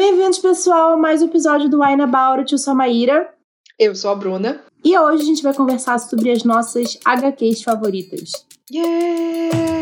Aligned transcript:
Bem-vindos, 0.00 0.38
pessoal, 0.38 0.94
a 0.94 0.96
mais 0.96 1.20
um 1.20 1.26
episódio 1.26 1.68
do 1.68 1.82
Wine 1.82 2.00
About 2.00 2.40
It. 2.40 2.52
Eu 2.52 2.58
sou 2.58 2.72
a 2.72 2.74
Maíra. 2.74 3.28
Eu 3.78 3.94
sou 3.94 4.10
a 4.10 4.14
Bruna. 4.14 4.62
E 4.82 4.98
hoje 4.98 5.22
a 5.22 5.26
gente 5.26 5.42
vai 5.42 5.52
conversar 5.52 5.98
sobre 5.98 6.30
as 6.30 6.42
nossas 6.42 6.98
HQs 7.04 7.62
favoritas. 7.62 8.32
Yeah! 8.72 9.79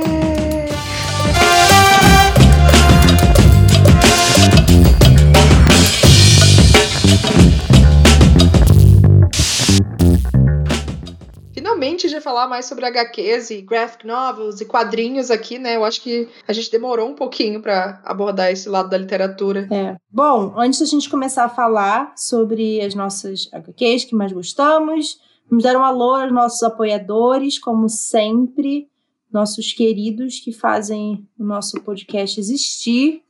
De 12.19 12.25
falar 12.25 12.49
mais 12.49 12.67
sobre 12.67 12.85
HQs 12.85 13.51
e 13.51 13.63
graphic 13.63 14.07
novels 14.07 14.61
e 14.61 14.65
quadrinhos 14.65 15.31
aqui, 15.31 15.59
né? 15.59 15.77
Eu 15.77 15.85
acho 15.85 16.03
que 16.03 16.29
a 16.47 16.53
gente 16.53 16.71
demorou 16.71 17.09
um 17.09 17.15
pouquinho 17.15 17.63
para 17.63 18.01
abordar 18.05 18.51
esse 18.51 18.69
lado 18.69 18.91
da 18.91 18.99
literatura. 18.99 19.69
É. 19.71 19.97
Bom, 20.11 20.55
antes 20.57 20.81
da 20.81 20.87
gente 20.87 21.09
começar 21.09 21.45
a 21.45 21.49
falar 21.49 22.13
sobre 22.17 22.81
as 22.81 22.95
nossas 22.95 23.49
HQs 23.53 24.05
que 24.05 24.15
mais 24.15 24.33
gostamos, 24.33 25.19
vamos 25.49 25.65
dar 25.65 25.77
um 25.77 25.85
alô 25.85 26.15
aos 26.15 26.33
nossos 26.33 26.63
apoiadores, 26.63 27.59
como 27.59 27.89
sempre, 27.89 28.89
nossos 29.33 29.73
queridos 29.73 30.41
que 30.41 30.53
fazem 30.53 31.27
o 31.39 31.45
nosso 31.45 31.81
podcast 31.83 32.39
existir. 32.39 33.23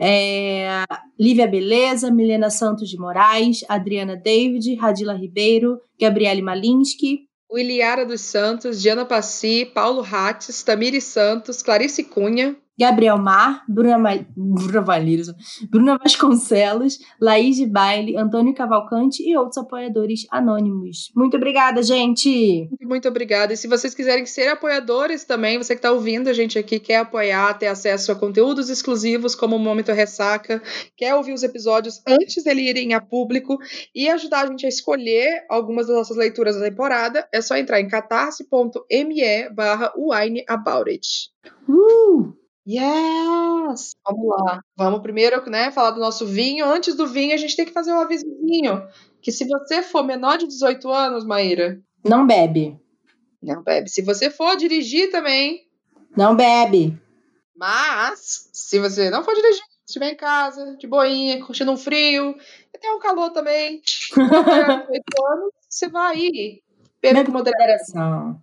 É, 0.00 0.84
Lívia 1.18 1.48
Beleza, 1.48 2.08
Milena 2.08 2.50
Santos 2.50 2.88
de 2.88 2.96
Moraes, 2.96 3.64
Adriana 3.68 4.14
David, 4.14 4.76
Radila 4.76 5.12
Ribeiro, 5.12 5.80
Gabriele 6.00 6.40
Malinsky, 6.40 7.27
Williara 7.50 8.04
dos 8.04 8.20
Santos, 8.20 8.82
Diana 8.82 9.04
Passi, 9.06 9.64
Paulo 9.64 10.02
Rates, 10.02 10.62
Tamiri 10.62 11.00
Santos, 11.00 11.62
Clarice 11.62 12.04
Cunha, 12.04 12.54
Gabriel 12.78 13.18
Mar, 13.18 13.64
Bruna, 13.68 13.98
Ma... 13.98 14.10
Bruna 14.36 14.84
Bruna 15.70 15.98
Vasconcelos, 15.98 16.98
Laís 17.20 17.56
de 17.56 17.66
Baile, 17.66 18.16
Antônio 18.16 18.54
Cavalcante 18.54 19.22
e 19.22 19.36
outros 19.36 19.58
apoiadores 19.58 20.26
anônimos. 20.30 21.10
Muito 21.14 21.36
obrigada, 21.36 21.82
gente! 21.82 22.68
Muito 22.80 23.08
obrigada. 23.08 23.52
E 23.52 23.56
se 23.56 23.66
vocês 23.66 23.94
quiserem 23.94 24.24
ser 24.26 24.48
apoiadores 24.48 25.24
também, 25.24 25.58
você 25.58 25.74
que 25.74 25.78
está 25.78 25.90
ouvindo 25.90 26.28
a 26.28 26.32
gente 26.32 26.58
aqui, 26.58 26.78
quer 26.78 26.98
apoiar, 26.98 27.58
ter 27.58 27.66
acesso 27.66 28.12
a 28.12 28.14
conteúdos 28.14 28.70
exclusivos 28.70 29.34
como 29.34 29.56
o 29.56 29.58
Momento 29.58 29.92
Ressaca, 29.92 30.62
quer 30.96 31.14
ouvir 31.14 31.32
os 31.32 31.42
episódios 31.42 32.00
antes 32.06 32.44
dele 32.44 32.68
irem 32.68 32.94
a 32.94 33.00
público 33.00 33.58
e 33.94 34.08
ajudar 34.08 34.42
a 34.42 34.46
gente 34.46 34.66
a 34.66 34.68
escolher 34.68 35.44
algumas 35.48 35.86
das 35.86 35.96
nossas 35.96 36.16
leituras 36.16 36.56
da 36.56 36.68
temporada, 36.68 37.28
é 37.32 37.40
só 37.40 37.56
entrar 37.56 37.80
em 37.80 37.88
catarse.me 37.88 39.50
barra 39.50 39.92
Uh! 41.68 42.47
Yes! 42.68 43.92
Vamos 44.06 44.28
lá. 44.28 44.60
Vamos 44.76 45.00
primeiro, 45.00 45.42
né, 45.48 45.70
falar 45.70 45.92
do 45.92 46.00
nosso 46.00 46.26
vinho. 46.26 46.66
Antes 46.66 46.94
do 46.94 47.06
vinho, 47.06 47.32
a 47.32 47.38
gente 47.38 47.56
tem 47.56 47.64
que 47.64 47.72
fazer 47.72 47.92
um 47.92 48.00
avisozinho. 48.00 48.86
Que 49.22 49.32
se 49.32 49.46
você 49.48 49.82
for 49.82 50.02
menor 50.04 50.36
de 50.36 50.46
18 50.46 50.86
anos, 50.92 51.24
Maíra... 51.24 51.80
Não 52.04 52.26
bebe. 52.26 52.78
Não 53.42 53.62
bebe. 53.62 53.88
Se 53.88 54.02
você 54.02 54.28
for 54.28 54.54
dirigir 54.56 55.10
também... 55.10 55.66
Não 56.14 56.36
bebe. 56.36 57.00
Mas, 57.56 58.50
se 58.52 58.78
você 58.78 59.08
não 59.08 59.24
for 59.24 59.34
dirigir, 59.34 59.62
estiver 59.86 60.12
em 60.12 60.16
casa, 60.16 60.76
de 60.76 60.86
boinha, 60.86 61.42
curtindo 61.44 61.72
um 61.72 61.76
frio, 61.76 62.36
até 62.74 62.92
um 62.92 62.98
calor 62.98 63.30
também, 63.30 63.80
18 64.14 64.16
anos, 64.16 65.52
você 65.68 65.88
vai 65.88 66.16
aí. 66.16 66.62
Bebe 67.00 67.24
com 67.24 67.32
moderação. 67.32 68.42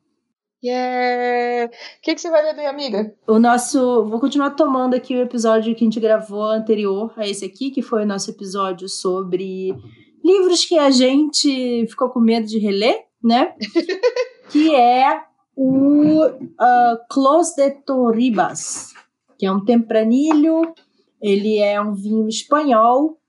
Yeah! 0.66 1.67
O 1.67 2.02
que, 2.02 2.16
que 2.16 2.21
você 2.21 2.31
vai 2.31 2.41
beber, 2.41 2.66
amiga? 2.66 3.13
O 3.27 3.38
nosso. 3.38 4.05
Vou 4.05 4.19
continuar 4.19 4.52
tomando 4.52 4.95
aqui 4.95 5.16
o 5.16 5.22
episódio 5.22 5.75
que 5.75 5.83
a 5.83 5.88
gente 5.88 5.99
gravou 5.99 6.44
anterior 6.44 7.13
a 7.17 7.27
esse 7.27 7.45
aqui, 7.45 7.69
que 7.69 7.83
foi 7.83 8.02
o 8.02 8.07
nosso 8.07 8.31
episódio 8.31 8.89
sobre 8.89 9.75
livros 10.23 10.66
que 10.66 10.80
a 10.80 10.89
gente 10.89 11.85
ficou 11.88 12.09
com 12.09 12.19
medo 12.19 12.47
de 12.47 12.57
reler, 12.57 13.05
né? 13.23 13.53
que 14.49 14.73
é 14.73 15.22
o 15.56 16.25
uh, 16.25 16.97
Clos 17.12 17.51
de 17.56 17.69
Torribas, 17.69 18.94
que 19.38 19.45
é 19.45 19.51
um 19.51 19.63
tempranilho. 19.63 20.73
Ele 21.22 21.59
é 21.59 21.79
um 21.79 21.94
vinho 21.94 22.28
espanhol. 22.28 23.19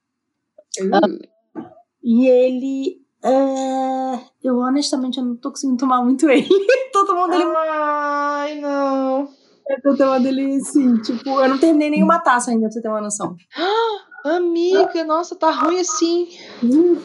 Uh. 0.81 0.87
Uh, 0.87 1.67
e 2.03 2.27
ele 2.29 3.06
é, 3.25 4.21
eu 4.43 4.59
honestamente 4.59 5.19
eu 5.19 5.25
não 5.25 5.37
tô 5.37 5.51
conseguindo 5.51 5.79
tomar 5.79 6.03
muito 6.03 6.29
ele. 6.31 6.49
tô 6.93 7.07
tomando 7.07 7.35
ele. 7.35 7.45
Ai, 7.45 8.61
não. 8.61 9.29
Eu 9.69 9.83
tô 9.83 9.97
tomando 9.97 10.27
ele 10.27 10.57
assim, 10.57 10.97
tipo, 11.03 11.29
eu 11.29 11.49
não 11.49 11.59
terminei 11.59 11.91
nenhuma 11.91 12.21
taça 12.21 12.51
ainda, 12.51 12.63
pra 12.63 12.71
você 12.71 12.81
ter 12.81 12.89
uma 12.89 13.01
noção. 13.01 13.37
amiga, 14.25 15.05
nossa, 15.05 15.35
tá 15.35 15.51
ruim 15.51 15.81
assim. 15.81 16.29
Hum. 16.63 17.01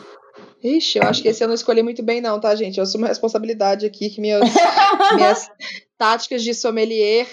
Ixi, 0.63 0.99
eu 0.99 1.05
acho 1.05 1.23
que 1.23 1.27
esse 1.27 1.43
eu 1.43 1.47
não 1.47 1.55
escolhi 1.55 1.81
muito 1.81 2.03
bem, 2.03 2.21
não, 2.21 2.39
tá, 2.39 2.53
gente? 2.53 2.77
Eu 2.77 2.83
assumo 2.83 3.05
a 3.05 3.07
responsabilidade 3.07 3.85
aqui 3.85 4.09
que 4.11 4.21
minhas, 4.21 4.41
minhas 5.15 5.49
táticas 5.97 6.43
de 6.43 6.53
sommelier, 6.53 7.27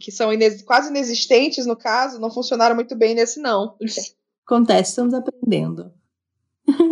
que 0.00 0.10
são 0.10 0.32
ines 0.32 0.62
quase 0.62 0.88
inexistentes 0.88 1.66
no 1.66 1.76
caso, 1.76 2.18
não 2.18 2.30
funcionaram 2.30 2.74
muito 2.74 2.96
bem 2.96 3.14
nesse, 3.14 3.38
não. 3.38 3.76
Acontece, 4.46 4.90
estamos 4.90 5.12
aprendendo. 5.12 5.92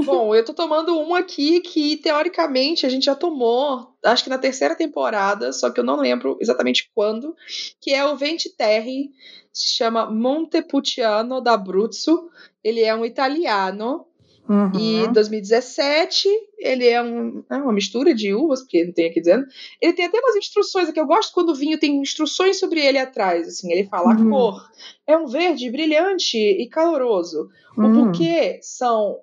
Bom, 0.04 0.34
eu 0.34 0.44
tô 0.44 0.54
tomando 0.54 0.98
um 0.98 1.14
aqui 1.14 1.60
que, 1.60 1.96
teoricamente, 1.96 2.86
a 2.86 2.88
gente 2.88 3.04
já 3.04 3.14
tomou, 3.14 3.94
acho 4.04 4.24
que 4.24 4.30
na 4.30 4.38
terceira 4.38 4.74
temporada, 4.74 5.52
só 5.52 5.70
que 5.70 5.80
eu 5.80 5.84
não 5.84 6.00
lembro 6.00 6.36
exatamente 6.40 6.90
quando, 6.94 7.34
que 7.80 7.92
é 7.92 8.04
o 8.04 8.16
Venti 8.16 8.54
Terri, 8.56 9.10
se 9.52 9.76
chama 9.76 10.10
Montepulciano 10.10 11.40
da 11.40 11.54
Abruzzo. 11.54 12.30
Ele 12.62 12.82
é 12.82 12.94
um 12.94 13.04
italiano. 13.04 14.06
Uhum. 14.48 14.72
E 14.80 15.06
2017, 15.12 16.26
ele 16.58 16.86
é, 16.86 17.02
um, 17.02 17.44
é 17.50 17.56
uma 17.56 17.72
mistura 17.72 18.14
de 18.14 18.32
uvas, 18.32 18.62
porque 18.62 18.82
não 18.82 18.92
tem 18.92 19.10
aqui 19.10 19.20
dizendo. 19.20 19.44
Ele 19.80 19.92
tem 19.92 20.06
até 20.06 20.18
umas 20.18 20.36
instruções 20.36 20.88
aqui. 20.88 20.98
Eu 20.98 21.06
gosto 21.06 21.34
quando 21.34 21.50
o 21.50 21.54
vinho 21.54 21.78
tem 21.78 22.00
instruções 22.00 22.58
sobre 22.58 22.80
ele 22.80 22.96
atrás. 22.96 23.46
Assim, 23.46 23.70
ele 23.70 23.88
fala 23.88 24.14
uhum. 24.14 24.26
a 24.26 24.30
cor. 24.30 24.70
É 25.06 25.18
um 25.18 25.26
verde 25.26 25.70
brilhante 25.70 26.38
e 26.38 26.66
caloroso. 26.68 27.50
O 27.76 27.82
uhum. 27.82 28.06
buquê 28.06 28.58
são 28.62 29.18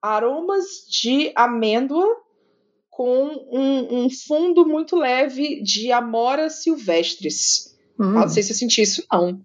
aromas 0.00 0.64
de 0.88 1.32
amêndoa 1.34 2.06
com 2.90 3.26
um, 3.52 4.04
um 4.04 4.10
fundo 4.10 4.66
muito 4.66 4.96
leve 4.96 5.60
de 5.62 5.92
amoras 5.92 6.62
silvestres. 6.62 7.76
Hum. 7.98 8.12
Não 8.12 8.28
sei 8.28 8.42
se 8.42 8.52
eu 8.52 8.56
senti 8.56 8.82
isso, 8.82 9.04
não. 9.12 9.40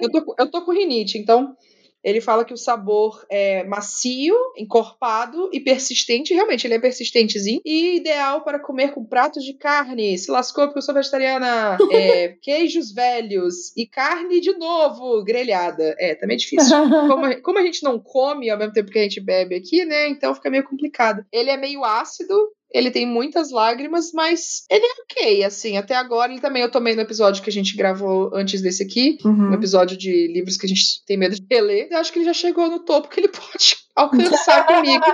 Eu 0.00 0.10
tô, 0.10 0.34
eu 0.38 0.50
tô 0.50 0.64
com 0.64 0.72
rinite, 0.72 1.18
então 1.18 1.56
ele 2.02 2.20
fala 2.20 2.44
que 2.44 2.54
o 2.54 2.56
sabor 2.56 3.24
é 3.30 3.64
macio, 3.64 4.34
encorpado 4.56 5.48
e 5.52 5.60
persistente. 5.60 6.34
Realmente, 6.34 6.66
ele 6.66 6.74
é 6.74 6.78
persistentezinho. 6.78 7.60
E 7.64 7.96
ideal 7.96 8.42
para 8.42 8.58
comer 8.58 8.92
com 8.92 9.04
pratos 9.04 9.44
de 9.44 9.54
carne. 9.54 10.18
Se 10.18 10.30
lascou 10.30 10.64
porque 10.66 10.78
eu 10.78 10.82
sou 10.82 10.94
vegetariana. 10.94 11.78
É, 11.92 12.28
queijos 12.40 12.90
velhos 12.90 13.76
e 13.76 13.86
carne 13.86 14.40
de 14.40 14.52
novo, 14.54 15.22
grelhada. 15.22 15.94
É, 15.98 16.14
também 16.14 16.34
é 16.34 16.38
difícil. 16.38 16.76
Como, 17.06 17.42
como 17.42 17.58
a 17.58 17.62
gente 17.62 17.82
não 17.82 17.98
come 17.98 18.48
ao 18.48 18.58
mesmo 18.58 18.72
tempo 18.72 18.90
que 18.90 18.98
a 18.98 19.02
gente 19.02 19.20
bebe 19.20 19.54
aqui, 19.54 19.84
né? 19.84 20.08
Então 20.08 20.34
fica 20.34 20.50
meio 20.50 20.64
complicado. 20.64 21.24
Ele 21.30 21.50
é 21.50 21.56
meio 21.56 21.84
ácido, 21.84 22.34
ele 22.74 22.90
tem 22.90 23.06
muitas 23.06 23.50
lágrimas, 23.50 24.12
mas 24.12 24.64
ele 24.70 24.84
é 24.84 25.02
ok, 25.02 25.44
assim. 25.44 25.76
Até 25.76 25.94
agora, 25.94 26.32
ele 26.32 26.40
também 26.40 26.62
eu 26.62 26.70
tomei 26.70 26.94
no 26.94 27.02
episódio 27.02 27.42
que 27.42 27.50
a 27.50 27.52
gente 27.52 27.76
gravou 27.76 28.30
antes 28.34 28.60
desse 28.62 28.82
aqui, 28.82 29.18
uhum. 29.24 29.50
no 29.50 29.54
episódio 29.54 29.96
de 29.96 30.28
livros 30.28 30.56
que 30.56 30.66
a 30.66 30.68
gente 30.68 31.04
tem 31.06 31.16
medo 31.16 31.34
de 31.34 31.46
reler. 31.50 31.88
Eu 31.90 31.98
acho 31.98 32.12
que 32.12 32.18
ele 32.18 32.26
já 32.26 32.32
chegou 32.32 32.68
no 32.68 32.80
topo 32.80 33.08
que 33.08 33.20
ele 33.20 33.28
pode 33.30 33.76
alcançar 33.94 34.64
comigo. 34.66 35.04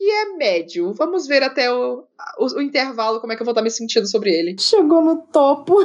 E 0.00 0.10
é 0.10 0.36
médio. 0.36 0.92
Vamos 0.94 1.28
ver 1.28 1.44
até 1.44 1.72
o, 1.72 2.04
o, 2.38 2.46
o, 2.56 2.60
intervalo 2.60 3.20
como 3.20 3.32
é 3.32 3.36
que 3.36 3.42
eu 3.42 3.44
vou 3.44 3.52
estar 3.52 3.62
me 3.62 3.70
sentindo 3.70 4.06
sobre 4.06 4.30
ele. 4.30 4.56
Chegou 4.58 5.00
no 5.00 5.22
topo. 5.32 5.76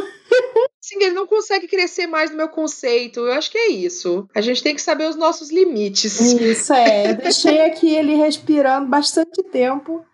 Sim, 0.81 0.97
ele 1.01 1.13
não 1.13 1.27
consegue 1.27 1.67
crescer 1.67 2.07
mais 2.07 2.31
no 2.31 2.37
meu 2.37 2.47
conceito. 2.47 3.19
Eu 3.19 3.33
acho 3.33 3.51
que 3.51 3.57
é 3.57 3.71
isso. 3.71 4.27
A 4.33 4.39
gente 4.39 4.63
tem 4.63 4.73
que 4.73 4.81
saber 4.81 5.09
os 5.09 5.15
nossos 5.15 5.51
limites. 5.51 6.19
Isso 6.19 6.73
é. 6.73 7.11
Eu 7.11 7.15
deixei 7.15 7.61
aqui 7.61 7.93
ele 7.93 8.15
respirando 8.15 8.87
bastante 8.87 9.43
tempo. 9.43 10.05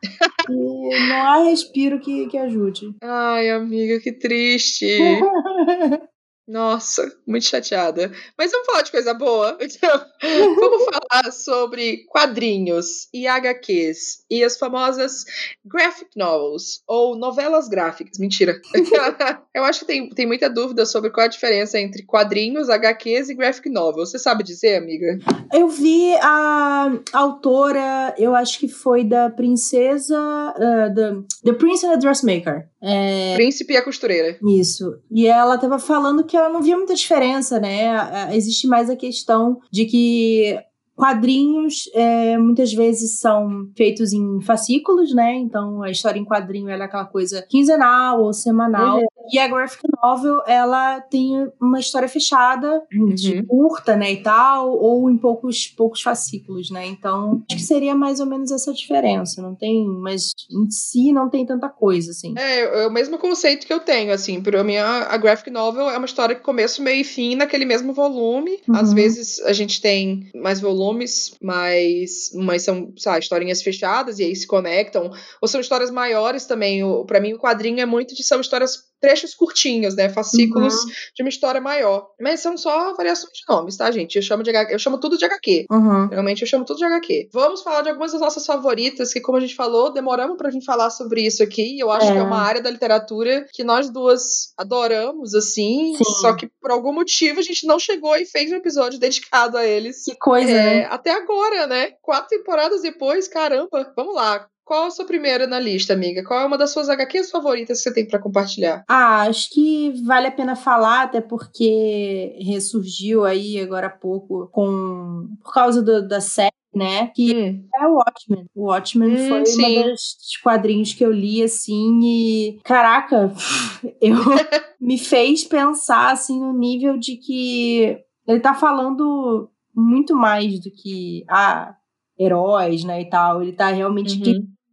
e 0.49 1.09
não 1.09 1.27
há 1.27 1.43
respiro 1.43 1.99
que, 1.99 2.27
que 2.27 2.37
ajude. 2.37 2.95
Ai, 3.01 3.51
amiga, 3.51 3.99
que 3.99 4.11
triste. 4.11 4.87
Nossa, 6.47 7.09
muito 7.25 7.45
chateada. 7.45 8.11
Mas 8.37 8.51
vamos 8.51 8.65
falar 8.65 8.81
de 8.81 8.91
coisa 8.91 9.13
boa. 9.13 9.57
Então, 9.73 10.55
vamos 10.55 10.85
falar 11.09 11.31
sobre 11.31 12.05
quadrinhos 12.07 13.07
e 13.13 13.27
HQs 13.27 14.23
e 14.29 14.43
as 14.43 14.57
famosas 14.57 15.25
graphic 15.65 16.11
novels 16.15 16.81
ou 16.87 17.17
novelas 17.17 17.67
gráficas. 17.67 18.19
Mentira. 18.19 18.59
Eu 19.53 19.63
acho 19.63 19.81
que 19.81 19.85
tem, 19.85 20.09
tem 20.09 20.25
muita 20.25 20.49
dúvida 20.49 20.85
sobre 20.85 21.09
qual 21.09 21.25
a 21.25 21.29
diferença 21.29 21.79
entre 21.79 22.03
quadrinhos, 22.03 22.69
HQs 22.69 23.29
e 23.29 23.35
graphic 23.35 23.69
novels. 23.69 24.11
Você 24.11 24.19
sabe 24.19 24.43
dizer, 24.43 24.77
amiga? 24.77 25.17
Eu 25.53 25.67
vi 25.67 26.13
a 26.15 26.91
autora, 27.13 28.13
eu 28.17 28.35
acho 28.35 28.59
que 28.59 28.67
foi 28.67 29.03
da 29.03 29.29
Princesa. 29.29 30.17
Uh, 30.57 30.93
the, 30.93 31.51
the 31.51 31.53
Prince 31.53 31.85
and 31.85 31.91
the 31.91 31.97
Dressmaker. 31.97 32.67
É... 32.81 33.35
Príncipe 33.35 33.73
e 33.73 33.77
a 33.77 33.81
costureira. 33.81 34.37
Isso. 34.45 34.99
E 35.09 35.25
ela 35.25 35.57
tava 35.57 35.79
falando 35.79 36.25
que 36.25 36.32
ela 36.37 36.49
não 36.49 36.61
via 36.61 36.77
muita 36.77 36.95
diferença, 36.95 37.59
né? 37.59 38.35
Existe 38.35 38.67
mais 38.67 38.89
a 38.89 38.95
questão 38.95 39.59
de 39.71 39.85
que 39.85 40.57
Quadrinhos 40.95 41.89
é, 41.95 42.37
muitas 42.37 42.71
vezes 42.71 43.19
são 43.19 43.67
feitos 43.75 44.13
em 44.13 44.39
fascículos, 44.41 45.13
né? 45.13 45.33
Então 45.33 45.81
a 45.81 45.89
história 45.89 46.19
em 46.19 46.25
quadrinho 46.25 46.69
é 46.69 46.75
aquela 46.75 47.05
coisa 47.05 47.41
quinzenal 47.41 48.21
ou 48.21 48.31
semanal. 48.31 48.97
Uhum. 48.97 49.05
E 49.31 49.39
a 49.39 49.47
graphic 49.47 49.81
novel, 50.03 50.41
ela 50.45 51.01
tem 51.01 51.49
uma 51.59 51.79
história 51.79 52.07
fechada, 52.07 52.83
uhum. 52.93 53.13
de 53.13 53.43
curta, 53.43 53.95
né, 53.95 54.11
e 54.11 54.21
tal, 54.21 54.71
ou 54.71 55.09
em 55.09 55.17
poucos, 55.17 55.67
poucos 55.67 56.01
fascículos, 56.01 56.69
né? 56.69 56.85
Então, 56.85 57.41
acho 57.49 57.57
que 57.57 57.63
seria 57.63 57.95
mais 57.95 58.19
ou 58.19 58.25
menos 58.25 58.51
essa 58.51 58.73
diferença. 58.73 59.41
Não 59.41 59.55
tem, 59.55 59.85
mas 59.85 60.31
em 60.51 60.69
si 60.69 61.11
não 61.11 61.29
tem 61.29 61.45
tanta 61.45 61.69
coisa, 61.69 62.11
assim. 62.11 62.33
É, 62.37 62.83
é 62.83 62.87
o 62.87 62.91
mesmo 62.91 63.17
conceito 63.17 63.65
que 63.65 63.73
eu 63.73 63.79
tenho, 63.79 64.11
assim. 64.11 64.41
Pra 64.41 64.63
mim, 64.63 64.77
a, 64.77 65.17
graphic 65.17 65.49
novel 65.49 65.89
é 65.89 65.97
uma 65.97 66.05
história 66.05 66.35
que 66.35 66.41
começo, 66.41 66.81
meio 66.81 67.01
e 67.01 67.03
fim 67.03 67.35
naquele 67.35 67.65
mesmo 67.65 67.93
volume. 67.93 68.59
Uhum. 68.67 68.75
Às 68.75 68.93
vezes 68.93 69.39
a 69.41 69.53
gente 69.53 69.81
tem 69.81 70.29
mais 70.35 70.59
volume 70.59 70.83
volumes, 70.93 71.35
mas, 71.41 72.31
mas 72.33 72.63
são, 72.63 72.93
sabe, 72.97 73.19
historinhas 73.19 73.61
fechadas 73.61 74.19
e 74.19 74.23
aí 74.23 74.35
se 74.35 74.47
conectam. 74.47 75.11
Ou 75.41 75.47
são 75.47 75.61
histórias 75.61 75.89
maiores 75.89 76.45
também. 76.45 76.81
para 77.05 77.19
mim, 77.19 77.33
o 77.33 77.39
quadrinho 77.39 77.79
é 77.79 77.85
muito 77.85 78.15
de 78.15 78.23
são 78.23 78.41
histórias 78.41 78.92
trechos 79.03 79.35
curtinhos, 79.35 79.95
né? 79.97 80.07
Fascículos 80.07 80.73
uhum. 80.73 80.91
de 81.13 81.23
uma 81.23 81.27
história 81.27 81.59
maior. 81.59 82.07
Mas 82.21 82.39
são 82.39 82.55
só 82.55 82.93
variações 82.95 83.33
de 83.33 83.43
nomes, 83.49 83.75
tá, 83.75 83.91
gente? 83.91 84.15
Eu 84.15 84.21
chamo, 84.21 84.43
de, 84.43 84.51
eu 84.71 84.79
chamo 84.79 84.97
tudo 84.97 85.17
de 85.17 85.25
HQ. 85.25 85.65
Uhum. 85.69 86.07
Realmente 86.07 86.41
eu 86.41 86.47
chamo 86.47 86.63
tudo 86.63 86.77
de 86.77 86.85
HQ. 86.85 87.27
Vamos 87.33 87.61
falar 87.61 87.81
de 87.81 87.89
algumas 87.89 88.13
das 88.13 88.21
nossas 88.21 88.45
favoritas, 88.45 89.11
que, 89.11 89.19
como 89.19 89.37
a 89.37 89.41
gente 89.41 89.55
falou, 89.55 89.91
demoramos 89.91 90.37
pra 90.37 90.49
gente 90.49 90.65
falar 90.65 90.89
sobre 90.89 91.21
isso 91.21 91.43
aqui. 91.43 91.75
E 91.75 91.79
eu 91.81 91.91
acho 91.91 92.07
é. 92.07 92.13
que 92.13 92.17
é 92.17 92.23
uma 92.23 92.39
área 92.39 92.61
da 92.61 92.69
literatura 92.69 93.45
que 93.51 93.61
nós 93.61 93.89
duas 93.89 94.53
adoramos, 94.57 95.35
assim. 95.35 95.95
Sim. 95.97 96.03
Só 96.21 96.33
que 96.33 96.49
por 96.61 96.71
algum 96.71 96.93
motivo 96.93 97.41
a 97.41 97.43
gente 97.43 97.67
não 97.67 97.77
chegou 97.77 98.15
e 98.15 98.25
fez 98.25 98.53
um 98.53 98.55
episódio 98.55 98.97
dedicado 98.97 99.57
a 99.57 99.65
eles. 99.65 100.05
Que 100.05 100.15
coisa, 100.15 100.49
é, 100.49 100.53
né? 100.53 100.85
Até 100.89 101.11
agora, 101.11 101.67
né? 101.67 101.91
Quatro 102.01 102.29
temporadas 102.29 102.81
depois, 102.81 103.27
caramba. 103.27 103.91
Vamos 103.97 104.15
lá. 104.15 104.47
Qual 104.65 104.85
a 104.85 104.91
sua 104.91 105.05
primeira 105.05 105.45
na 105.45 105.59
lista, 105.59 105.93
amiga? 105.93 106.23
Qual 106.23 106.39
é 106.39 106.45
uma 106.45 106.57
das 106.57 106.71
suas 106.71 106.89
HQs 106.89 107.29
favoritas 107.29 107.77
que 107.77 107.83
você 107.83 107.93
tem 107.93 108.07
para 108.07 108.19
compartilhar? 108.19 108.83
Ah, 108.87 109.23
acho 109.23 109.49
que 109.51 109.91
vale 110.05 110.27
a 110.27 110.31
pena 110.31 110.55
falar, 110.55 111.03
até 111.03 111.19
porque 111.19 112.37
ressurgiu 112.39 113.25
aí 113.25 113.59
agora 113.59 113.87
há 113.87 113.89
pouco 113.89 114.47
com 114.51 115.27
por 115.43 115.53
causa 115.53 115.81
do, 115.81 116.07
da 116.07 116.21
série 116.21 116.53
né? 116.73 117.07
Que 117.13 117.35
hum. 117.35 117.67
é 117.75 117.87
o 117.87 117.95
Watchmen. 117.95 118.45
O 118.55 118.63
Watchmen 118.65 119.13
hum, 119.13 119.29
foi 119.29 119.45
sim. 119.45 119.79
um 119.79 119.83
dos 119.91 120.17
quadrinhos 120.41 120.93
que 120.93 121.05
eu 121.05 121.11
li, 121.11 121.43
assim, 121.43 121.99
e. 122.03 122.59
Caraca, 122.63 123.31
eu 124.01 124.15
me 124.81 124.97
fez 124.97 125.43
pensar, 125.43 126.11
assim, 126.11 126.39
no 126.39 126.51
nível 126.51 126.97
de 126.97 127.17
que 127.17 127.99
ele 128.27 128.39
tá 128.39 128.53
falando 128.53 129.49
muito 129.75 130.15
mais 130.15 130.59
do 130.59 130.71
que. 130.71 131.23
Ah, 131.29 131.75
heróis, 132.17 132.83
né, 132.83 133.01
e 133.01 133.09
tal. 133.09 133.41
Ele 133.41 133.51
tá 133.51 133.69
realmente 133.69 134.17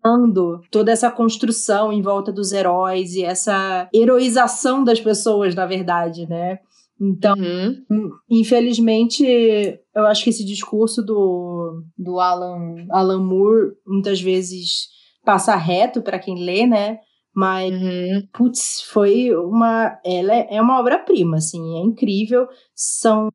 uhum. 0.05 0.61
toda 0.71 0.91
essa 0.93 1.11
construção 1.11 1.93
em 1.93 2.03
volta 2.03 2.33
dos 2.33 2.53
heróis 2.53 3.15
e 3.15 3.25
essa 3.25 3.89
heroização 3.95 4.83
das 4.83 5.01
pessoas, 5.01 5.55
na 5.55 5.67
verdade, 5.67 6.27
né? 6.29 6.59
Então, 7.01 7.35
uhum. 7.39 7.83
Hum, 7.91 8.11
infelizmente, 8.29 9.25
eu 9.25 10.07
acho 10.07 10.23
que 10.23 10.31
esse 10.31 10.45
discurso 10.45 11.03
do, 11.03 11.83
do 11.97 12.21
Alan, 12.21 12.87
Alan 12.91 13.23
Moore 13.23 13.73
muitas 13.87 14.21
vezes 14.21 14.89
passa 15.25 15.57
reto 15.57 16.03
para 16.03 16.19
quem 16.19 16.45
lê, 16.45 16.67
né? 16.67 16.99
Mas, 17.35 17.73
uhum. 17.73 18.27
putz, 18.33 18.83
foi 18.91 19.35
uma. 19.35 19.99
Ela 20.05 20.35
é, 20.35 20.57
é 20.57 20.63
uma 20.63 20.81
obra-prima, 20.81 21.37
assim, 21.37 21.79
é 21.79 21.81
incrível. 21.81 22.49
São. 22.75 23.29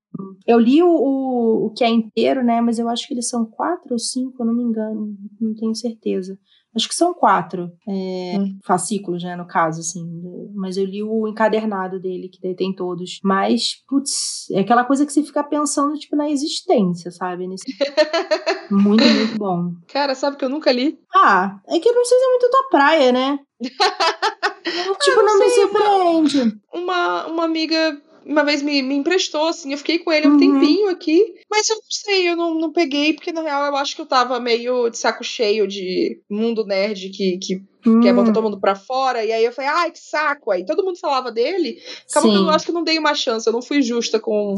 Eu 0.46 0.60
li 0.60 0.84
o, 0.84 0.88
o, 0.88 1.66
o, 1.68 1.74
que 1.74 1.84
é 1.84 1.90
inteiro, 1.90 2.44
né? 2.44 2.60
Mas 2.62 2.78
eu 2.78 2.90
acho 2.90 3.08
que 3.08 3.14
eles 3.14 3.30
são 3.30 3.46
quatro 3.46 3.94
ou 3.94 4.00
cinco, 4.00 4.42
eu 4.42 4.46
não 4.48 4.54
me 4.54 4.64
engano, 4.64 5.16
não 5.40 5.54
tenho 5.56 5.74
certeza. 5.76 6.38
Acho 6.76 6.90
que 6.90 6.96
são 6.96 7.14
quatro 7.14 7.72
é, 7.88 8.38
hum. 8.38 8.60
fascículos, 8.66 9.24
né, 9.24 9.36
no 9.36 9.48
caso, 9.48 9.80
assim. 9.80 10.06
Mas 10.54 10.76
eu 10.76 10.86
li 10.86 11.02
o 11.02 11.28
encadernado 11.28 12.00
dele, 12.00 12.30
que 12.30 12.54
tem 12.54 12.76
todos. 12.76 13.20
Mas, 13.24 13.84
putz, 13.88 14.50
é 14.52 14.60
aquela 14.60 14.84
coisa 14.84 15.06
que 15.06 15.14
você 15.14 15.24
fica 15.24 15.44
pensando, 15.44 15.98
tipo, 15.98 16.16
na 16.16 16.30
existência, 16.30 17.12
sabe? 17.12 17.48
Nesse... 17.48 17.66
muito, 18.70 19.04
muito 19.04 19.38
bom. 19.38 19.72
Cara, 19.88 20.14
sabe 20.16 20.38
que 20.38 20.44
eu 20.44 20.50
nunca 20.50 20.72
li? 20.72 21.00
Ah, 21.16 21.60
é 21.68 21.80
que 21.80 21.88
eu 21.88 21.96
não 21.96 22.04
sei 22.04 22.18
se 22.18 22.26
é 22.26 22.30
muito 22.30 22.50
tua 22.50 22.70
praia, 22.70 23.12
né? 23.12 23.40
tipo, 23.62 25.22
não, 25.22 25.26
não 25.26 25.40
me 25.40 25.50
surpreende. 25.50 26.60
Uma, 26.74 27.28
uma 27.28 27.46
amiga 27.46 28.02
uma 28.26 28.44
vez 28.44 28.62
me, 28.62 28.82
me 28.82 28.96
emprestou, 28.96 29.48
assim, 29.48 29.72
eu 29.72 29.78
fiquei 29.78 30.00
com 30.00 30.12
ele 30.12 30.28
um 30.28 30.32
uhum. 30.32 30.40
tempinho 30.40 30.90
aqui, 30.90 31.36
mas 31.50 31.70
eu 31.70 31.76
não 31.76 31.84
sei, 31.90 32.30
eu 32.30 32.36
não, 32.36 32.56
não 32.56 32.72
peguei, 32.72 33.14
porque 33.14 33.32
na 33.32 33.42
real 33.42 33.66
eu 33.66 33.76
acho 33.76 33.96
que 33.96 34.02
eu 34.02 34.06
tava 34.06 34.40
meio 34.40 34.90
de 34.90 34.98
saco 34.98 35.24
cheio 35.24 35.68
de 35.68 36.20
mundo 36.30 36.66
nerd 36.66 37.10
que, 37.10 37.38
que 37.38 37.62
hum. 37.86 38.02
quer 38.02 38.14
botar 38.14 38.34
todo 38.34 38.44
mundo 38.44 38.60
pra 38.60 38.76
fora, 38.76 39.24
e 39.24 39.32
aí 39.32 39.46
eu 39.46 39.52
falei, 39.52 39.70
ai, 39.70 39.92
que 39.92 40.00
saco, 40.00 40.52
aí 40.52 40.66
todo 40.66 40.84
mundo 40.84 40.98
falava 41.00 41.32
dele, 41.32 41.78
acabou 42.10 42.32
que 42.32 42.38
eu 42.38 42.50
acho 42.50 42.66
que 42.66 42.72
eu 42.72 42.76
não 42.76 42.84
dei 42.84 42.98
uma 42.98 43.14
chance, 43.14 43.48
eu 43.48 43.54
não 43.54 43.62
fui 43.62 43.82
justa 43.82 44.20
com 44.20 44.56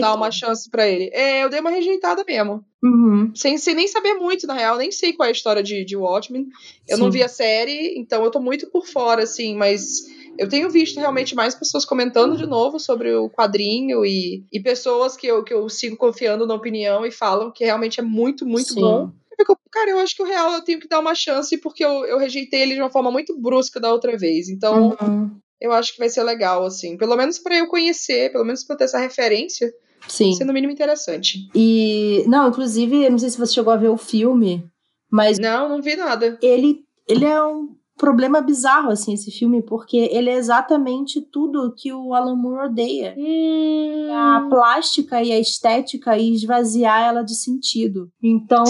dar 0.00 0.14
uma 0.14 0.30
chance 0.30 0.68
para 0.70 0.86
ele. 0.86 1.10
É, 1.12 1.42
eu 1.42 1.48
dei 1.48 1.60
uma 1.60 1.70
rejeitada 1.70 2.22
mesmo. 2.26 2.62
Uhum. 2.82 3.32
Sem, 3.34 3.56
sem 3.58 3.74
nem 3.74 3.88
saber 3.88 4.14
muito, 4.14 4.46
na 4.46 4.54
real, 4.54 4.76
nem 4.76 4.92
sei 4.92 5.12
qual 5.12 5.26
é 5.26 5.30
a 5.30 5.32
história 5.32 5.62
de, 5.62 5.84
de 5.84 5.96
Watchmen. 5.96 6.46
Eu 6.86 6.96
Sim. 6.96 7.02
não 7.02 7.10
vi 7.10 7.22
a 7.22 7.28
série, 7.28 7.98
então 7.98 8.22
eu 8.22 8.30
tô 8.30 8.38
muito 8.38 8.70
por 8.70 8.86
fora, 8.86 9.22
assim, 9.22 9.56
mas 9.56 10.04
eu 10.38 10.48
tenho 10.48 10.70
visto 10.70 11.00
realmente 11.00 11.34
mais 11.34 11.54
pessoas 11.54 11.84
comentando 11.84 12.36
de 12.36 12.46
novo 12.46 12.78
sobre 12.78 13.12
o 13.12 13.28
quadrinho 13.28 14.06
e, 14.06 14.44
e 14.52 14.60
pessoas 14.60 15.16
que 15.16 15.26
eu, 15.26 15.42
que 15.42 15.52
eu 15.52 15.68
sigo 15.68 15.96
confiando 15.96 16.46
na 16.46 16.54
opinião 16.54 17.04
e 17.04 17.10
falam 17.10 17.50
que 17.50 17.64
realmente 17.64 17.98
é 17.98 18.02
muito, 18.02 18.46
muito 18.46 18.72
Sim. 18.72 18.80
bom. 18.80 19.10
cara, 19.70 19.90
eu 19.90 19.98
acho 19.98 20.14
que 20.14 20.22
o 20.22 20.26
real 20.26 20.52
eu 20.52 20.62
tenho 20.62 20.78
que 20.78 20.88
dar 20.88 21.00
uma 21.00 21.14
chance 21.14 21.58
porque 21.58 21.84
eu, 21.84 22.04
eu 22.06 22.18
rejeitei 22.18 22.62
ele 22.62 22.74
de 22.74 22.80
uma 22.80 22.90
forma 22.90 23.10
muito 23.10 23.36
brusca 23.36 23.80
da 23.80 23.92
outra 23.92 24.16
vez. 24.16 24.48
Então, 24.48 24.96
uhum. 25.00 25.30
eu 25.60 25.72
acho 25.72 25.92
que 25.92 25.98
vai 25.98 26.08
ser 26.08 26.22
legal, 26.22 26.64
assim. 26.64 26.96
Pelo 26.96 27.16
menos 27.16 27.40
para 27.40 27.58
eu 27.58 27.66
conhecer, 27.66 28.30
pelo 28.30 28.44
menos 28.44 28.62
pra 28.62 28.76
ter 28.76 28.84
essa 28.84 28.98
referência. 28.98 29.72
Sim. 30.06 30.32
Sendo 30.34 30.48
no 30.48 30.54
mínimo 30.54 30.72
interessante. 30.72 31.48
E, 31.52 32.24
não, 32.28 32.48
inclusive, 32.48 33.04
eu 33.04 33.10
não 33.10 33.18
sei 33.18 33.30
se 33.30 33.38
você 33.38 33.54
chegou 33.54 33.72
a 33.72 33.76
ver 33.76 33.88
o 33.88 33.96
filme, 33.96 34.64
mas. 35.10 35.36
Não, 35.38 35.68
não 35.68 35.82
vi 35.82 35.96
nada. 35.96 36.38
Ele, 36.40 36.84
ele 37.08 37.24
é 37.24 37.42
um 37.42 37.77
problema 37.98 38.40
bizarro, 38.40 38.90
assim, 38.90 39.12
esse 39.12 39.30
filme, 39.30 39.62
porque 39.62 39.96
ele 39.96 40.30
é 40.30 40.34
exatamente 40.34 41.20
tudo 41.20 41.74
que 41.76 41.92
o 41.92 42.14
Alan 42.14 42.36
Moore 42.36 42.68
odeia. 42.68 43.14
Hum. 43.18 44.08
A 44.10 44.46
plástica 44.48 45.22
e 45.22 45.32
a 45.32 45.38
estética 45.38 46.16
e 46.16 46.32
esvaziar 46.32 47.02
ela 47.02 47.22
de 47.22 47.34
sentido. 47.34 48.10
Então, 48.22 48.64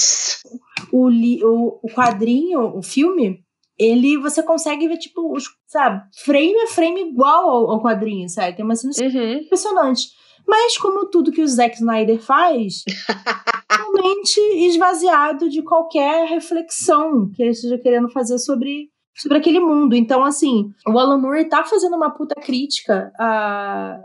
o, 0.93 1.09
o, 1.09 1.81
o 1.83 1.89
quadrinho, 1.95 2.77
o 2.77 2.83
filme, 2.83 3.39
ele 3.79 4.19
você 4.19 4.43
consegue 4.43 4.89
ver, 4.89 4.99
tipo, 4.99 5.33
os, 5.33 5.45
sabe, 5.67 6.03
frame 6.25 6.61
a 6.63 6.67
frame 6.67 7.11
igual 7.11 7.49
ao, 7.49 7.71
ao 7.71 7.83
quadrinho, 7.83 8.29
sabe? 8.29 8.57
Tem 8.57 8.65
uma 8.65 8.75
cena 8.75 8.93
uhum. 9.01 9.33
impressionante. 9.35 10.09
Mas, 10.47 10.79
como 10.79 11.11
tudo 11.11 11.31
que 11.31 11.43
o 11.43 11.47
Zack 11.47 11.77
Snyder 11.77 12.19
faz, 12.19 12.83
realmente 13.71 14.41
esvaziado 14.67 15.49
de 15.49 15.63
qualquer 15.63 16.27
reflexão 16.27 17.31
que 17.35 17.43
ele 17.43 17.51
esteja 17.51 17.79
querendo 17.79 18.09
fazer 18.09 18.39
sobre 18.39 18.89
sobre 19.19 19.39
aquele 19.39 19.61
mundo. 19.61 19.95
Então, 19.95 20.25
assim, 20.25 20.73
o 20.87 20.99
Alan 20.99 21.19
Moore 21.19 21.49
tá 21.49 21.65
fazendo 21.65 21.97
uma 21.97 22.11
puta 22.11 22.35
crítica 22.41 23.13
a, 23.19 24.01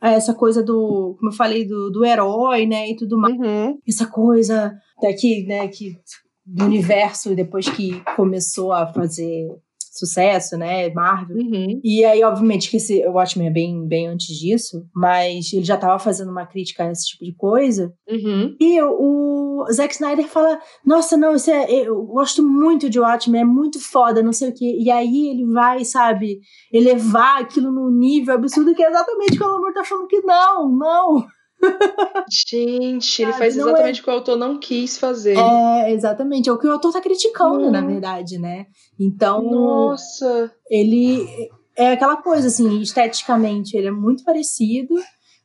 a 0.00 0.10
essa 0.10 0.34
coisa 0.34 0.62
do, 0.62 1.16
como 1.18 1.30
eu 1.30 1.36
falei, 1.36 1.66
do, 1.66 1.90
do 1.90 2.04
herói, 2.04 2.66
né, 2.66 2.90
e 2.90 2.96
tudo 2.96 3.18
mais. 3.18 3.36
Uhum. 3.38 3.78
Essa 3.86 4.06
coisa 4.06 4.74
daqui, 5.00 5.44
né, 5.46 5.68
que 5.68 5.96
do 6.44 6.64
universo 6.64 7.34
depois 7.36 7.68
que 7.68 8.02
começou 8.16 8.72
a 8.72 8.86
fazer 8.86 9.48
sucesso, 9.92 10.56
né? 10.56 10.88
Marvel. 10.90 11.36
Uhum. 11.36 11.80
E 11.84 12.02
aí, 12.04 12.24
obviamente, 12.24 12.70
que 12.70 12.78
esse 12.78 13.06
Watchmen 13.06 13.48
é 13.48 13.50
bem, 13.50 13.86
bem 13.86 14.06
antes 14.08 14.34
disso, 14.38 14.86
mas 14.94 15.52
ele 15.52 15.64
já 15.64 15.74
estava 15.74 15.98
fazendo 15.98 16.30
uma 16.30 16.46
crítica 16.46 16.84
a 16.84 16.90
esse 16.90 17.08
tipo 17.08 17.24
de 17.24 17.34
coisa. 17.34 17.92
Uhum. 18.08 18.56
E 18.58 18.80
o 18.80 19.41
Zack 19.72 19.94
Snyder 19.94 20.26
fala: 20.26 20.60
Nossa, 20.84 21.16
não, 21.16 21.34
isso 21.34 21.50
é, 21.50 21.70
eu 21.70 22.02
gosto 22.02 22.42
muito 22.42 22.88
de 22.88 23.00
Watchmen, 23.00 23.42
é 23.42 23.44
muito 23.44 23.80
foda, 23.80 24.22
não 24.22 24.32
sei 24.32 24.50
o 24.50 24.54
quê. 24.54 24.76
E 24.78 24.90
aí 24.90 25.28
ele 25.30 25.46
vai, 25.46 25.84
sabe, 25.84 26.40
elevar 26.72 27.40
aquilo 27.40 27.70
num 27.72 27.90
nível 27.90 28.34
absurdo 28.34 28.74
que 28.74 28.82
é 28.82 28.88
exatamente 28.88 29.34
o 29.34 29.38
que 29.38 29.44
o 29.44 29.56
Amor 29.56 29.72
tá 29.72 29.84
falando 29.84 30.08
que 30.08 30.20
não, 30.20 30.68
não. 30.70 31.26
Gente, 32.28 33.22
ele 33.22 33.32
faz 33.32 33.56
é 33.56 33.60
exatamente 33.60 33.98
é... 33.98 34.00
o 34.00 34.04
que 34.04 34.10
o 34.10 34.14
autor 34.14 34.36
não 34.36 34.58
quis 34.58 34.98
fazer. 34.98 35.36
É, 35.36 35.92
exatamente. 35.92 36.48
É 36.48 36.52
o 36.52 36.58
que 36.58 36.66
o 36.66 36.72
autor 36.72 36.92
tá 36.92 37.00
criticando, 37.00 37.66
hum. 37.66 37.70
na 37.70 37.80
verdade, 37.80 38.38
né? 38.38 38.66
Então. 38.98 39.42
Nossa! 39.42 40.52
Ele. 40.68 41.26
É 41.74 41.92
aquela 41.92 42.16
coisa, 42.16 42.48
assim, 42.48 42.80
esteticamente, 42.82 43.74
ele 43.74 43.88
é 43.88 43.90
muito 43.90 44.22
parecido, 44.24 44.94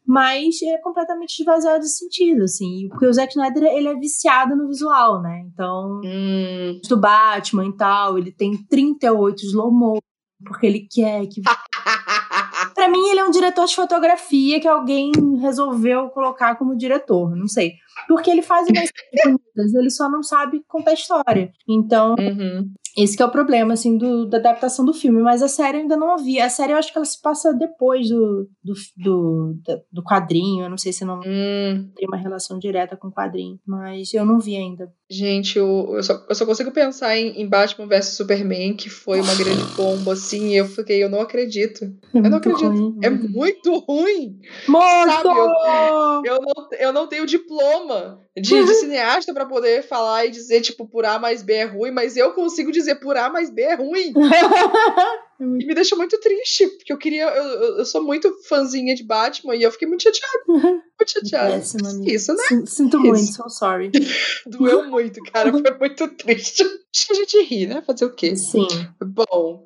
mas 0.07 0.61
é 0.63 0.77
completamente 0.77 1.39
esvaziado 1.39 1.81
de 1.81 1.89
sentido, 1.89 2.43
assim. 2.43 2.87
Porque 2.89 3.05
o 3.05 3.13
Zack 3.13 3.31
Snyder, 3.31 3.63
ele 3.63 3.89
é 3.89 3.95
viciado 3.95 4.55
no 4.55 4.67
visual, 4.67 5.21
né? 5.21 5.43
Então, 5.51 5.99
hum. 6.03 6.79
do 6.87 6.97
Batman 6.97 7.65
e 7.65 7.75
tal, 7.75 8.17
ele 8.17 8.31
tem 8.31 8.55
38 8.69 9.43
slow 9.43 9.71
mo 9.71 9.99
porque 10.45 10.67
ele 10.67 10.87
quer 10.89 11.25
que. 11.27 11.41
Pra 12.73 12.87
mim, 12.87 13.09
ele 13.09 13.19
é 13.19 13.25
um 13.25 13.31
diretor 13.31 13.65
de 13.65 13.75
fotografia 13.75 14.59
que 14.59 14.67
alguém 14.67 15.11
resolveu 15.41 16.09
colocar 16.09 16.55
como 16.55 16.77
diretor, 16.77 17.35
não 17.35 17.47
sei. 17.47 17.73
Porque 18.07 18.29
ele 18.29 18.41
faz 18.41 18.67
umas 18.67 18.89
bonitas, 19.23 19.73
ele 19.73 19.89
só 19.89 20.09
não 20.09 20.21
sabe 20.23 20.61
contar 20.67 20.93
história. 20.93 21.51
Então, 21.67 22.15
Uhum. 22.19 22.69
esse 22.97 23.15
que 23.17 23.23
é 23.23 23.25
o 23.25 23.31
problema, 23.31 23.73
assim, 23.73 23.97
do, 23.97 24.25
da 24.25 24.37
adaptação 24.37 24.83
do 24.85 24.93
filme. 24.93 25.21
Mas 25.21 25.41
a 25.41 25.47
série 25.47 25.77
eu 25.77 25.81
ainda 25.81 25.97
não 25.97 26.11
ouvi. 26.11 26.39
A 26.39 26.49
série 26.49 26.73
eu 26.73 26.77
acho 26.77 26.91
que 26.91 26.97
ela 26.97 27.05
se 27.05 27.21
passa 27.21 27.53
depois 27.53 28.09
do, 28.09 28.47
do, 28.63 28.73
do, 28.97 29.55
do 29.91 30.03
quadrinho. 30.03 30.63
Eu 30.65 30.69
não 30.69 30.77
sei 30.77 30.91
se 30.93 31.03
não 31.05 31.19
Hum, 31.19 31.89
tem 31.95 32.07
uma 32.07 32.17
relação 32.17 32.57
direta 32.59 32.95
com 32.97 33.07
o 33.07 33.11
quadrinho. 33.13 33.59
Mas 33.65 34.13
eu 34.13 34.25
não 34.25 34.39
vi 34.39 34.55
ainda. 34.55 34.91
gente, 35.09 35.57
eu, 35.57 35.93
eu, 35.95 36.03
só, 36.03 36.23
eu 36.29 36.35
só 36.35 36.45
consigo 36.45 36.71
pensar 36.71 37.17
em, 37.17 37.41
em 37.41 37.47
Batman 37.47 37.87
vs 37.87 38.15
Superman, 38.15 38.75
que 38.75 38.89
foi 38.89 39.21
uma 39.21 39.35
grande 39.35 39.63
bomba, 39.75 40.13
assim, 40.13 40.49
e 40.49 40.57
eu 40.57 40.65
fiquei, 40.65 41.03
eu 41.03 41.09
não 41.09 41.21
acredito. 41.21 41.85
É 42.13 42.17
Eu 42.19 42.29
não 42.29 42.37
acredito. 42.37 42.67
ruim, 42.67 42.97
É 43.03 43.09
muito- 43.09 43.29
muito 43.31 43.77
ruim. 43.79 44.39
Morto! 44.67 45.11
Sabe, 45.23 46.27
Eu 46.27 46.39
não, 46.41 46.67
eu 46.79 46.93
não 46.93 47.07
tenho 47.07 47.25
diploma 47.25 47.86
de, 48.35 48.41
de 48.65 48.73
cineasta 48.75 49.33
pra 49.33 49.45
poder 49.45 49.83
falar 49.87 50.25
e 50.25 50.29
dizer, 50.31 50.61
tipo, 50.61 50.87
por 50.87 51.05
A 51.05 51.17
mais 51.19 51.41
B 51.43 51.53
é 51.53 51.63
ruim, 51.65 51.91
mas 51.91 52.15
eu 52.17 52.33
consigo 52.33 52.71
dizer 52.71 52.95
por 52.95 53.15
A 53.17 53.29
mais 53.29 53.49
B 53.49 53.61
é 53.61 53.75
ruim. 53.75 54.13
E 55.39 55.43
me 55.45 55.75
deixa 55.75 55.95
muito 55.95 56.19
triste, 56.19 56.65
porque 56.65 56.91
eu 56.91 56.97
queria. 56.97 57.25
Eu, 57.25 57.77
eu- 57.77 57.85
sou 57.85 58.03
muito 58.03 58.33
fãzinha 58.49 58.95
de 58.95 59.03
Batman 59.03 59.55
e 59.55 59.61
eu 59.61 59.71
fiquei 59.71 59.87
muito 59.87 60.01
chateada. 60.01 60.43
Muito 60.47 61.11
chateada. 61.11 61.51
Péssimo, 61.53 61.87
amiga. 61.87 62.11
Isso, 62.11 62.33
né? 62.33 62.43
Sin- 62.47 62.65
Sinto 62.65 62.97
Isso. 62.97 63.05
muito, 63.07 63.33
so 63.33 63.47
sorry. 63.47 63.91
Doeu 64.47 64.89
muito, 64.89 65.21
cara. 65.31 65.51
Foi 65.51 65.61
muito 65.79 66.07
triste. 66.15 66.63
Acho 66.63 67.05
que 67.07 67.13
a 67.13 67.15
gente 67.17 67.43
ri, 67.43 67.67
né? 67.67 67.83
Fazer 67.85 68.05
o 68.05 68.15
quê? 68.15 68.35
Sim. 68.35 68.65
Bom. 68.99 69.63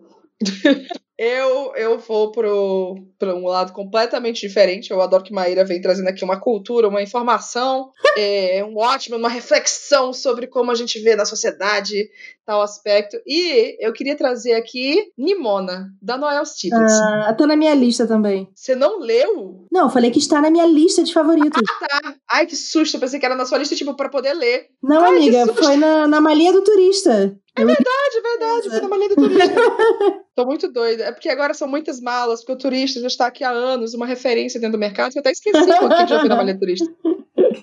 Eu, 1.23 1.75
eu 1.75 1.99
vou 1.99 2.31
pro, 2.31 2.95
pro 3.19 3.35
um 3.35 3.45
lado 3.45 3.73
completamente 3.73 4.41
diferente. 4.41 4.89
Eu 4.89 4.99
adoro 4.99 5.23
que 5.23 5.31
Maíra 5.31 5.63
vem 5.63 5.79
trazendo 5.79 6.07
aqui 6.07 6.23
uma 6.23 6.39
cultura, 6.39 6.87
uma 6.87 6.99
informação, 6.99 7.91
é, 8.17 8.65
um 8.65 8.75
ótimo, 8.75 9.17
uma 9.17 9.29
reflexão 9.29 10.13
sobre 10.13 10.47
como 10.47 10.71
a 10.71 10.73
gente 10.75 10.99
vê 10.99 11.15
na 11.15 11.23
sociedade 11.23 12.09
tal 12.43 12.59
aspecto. 12.63 13.17
E 13.25 13.77
eu 13.79 13.93
queria 13.93 14.17
trazer 14.17 14.53
aqui 14.53 15.11
Nimona, 15.15 15.89
da 16.01 16.17
Noel 16.17 16.43
Stevenson. 16.43 17.03
Ah, 17.03 17.35
tá 17.37 17.45
na 17.45 17.55
minha 17.55 17.75
lista 17.75 18.07
também. 18.07 18.49
Você 18.55 18.73
não 18.73 18.99
leu? 18.99 19.67
Não, 19.71 19.83
eu 19.83 19.89
falei 19.91 20.09
que 20.09 20.17
está 20.17 20.41
na 20.41 20.49
minha 20.49 20.65
lista 20.65 21.03
de 21.03 21.13
favoritos. 21.13 21.61
Tá. 21.79 22.15
Ai, 22.31 22.47
que 22.47 22.55
susto. 22.55 22.95
Eu 22.95 22.99
pensei 22.99 23.19
que 23.19 23.25
era 23.27 23.35
na 23.35 23.45
sua 23.45 23.59
lista, 23.59 23.75
tipo, 23.75 23.93
pra 23.93 24.09
poder 24.09 24.33
ler. 24.33 24.65
Não, 24.81 25.03
Ai, 25.03 25.17
amiga, 25.17 25.53
foi 25.53 25.77
na, 25.77 26.07
na 26.07 26.19
malinha 26.19 26.51
do 26.51 26.63
turista. 26.63 27.37
Eu- 27.57 27.67
Verdade, 27.67 28.21
verdade. 28.23 28.69
Foi 28.69 28.81
numa 28.81 28.97
linha 28.97 29.09
do 29.09 29.15
turista. 29.15 29.53
Tô 30.35 30.45
muito 30.45 30.71
doida. 30.71 31.03
É 31.05 31.11
porque 31.11 31.29
agora 31.29 31.53
são 31.53 31.67
muitas 31.67 31.99
malas, 31.99 32.39
porque 32.41 32.53
o 32.53 32.57
turista 32.57 32.99
já 33.01 33.07
está 33.07 33.27
aqui 33.27 33.43
há 33.43 33.51
anos, 33.51 33.93
uma 33.93 34.05
referência 34.05 34.59
dentro 34.59 34.77
do 34.77 34.79
mercado. 34.79 35.11
Eu 35.15 35.19
até 35.19 35.31
esqueci 35.31 35.57
o 35.57 35.65
que 35.65 36.07
já 36.07 36.19
foi 36.19 36.29
na 36.29 36.35
malha 36.37 36.53
do 36.53 36.59
turista. 36.59 36.89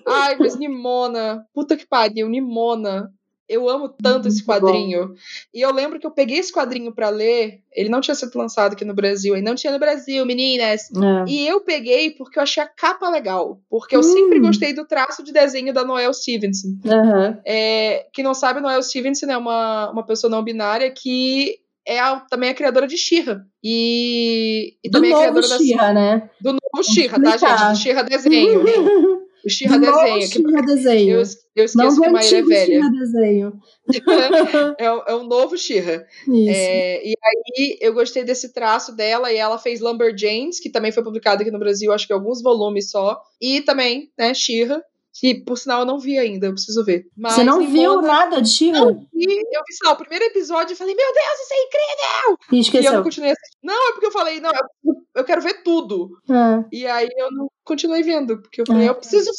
Ai, 0.07 0.37
mas 0.38 0.57
Nimona. 0.59 1.45
Puta 1.54 1.76
que 1.76 1.87
pariu, 1.87 2.28
Nimona. 2.28 3.11
Eu 3.49 3.69
amo 3.69 3.88
tanto 3.88 4.28
esse 4.28 4.45
Muito 4.47 4.61
bom. 4.61 4.67
quadrinho. 4.69 5.14
E 5.55 5.61
eu 5.62 5.73
lembro 5.73 5.99
que 5.99 6.07
eu 6.07 6.11
peguei 6.11 6.38
esse 6.38 6.52
quadrinho 6.52 6.93
pra 6.93 7.09
ler. 7.09 7.61
Ele 7.75 7.88
não 7.88 8.00
tinha 8.00 8.14
sido 8.14 8.37
lançado 8.37 8.75
aqui 8.75 8.85
no 8.85 8.93
Brasil. 8.95 9.35
Ele 9.35 9.45
não 9.45 9.55
tinha 9.55 9.73
no 9.73 9.78
Brasil, 9.78 10.26
meninas. 10.26 10.83
É. 10.93 11.25
E 11.31 11.49
eu 11.49 11.61
peguei 11.62 12.11
porque 12.11 12.38
eu 12.38 12.43
achei 12.43 12.62
a 12.62 12.67
capa 12.67 13.09
legal. 13.09 13.61
Porque 13.71 13.97
eu 13.97 14.02
sempre 14.02 14.38
Hum. 14.38 14.43
gostei 14.43 14.73
do 14.75 14.85
traço 14.85 15.23
de 15.23 15.33
desenho 15.33 15.73
da 15.73 15.85
Noel 15.85 16.12
Stevenson. 16.12 16.69
Aham. 16.87 17.40
É, 17.45 18.07
quem 18.12 18.23
não 18.23 18.35
sabe, 18.35 18.61
Noel 18.61 18.83
Stevenson 18.83 19.26
é 19.26 19.37
uma, 19.37 19.90
uma 19.93 20.05
pessoa 20.05 20.31
não 20.31 20.43
binária 20.45 20.90
que 20.90 21.59
é 21.87 21.99
a- 22.00 22.21
também 22.28 22.50
a 22.50 22.55
criadora 22.55 22.87
de 22.87 22.99
She-Ra. 22.99 23.40
E, 23.64 24.75
e 24.85 24.90
Do 24.90 24.93
também 24.93 25.11
é 25.11 25.14
a 25.14 25.33
novo 25.33 25.40
criadora 25.40 25.76
da, 25.76 25.93
né? 25.95 26.31
do 26.40 26.52
novo 26.52 26.83
She-Ra, 26.85 27.19
tá, 27.19 27.37
gente? 27.38 27.71
Do 27.71 27.76
She-Ra 27.83 28.02
desenho. 28.02 28.62
O 29.76 29.78
novo 29.78 30.02
desenho. 30.02 30.21
Que 30.21 30.28
She-Ra 30.28 30.59
eu, 30.61 30.64
desenho. 30.67 31.11
eu 31.17 31.17
Não 31.17 31.64
esqueço 31.64 31.97
do 31.97 32.02
que 32.02 32.11
Maíra 32.11 32.38
é 32.38 32.43
velha. 32.43 32.67
She-Ra 32.67 32.88
desenho. 32.90 33.52
é, 34.78 34.93
o- 34.93 35.02
é 35.07 35.14
um 35.17 35.25
novo. 35.25 35.55
Isso. 35.57 36.50
É, 36.50 37.07
e 37.07 37.14
aí 37.25 37.78
eu 37.81 37.93
gostei 37.95 38.25
desse 38.25 38.52
traço 38.52 38.95
dela 38.95 39.33
e 39.33 39.37
ela 39.37 39.59
fez 39.59 39.81
Lumberjanes, 39.81 40.61
que 40.61 40.71
também 40.71 40.93
foi 40.93 41.02
publicado 41.02 41.43
aqui 41.43 41.50
no 41.50 41.59
Brasil, 41.59 41.93
acho 41.93 42.07
que 42.07 42.12
alguns 42.12 42.43
volumes 42.43 42.90
só. 42.90 43.21
E 43.40 43.61
também, 43.62 44.11
né, 44.19 44.33
She-Ra, 44.35 44.83
que 45.21 45.35
por 45.35 45.59
sinal 45.59 45.81
eu 45.81 45.87
não 45.87 45.99
vi 45.99 46.17
ainda, 46.17 46.47
eu 46.47 46.53
preciso 46.53 46.85
ver. 46.85 47.07
Mas 47.17 47.35
Você 47.35 47.43
não 47.45 47.67
viu 47.67 48.01
nada 48.03 48.41
de? 48.41 48.65
E 48.67 48.71
eu 48.71 48.87
vi, 48.87 49.73
sei 49.75 49.87
lá, 49.89 49.93
o 49.93 49.97
primeiro 49.97 50.25
episódio 50.27 50.75
e 50.75 50.77
falei, 50.77 50.95
meu 50.95 51.13
Deus, 51.13 51.41
isso 51.41 51.55
é 51.55 51.57
incrível! 51.65 52.39
E 52.53 52.55
E 52.55 52.57
eu 52.57 52.61
esqueceu. 52.61 52.93
não 52.93 53.03
continuei 53.03 53.33
assistindo. 53.33 53.59
Não, 53.65 53.89
é 53.89 53.93
porque 53.93 54.07
eu 54.07 54.13
falei, 54.13 54.41
não, 54.41 54.51
eu, 54.85 54.95
eu 55.17 55.25
quero 55.25 55.43
ver 55.43 55.63
tudo. 55.65 56.11
Ah, 56.31 56.63
E 56.73 56.87
aí 56.87 57.09
eu 57.17 57.33
não 57.33 57.49
continuei 57.65 58.03
vendo, 58.05 58.41
porque 58.41 58.61
eu 58.61 58.67
falei, 58.67 58.85
Ah. 58.87 58.91
eu 58.91 58.95
preciso. 58.95 59.31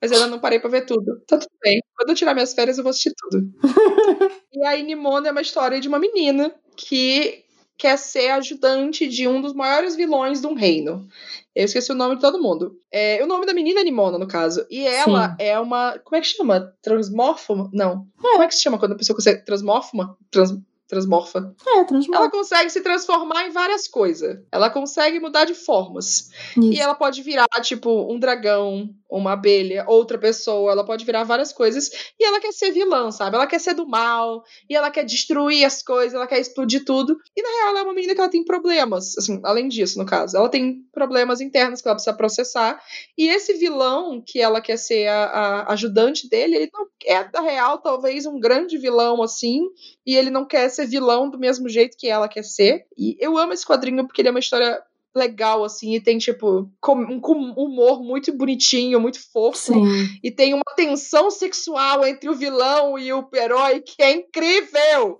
Mas 0.00 0.12
ainda 0.12 0.26
não 0.28 0.38
parei 0.38 0.58
pra 0.60 0.70
ver 0.70 0.86
tudo. 0.86 1.20
Tá 1.26 1.36
tudo 1.38 1.50
bem. 1.62 1.80
Quando 1.96 2.10
eu 2.10 2.14
tirar 2.14 2.32
minhas 2.34 2.54
férias, 2.54 2.76
eu 2.78 2.84
vou 2.84 2.90
assistir 2.90 3.12
tudo. 3.18 3.44
e 4.52 4.64
aí, 4.66 4.82
Nimona 4.82 5.28
é 5.28 5.30
uma 5.32 5.40
história 5.42 5.80
de 5.80 5.88
uma 5.88 5.98
menina 5.98 6.54
que 6.76 7.42
quer 7.76 7.96
ser 7.98 8.30
ajudante 8.30 9.06
de 9.08 9.26
um 9.26 9.40
dos 9.40 9.52
maiores 9.52 9.96
vilões 9.96 10.40
de 10.40 10.46
um 10.46 10.54
reino. 10.54 11.06
Eu 11.54 11.64
esqueci 11.64 11.92
o 11.92 11.94
nome 11.94 12.16
de 12.16 12.20
todo 12.20 12.42
mundo. 12.42 12.76
É, 12.90 13.22
o 13.22 13.26
nome 13.26 13.46
da 13.46 13.54
menina 13.54 13.80
é 13.80 13.84
Nimona, 13.84 14.18
no 14.18 14.26
caso. 14.26 14.66
E 14.70 14.84
ela 14.86 15.30
Sim. 15.30 15.36
é 15.38 15.58
uma. 15.58 15.98
Como 16.04 16.16
é 16.16 16.20
que 16.20 16.26
chama? 16.26 16.72
Transmórfoma? 16.82 17.70
Não. 17.72 18.06
Como 18.20 18.42
é 18.42 18.46
que 18.48 18.54
se 18.54 18.62
chama 18.62 18.78
quando 18.78 18.92
a 18.92 18.96
pessoa 18.96 19.16
consegue. 19.16 19.44
Transmórfoma? 19.44 20.16
Trans, 20.30 20.52
transmorfa. 20.88 21.54
é, 21.66 21.70
Ela 21.76 21.84
transforma. 21.84 22.30
consegue 22.30 22.70
se 22.70 22.80
transformar 22.80 23.46
em 23.46 23.50
várias 23.50 23.88
coisas. 23.88 24.38
Ela 24.52 24.70
consegue 24.70 25.18
mudar 25.20 25.44
de 25.44 25.54
formas. 25.54 26.30
E 26.56 26.70
Isso. 26.74 26.82
ela 26.82 26.94
pode 26.94 27.22
virar, 27.22 27.46
tipo, 27.62 28.12
um 28.12 28.18
dragão, 28.18 28.88
uma 29.18 29.32
abelha, 29.32 29.84
outra 29.86 30.18
pessoa. 30.18 30.72
Ela 30.72 30.84
pode 30.84 31.04
virar 31.04 31.24
várias 31.24 31.52
coisas. 31.52 31.90
E 32.18 32.24
ela 32.24 32.40
quer 32.40 32.52
ser 32.52 32.72
vilã, 32.72 33.10
sabe? 33.10 33.36
Ela 33.36 33.46
quer 33.46 33.60
ser 33.60 33.74
do 33.74 33.86
mal. 33.86 34.42
E 34.68 34.74
ela 34.74 34.90
quer 34.90 35.04
destruir 35.04 35.64
as 35.64 35.82
coisas. 35.82 36.14
Ela 36.14 36.26
quer 36.26 36.40
explodir 36.40 36.84
tudo. 36.84 37.16
E 37.36 37.42
na 37.42 37.48
real, 37.48 37.68
ela 37.68 37.80
é 37.80 37.82
uma 37.82 37.94
menina 37.94 38.14
que 38.14 38.20
ela 38.20 38.30
tem 38.30 38.44
problemas. 38.44 39.16
Assim, 39.16 39.40
além 39.44 39.68
disso, 39.68 39.98
no 39.98 40.06
caso. 40.06 40.36
Ela 40.36 40.48
tem 40.48 40.82
problemas 40.92 41.40
internos 41.40 41.80
que 41.80 41.88
ela 41.88 41.94
precisa 41.94 42.16
processar. 42.16 42.82
E 43.16 43.28
esse 43.28 43.54
vilão, 43.54 44.20
que 44.20 44.40
ela 44.40 44.60
quer 44.60 44.76
ser 44.76 45.06
a, 45.08 45.24
a 45.24 45.72
ajudante 45.72 46.28
dele, 46.28 46.56
ele 46.56 46.70
não 46.72 46.86
é, 47.06 47.28
na 47.32 47.40
real, 47.40 47.78
talvez 47.78 48.26
um 48.26 48.40
grande 48.40 48.78
vilão, 48.78 49.22
assim. 49.22 49.62
E 50.04 50.16
ele 50.16 50.30
não 50.30 50.44
quer 50.44 50.68
ser 50.68 50.86
vilão 50.86 51.30
do 51.30 51.38
mesmo 51.38 51.68
jeito 51.68 51.96
que 51.96 52.08
ela 52.08 52.28
quer 52.28 52.42
ser. 52.42 52.86
E 52.96 53.16
eu 53.20 53.38
amo 53.38 53.52
esse 53.52 53.66
quadrinho 53.66 54.06
porque 54.06 54.20
ele 54.20 54.28
é 54.28 54.30
uma 54.30 54.40
história 54.40 54.82
legal, 55.14 55.62
assim, 55.64 55.94
e 55.94 56.00
tem, 56.00 56.18
tipo, 56.18 56.68
um 56.88 57.52
humor 57.56 58.02
muito 58.02 58.32
bonitinho, 58.36 59.00
muito 59.00 59.20
fofo. 59.32 59.72
Sim. 59.74 59.84
E 60.22 60.30
tem 60.30 60.52
uma 60.54 60.62
tensão 60.76 61.30
sexual 61.30 62.04
entre 62.04 62.28
o 62.28 62.34
vilão 62.34 62.98
e 62.98 63.12
o 63.12 63.26
herói 63.34 63.80
que 63.80 64.02
é 64.02 64.12
incrível! 64.12 65.16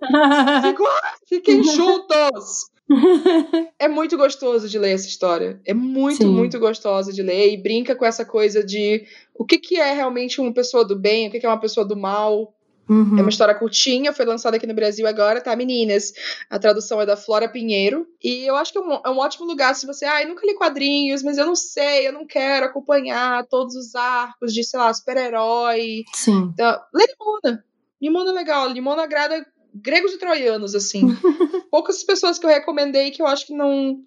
Fico- 0.61 0.83
Fiquem 1.27 1.63
juntos! 1.63 2.65
É 3.79 3.87
muito 3.87 4.15
gostoso 4.15 4.69
de 4.69 4.77
ler 4.77 4.91
essa 4.91 5.07
história. 5.07 5.59
É 5.65 5.73
muito, 5.73 6.17
Sim. 6.21 6.27
muito 6.27 6.59
gostosa 6.59 7.11
de 7.11 7.23
ler. 7.23 7.51
E 7.51 7.57
brinca 7.57 7.95
com 7.95 8.05
essa 8.05 8.23
coisa 8.23 8.63
de 8.63 9.03
o 9.33 9.43
que, 9.43 9.57
que 9.57 9.77
é 9.77 9.91
realmente 9.91 10.39
uma 10.39 10.53
pessoa 10.53 10.85
do 10.85 10.95
bem, 10.95 11.27
o 11.27 11.31
que, 11.31 11.39
que 11.39 11.45
é 11.47 11.49
uma 11.49 11.59
pessoa 11.59 11.83
do 11.83 11.97
mal. 11.97 12.53
Uhum. 12.87 13.17
É 13.17 13.21
uma 13.21 13.29
história 13.29 13.55
curtinha, 13.55 14.13
foi 14.13 14.25
lançada 14.25 14.57
aqui 14.57 14.67
no 14.67 14.73
Brasil 14.73 15.07
agora, 15.07 15.41
tá, 15.41 15.55
meninas? 15.55 16.13
A 16.49 16.59
tradução 16.59 17.01
é 17.01 17.05
da 17.05 17.17
Flora 17.17 17.49
Pinheiro. 17.49 18.05
E 18.23 18.47
eu 18.47 18.55
acho 18.55 18.71
que 18.71 18.77
é 18.77 18.81
um, 18.81 18.93
é 18.93 19.09
um 19.09 19.17
ótimo 19.17 19.45
lugar 19.45 19.75
se 19.75 19.87
você, 19.87 20.05
ai, 20.05 20.25
nunca 20.25 20.45
li 20.45 20.53
quadrinhos, 20.53 21.23
mas 21.23 21.37
eu 21.37 21.45
não 21.45 21.55
sei, 21.55 22.07
eu 22.07 22.13
não 22.13 22.25
quero 22.25 22.65
acompanhar 22.65 23.45
todos 23.47 23.75
os 23.75 23.95
arcos 23.95 24.53
de, 24.53 24.63
sei 24.63 24.79
lá, 24.79 24.93
super-herói. 24.93 26.03
Sim. 26.13 26.51
Então, 26.53 26.79
lê 26.93 27.05
Limona. 27.07 27.63
Limona 28.01 28.31
é 28.31 28.33
legal. 28.33 28.69
Limona 28.69 29.03
agrada 29.03 29.45
gregos 29.73 30.13
e 30.13 30.17
troianos, 30.17 30.75
assim. 30.75 31.01
Poucas 31.69 32.03
pessoas 32.03 32.39
que 32.39 32.45
eu 32.45 32.49
recomendei 32.49 33.11
que 33.11 33.21
eu 33.21 33.27
acho 33.27 33.47
que 33.47 33.53
não, 33.53 33.99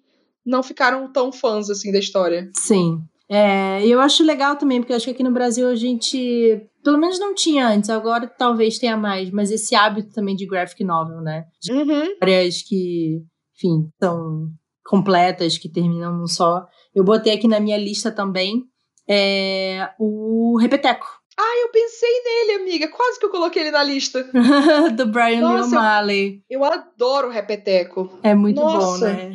não 0.45 0.63
ficaram 0.63 1.11
tão 1.11 1.31
fãs, 1.31 1.69
assim, 1.69 1.91
da 1.91 1.99
história. 1.99 2.49
Sim. 2.55 3.01
É, 3.29 3.85
eu 3.85 3.99
acho 3.99 4.23
legal 4.23 4.55
também, 4.55 4.79
porque 4.79 4.91
eu 4.91 4.97
acho 4.97 5.05
que 5.05 5.11
aqui 5.11 5.23
no 5.23 5.31
Brasil 5.31 5.67
a 5.67 5.75
gente, 5.75 6.59
pelo 6.83 6.97
menos 6.97 7.19
não 7.19 7.33
tinha 7.35 7.67
antes, 7.67 7.89
agora 7.89 8.27
talvez 8.27 8.77
tenha 8.79 8.95
mais, 8.97 9.29
mas 9.31 9.51
esse 9.51 9.75
hábito 9.75 10.11
também 10.13 10.35
de 10.35 10.45
graphic 10.47 10.83
novel, 10.83 11.21
né? 11.21 11.45
De 11.61 11.71
Uhum. 11.73 12.03
histórias 12.03 12.61
que, 12.61 13.21
enfim, 13.55 13.89
são 14.01 14.47
completas, 14.85 15.57
que 15.57 15.69
terminam 15.69 16.17
num 16.17 16.27
só. 16.27 16.65
Eu 16.95 17.03
botei 17.03 17.33
aqui 17.33 17.47
na 17.47 17.59
minha 17.59 17.77
lista 17.77 18.11
também 18.11 18.63
é, 19.07 19.89
o 19.99 20.57
Repeteco, 20.59 21.05
Ah, 21.41 21.61
eu 21.63 21.71
pensei 21.71 22.09
nele, 22.23 22.61
amiga. 22.63 22.87
Quase 22.89 23.17
que 23.17 23.25
eu 23.25 23.29
coloquei 23.29 23.61
ele 23.61 23.71
na 23.71 23.81
lista. 23.81 24.23
do 24.95 25.05
Brian 25.07 25.39
Nossa, 25.39 25.73
eu- 25.73 25.79
O'Malley. 25.79 26.43
Eu 26.49 26.63
adoro 26.65 27.29
o 27.29 27.31
Repeteco. 27.31 28.19
É 28.21 28.35
muito 28.35 28.59
bom, 28.59 28.73
Nossa. 28.73 29.13
né? 29.13 29.31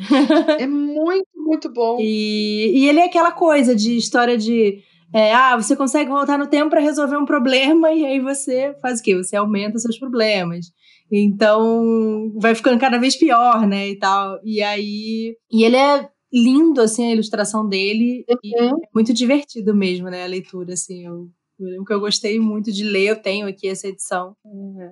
É 0.59 0.67
muito, 0.67 1.27
muito 1.35 1.73
bom. 1.73 1.97
E, 1.99 2.73
e 2.79 2.87
ele 2.87 2.99
é 2.99 3.05
aquela 3.05 3.31
coisa 3.31 3.75
de 3.75 3.97
história 3.97 4.37
de 4.37 4.83
É, 5.13 5.33
ah, 5.33 5.55
você 5.55 5.75
consegue 5.75 6.09
voltar 6.09 6.37
no 6.37 6.47
tempo 6.47 6.69
para 6.69 6.81
resolver 6.81 7.17
um 7.17 7.25
problema 7.25 7.91
e 7.91 8.05
aí 8.05 8.19
você 8.19 8.75
faz 8.81 8.99
o 8.99 9.03
quê? 9.03 9.15
Você 9.15 9.35
aumenta 9.35 9.79
seus 9.79 9.97
problemas. 9.97 10.67
Então, 11.11 12.31
vai 12.35 12.55
ficando 12.55 12.79
cada 12.79 12.97
vez 12.97 13.15
pior, 13.15 13.67
né, 13.67 13.89
e 13.89 13.99
tal. 13.99 14.39
E 14.43 14.61
aí, 14.61 15.37
e 15.51 15.63
ele 15.63 15.77
é 15.77 16.09
lindo 16.33 16.81
assim 16.81 17.05
a 17.05 17.13
ilustração 17.13 17.67
dele 17.67 18.25
uhum. 18.27 18.37
e 18.43 18.59
é 18.59 18.71
muito 18.93 19.13
divertido 19.13 19.73
mesmo, 19.73 20.09
né, 20.09 20.23
a 20.23 20.27
leitura 20.27 20.73
assim. 20.73 21.05
Eu, 21.05 21.29
eu 21.59 21.85
que 21.85 21.93
eu 21.93 21.99
gostei 21.99 22.39
muito 22.39 22.71
de 22.71 22.83
ler, 22.83 23.09
eu 23.09 23.21
tenho 23.21 23.47
aqui 23.47 23.67
essa 23.67 23.87
edição. 23.87 24.35
Uhum. 24.43 24.91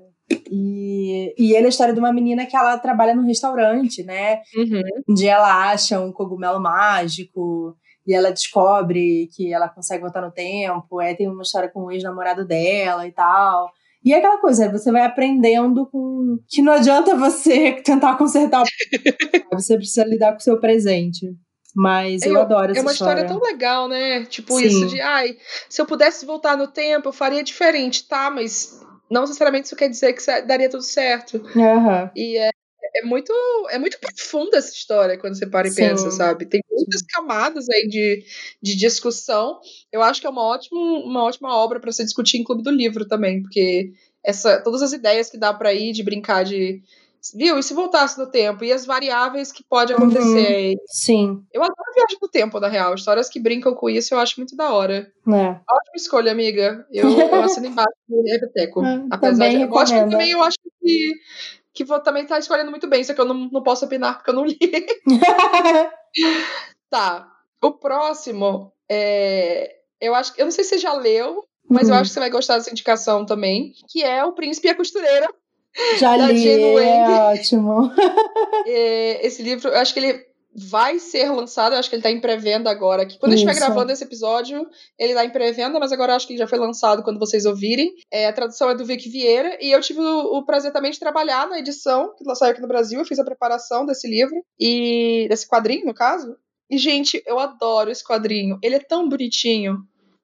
E, 0.49 1.33
e 1.37 1.53
ele 1.53 1.63
é 1.63 1.65
a 1.65 1.69
história 1.69 1.93
de 1.93 1.99
uma 1.99 2.13
menina 2.13 2.45
que 2.45 2.55
ela 2.55 2.77
trabalha 2.77 3.15
num 3.15 3.25
restaurante, 3.25 4.03
né? 4.03 4.41
Uhum. 4.55 4.81
Onde 5.09 5.27
ela 5.27 5.71
acha 5.71 5.99
um 5.99 6.11
cogumelo 6.11 6.59
mágico 6.61 7.75
e 8.05 8.13
ela 8.13 8.31
descobre 8.31 9.29
que 9.35 9.53
ela 9.53 9.69
consegue 9.69 10.01
voltar 10.01 10.21
no 10.21 10.31
tempo. 10.31 10.99
Aí 10.99 11.15
tem 11.15 11.27
uma 11.27 11.43
história 11.43 11.69
com 11.69 11.85
o 11.85 11.91
ex-namorado 11.91 12.45
dela 12.45 13.07
e 13.07 13.11
tal. 13.11 13.71
E 14.03 14.13
é 14.13 14.17
aquela 14.17 14.37
coisa, 14.37 14.69
você 14.69 14.91
vai 14.91 15.03
aprendendo 15.03 15.85
com 15.85 16.37
que 16.49 16.61
não 16.61 16.73
adianta 16.73 17.15
você 17.15 17.73
tentar 17.83 18.17
consertar. 18.17 18.63
você 19.53 19.77
precisa 19.77 20.05
lidar 20.05 20.31
com 20.31 20.39
o 20.39 20.41
seu 20.41 20.59
presente. 20.59 21.27
Mas 21.75 22.21
eu, 22.21 22.33
eu 22.33 22.41
adoro 22.41 22.71
essa 22.71 22.79
história. 22.79 22.79
É 22.79 22.83
uma 22.83 22.91
história. 22.91 23.21
história 23.21 23.39
tão 23.39 23.51
legal, 23.51 23.87
né? 23.87 24.25
Tipo 24.25 24.57
Sim. 24.59 24.65
isso 24.65 24.87
de, 24.87 25.01
ai, 25.01 25.37
se 25.69 25.81
eu 25.81 25.85
pudesse 25.85 26.25
voltar 26.25 26.55
no 26.55 26.67
tempo, 26.67 27.09
eu 27.09 27.13
faria 27.13 27.43
diferente, 27.43 28.07
tá? 28.07 28.29
Mas 28.29 28.79
não 29.09 29.21
necessariamente 29.21 29.67
isso 29.67 29.75
quer 29.75 29.89
dizer 29.89 30.13
que 30.13 30.41
daria 30.43 30.69
tudo 30.69 30.83
certo. 30.83 31.37
Uhum. 31.55 32.09
E 32.15 32.37
é, 32.37 32.49
é 32.95 33.03
muito 33.03 33.33
é 33.69 33.79
muito 33.79 33.99
profunda 33.99 34.57
essa 34.57 34.71
história 34.71 35.17
quando 35.17 35.37
você 35.37 35.47
para 35.47 35.67
e 35.67 35.71
Sim. 35.71 35.87
pensa, 35.87 36.11
sabe? 36.11 36.45
Tem 36.45 36.61
muitas 36.71 37.01
camadas 37.01 37.69
aí 37.69 37.87
de, 37.87 38.23
de 38.61 38.75
discussão. 38.75 39.59
Eu 39.91 40.01
acho 40.01 40.21
que 40.21 40.27
é 40.27 40.29
uma 40.29 40.43
ótima, 40.43 40.79
uma 40.79 41.23
ótima 41.23 41.55
obra 41.55 41.79
para 41.79 41.91
se 41.91 42.03
discutir 42.03 42.37
em 42.37 42.43
clube 42.43 42.63
do 42.63 42.71
livro 42.71 43.07
também, 43.07 43.41
porque 43.41 43.91
essa 44.23 44.61
todas 44.61 44.81
as 44.81 44.93
ideias 44.93 45.29
que 45.29 45.37
dá 45.37 45.53
para 45.53 45.73
ir 45.73 45.91
de 45.91 46.03
brincar 46.03 46.43
de 46.43 46.81
Viu? 47.33 47.57
E 47.57 47.63
se 47.63 47.73
voltasse 47.73 48.19
no 48.19 48.25
tempo? 48.29 48.65
E 48.65 48.73
as 48.73 48.85
variáveis 48.85 49.51
que 49.51 49.63
pode 49.63 49.93
uhum. 49.93 49.99
acontecer? 49.99 50.71
Uhum. 50.71 50.75
Sim. 50.87 51.43
Eu 51.53 51.63
adoro 51.63 51.93
viagem 51.95 52.17
no 52.21 52.27
tempo, 52.27 52.59
na 52.59 52.67
real. 52.67 52.95
Histórias 52.95 53.29
que 53.29 53.39
brincam 53.39 53.73
com 53.73 53.89
isso 53.89 54.13
eu 54.13 54.19
acho 54.19 54.37
muito 54.37 54.55
da 54.57 54.73
hora. 54.73 55.09
É. 55.27 55.31
Ótima 55.31 55.95
escolha, 55.95 56.31
amiga. 56.31 56.85
Eu, 56.91 57.09
eu 57.09 57.43
assino 57.43 57.67
embaixo 57.67 57.95
do 58.09 58.21
Repeteco. 58.23 58.83
É, 58.83 59.05
Apesar 59.09 59.49
de. 59.49 59.61
Eu 59.61 59.77
acho 59.77 59.93
que 59.93 60.09
também 60.09 60.31
eu 60.31 60.43
acho 60.43 60.57
que, 60.81 61.13
que 61.73 61.83
vou 61.83 61.99
também 61.99 62.23
estar 62.23 62.35
tá 62.35 62.39
escolhendo 62.39 62.69
muito 62.69 62.87
bem, 62.87 63.03
só 63.03 63.13
que 63.13 63.21
eu 63.21 63.25
não, 63.25 63.49
não 63.51 63.63
posso 63.63 63.85
opinar 63.85 64.17
porque 64.17 64.29
eu 64.29 64.35
não 64.35 64.45
li. 64.45 64.57
tá. 66.89 67.27
O 67.61 67.71
próximo 67.71 68.71
é. 68.89 69.77
Eu 69.99 70.13
acho 70.13 70.33
Eu 70.37 70.45
não 70.45 70.51
sei 70.51 70.63
se 70.63 70.71
você 70.71 70.77
já 70.79 70.93
leu, 70.93 71.45
mas 71.69 71.87
uhum. 71.87 71.95
eu 71.95 71.99
acho 71.99 72.09
que 72.09 72.13
você 72.13 72.19
vai 72.19 72.29
gostar 72.29 72.57
dessa 72.57 72.69
indicação 72.69 73.25
também, 73.25 73.73
que 73.89 74.03
é 74.03 74.23
O 74.23 74.33
Príncipe 74.33 74.67
e 74.67 74.71
a 74.71 74.75
Costureira. 74.75 75.27
Já 75.97 76.15
li, 76.27 76.47
é 76.47 77.31
ótimo. 77.31 77.91
É, 78.65 79.25
esse 79.25 79.43
livro, 79.43 79.67
eu 79.67 79.77
acho 79.77 79.93
que 79.93 79.99
ele 79.99 80.25
vai 80.55 80.99
ser 80.99 81.31
lançado, 81.31 81.73
eu 81.73 81.79
acho 81.79 81.89
que 81.89 81.95
ele 81.95 82.01
está 82.01 82.11
em 82.11 82.21
pré-venda 82.21 82.69
agora. 82.69 83.05
Que 83.05 83.17
quando 83.17 83.33
Isso. 83.33 83.43
eu 83.43 83.49
estiver 83.49 83.65
gravando 83.65 83.91
esse 83.91 84.03
episódio, 84.03 84.67
ele 84.99 85.11
está 85.11 85.25
em 85.25 85.31
pré-venda, 85.31 85.79
mas 85.79 85.91
agora 85.91 86.11
eu 86.11 86.15
acho 86.15 86.27
que 86.27 86.33
ele 86.33 86.39
já 86.39 86.47
foi 86.47 86.59
lançado 86.59 87.03
quando 87.03 87.19
vocês 87.19 87.45
ouvirem. 87.45 87.93
É, 88.11 88.27
a 88.27 88.33
tradução 88.33 88.69
é 88.69 88.75
do 88.75 88.85
Vic 88.85 89.09
Vieira, 89.09 89.57
e 89.59 89.71
eu 89.71 89.81
tive 89.81 89.99
o, 89.99 90.37
o, 90.37 90.45
prazer 90.45 90.71
também 90.71 90.91
de 90.91 90.99
trabalhar 90.99 91.47
na 91.47 91.59
edição 91.59 92.13
que 92.15 92.23
saiu 92.35 92.51
aqui 92.51 92.61
no 92.61 92.67
Brasil. 92.67 92.99
Eu 92.99 93.05
fiz 93.05 93.19
a 93.19 93.25
preparação 93.25 93.85
desse 93.85 94.07
livro, 94.07 94.35
e 94.59 95.25
desse 95.29 95.47
quadrinho, 95.47 95.85
no 95.85 95.93
caso. 95.93 96.35
E, 96.69 96.77
gente, 96.77 97.21
eu 97.25 97.39
adoro 97.39 97.91
esse 97.91 98.03
quadrinho. 98.03 98.57
Ele 98.61 98.75
é 98.75 98.79
tão 98.79 99.07
bonitinho. 99.09 99.77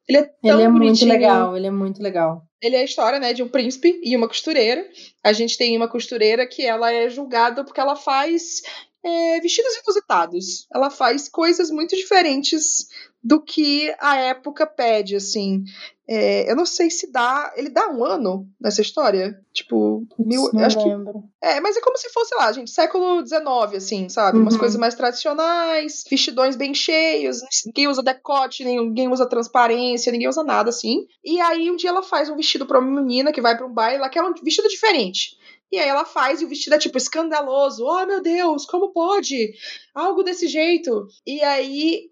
Ele 0.08 0.18
é 0.18 0.24
tão 0.24 0.60
Ele 0.60 0.62
é 0.64 0.70
bonitinho. 0.70 1.08
muito 1.08 1.22
legal, 1.22 1.58
ele 1.58 1.68
é 1.68 1.72
muito 1.72 2.02
legal. 2.02 2.44
Ele 2.62 2.76
é 2.76 2.80
a 2.80 2.84
história, 2.84 3.20
né, 3.20 3.32
de 3.32 3.44
um 3.44 3.48
príncipe 3.48 4.02
e 4.04 4.16
uma 4.18 4.28
costureira. 4.28 4.86
A 5.24 5.32
gente 5.32 5.58
tem 5.58 5.78
uma 5.78 5.88
costureira 5.88 6.48
que 6.48 6.66
ela 6.66 6.92
é 6.92 7.08
julgada 7.10 7.64
porque 7.64 7.80
ela 7.80 7.96
faz 7.96 8.62
é, 9.04 9.40
vestidos 9.40 9.76
inusitados. 9.84 10.68
Ela 10.74 10.90
faz 10.90 11.30
coisas 11.30 11.72
muito 11.72 11.96
diferentes 11.96 12.88
do 13.24 13.42
que 13.42 13.94
a 14.00 14.16
época 14.18 14.66
pede, 14.66 15.16
assim. 15.16 15.64
É, 16.08 16.50
eu 16.50 16.56
não 16.56 16.66
sei 16.66 16.90
se 16.90 17.12
dá. 17.12 17.54
Ele 17.56 17.70
dá 17.70 17.88
um 17.90 18.04
ano 18.04 18.48
nessa 18.60 18.82
história? 18.82 19.40
Tipo, 19.54 20.08
mil. 20.18 20.50
Não 20.54 20.64
acho 20.64 20.80
lembro. 20.84 21.22
Que, 21.22 21.48
é, 21.48 21.60
mas 21.60 21.78
é 21.78 21.82
como 21.82 21.98
se 21.98 22.10
fosse, 22.10 22.34
lá, 22.36 22.52
gente, 22.52 22.72
século 22.72 23.26
XIX, 23.26 23.44
assim, 23.76 24.10
sabe? 24.10 24.38
Uhum. 24.38 24.44
Umas 24.44 24.58
coisas 24.58 24.80
mais 24.80 24.96
tradicionais, 24.96 26.04
vestidões 26.10 26.56
bem 26.56 26.74
cheios, 26.74 27.42
ninguém 27.66 27.88
usa 27.88 28.02
decote, 28.02 28.66
ninguém 28.66 29.08
usa 29.08 29.30
transparência, 29.30 30.12
ninguém 30.12 30.30
usa 30.30 30.44
nada, 30.44 30.70
assim. 30.70 31.06
E 31.24 31.40
aí 31.42 31.70
um 31.70 31.76
dia 31.76 31.90
ela 31.90 32.02
faz 32.02 32.30
um 32.30 32.36
vestido 32.36 32.66
pra 32.66 32.80
uma 32.80 33.02
menina 33.02 33.32
que 33.32 33.42
vai 33.42 33.56
pra 33.56 33.68
um 33.68 33.74
baile, 33.74 33.98
ela 33.98 34.10
quer 34.10 34.24
um 34.24 34.34
vestido 34.34 34.68
diferente. 34.68 35.38
E 35.72 35.78
aí 35.78 35.88
ela 35.88 36.06
faz 36.06 36.42
e 36.42 36.46
o 36.46 36.50
vestido 36.50 36.76
é 36.76 36.80
tipo 36.80 36.98
escandaloso. 36.98 37.86
Oh, 37.86 38.06
meu 38.06 38.22
Deus, 38.22 38.66
como 38.66 38.92
pode? 38.92 39.54
Algo 39.94 40.24
desse 40.24 40.48
jeito. 40.48 41.08
E 41.26 41.42
aí 41.44 42.10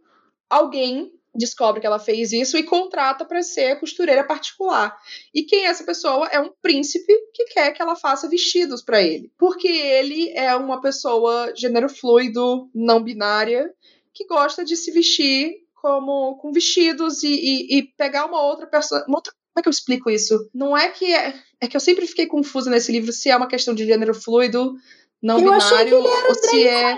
alguém 0.49 1.11
descobre 1.37 1.79
que 1.79 1.87
ela 1.87 1.99
fez 1.99 2.31
isso 2.31 2.57
e 2.57 2.63
contrata 2.63 3.23
para 3.23 3.43
ser 3.43 3.79
costureira 3.79 4.23
particular. 4.23 4.97
E 5.33 5.43
quem 5.43 5.65
é 5.65 5.69
essa 5.69 5.83
pessoa? 5.83 6.27
É 6.27 6.39
um 6.39 6.51
príncipe 6.61 7.13
que 7.33 7.45
quer 7.45 7.71
que 7.71 7.81
ela 7.81 7.95
faça 7.95 8.27
vestidos 8.27 8.81
para 8.81 9.01
ele. 9.01 9.31
Porque 9.37 9.67
ele 9.67 10.31
é 10.31 10.55
uma 10.55 10.81
pessoa 10.81 11.53
gênero 11.55 11.89
fluido, 11.89 12.69
não 12.73 13.03
binária, 13.03 13.71
que 14.13 14.25
gosta 14.25 14.65
de 14.65 14.75
se 14.75 14.91
vestir 14.91 15.67
como 15.75 16.37
com 16.37 16.51
vestidos 16.51 17.21
e, 17.23 17.29
e, 17.29 17.77
e 17.77 17.83
pegar 17.83 18.25
uma 18.25 18.41
outra 18.41 18.65
pessoa, 18.65 19.05
uma 19.07 19.19
outra 19.19 19.31
como 19.57 19.61
é 19.61 19.63
que 19.63 19.69
eu 19.69 19.71
explico 19.71 20.09
isso? 20.09 20.49
Não 20.53 20.77
é 20.77 20.89
que 20.89 21.13
é, 21.13 21.33
é 21.59 21.67
que 21.67 21.75
eu 21.75 21.81
sempre 21.81 22.05
fiquei 22.05 22.27
confusa 22.27 22.69
nesse 22.69 22.91
livro 22.91 23.11
se 23.11 23.29
é 23.29 23.35
uma 23.35 23.47
questão 23.47 23.73
de 23.73 23.85
gênero 23.85 24.13
fluido, 24.13 24.75
não 25.21 25.39
eu 25.39 25.51
binário, 25.51 25.97
ou 25.97 26.35
se 26.35 26.67
é. 26.67 26.95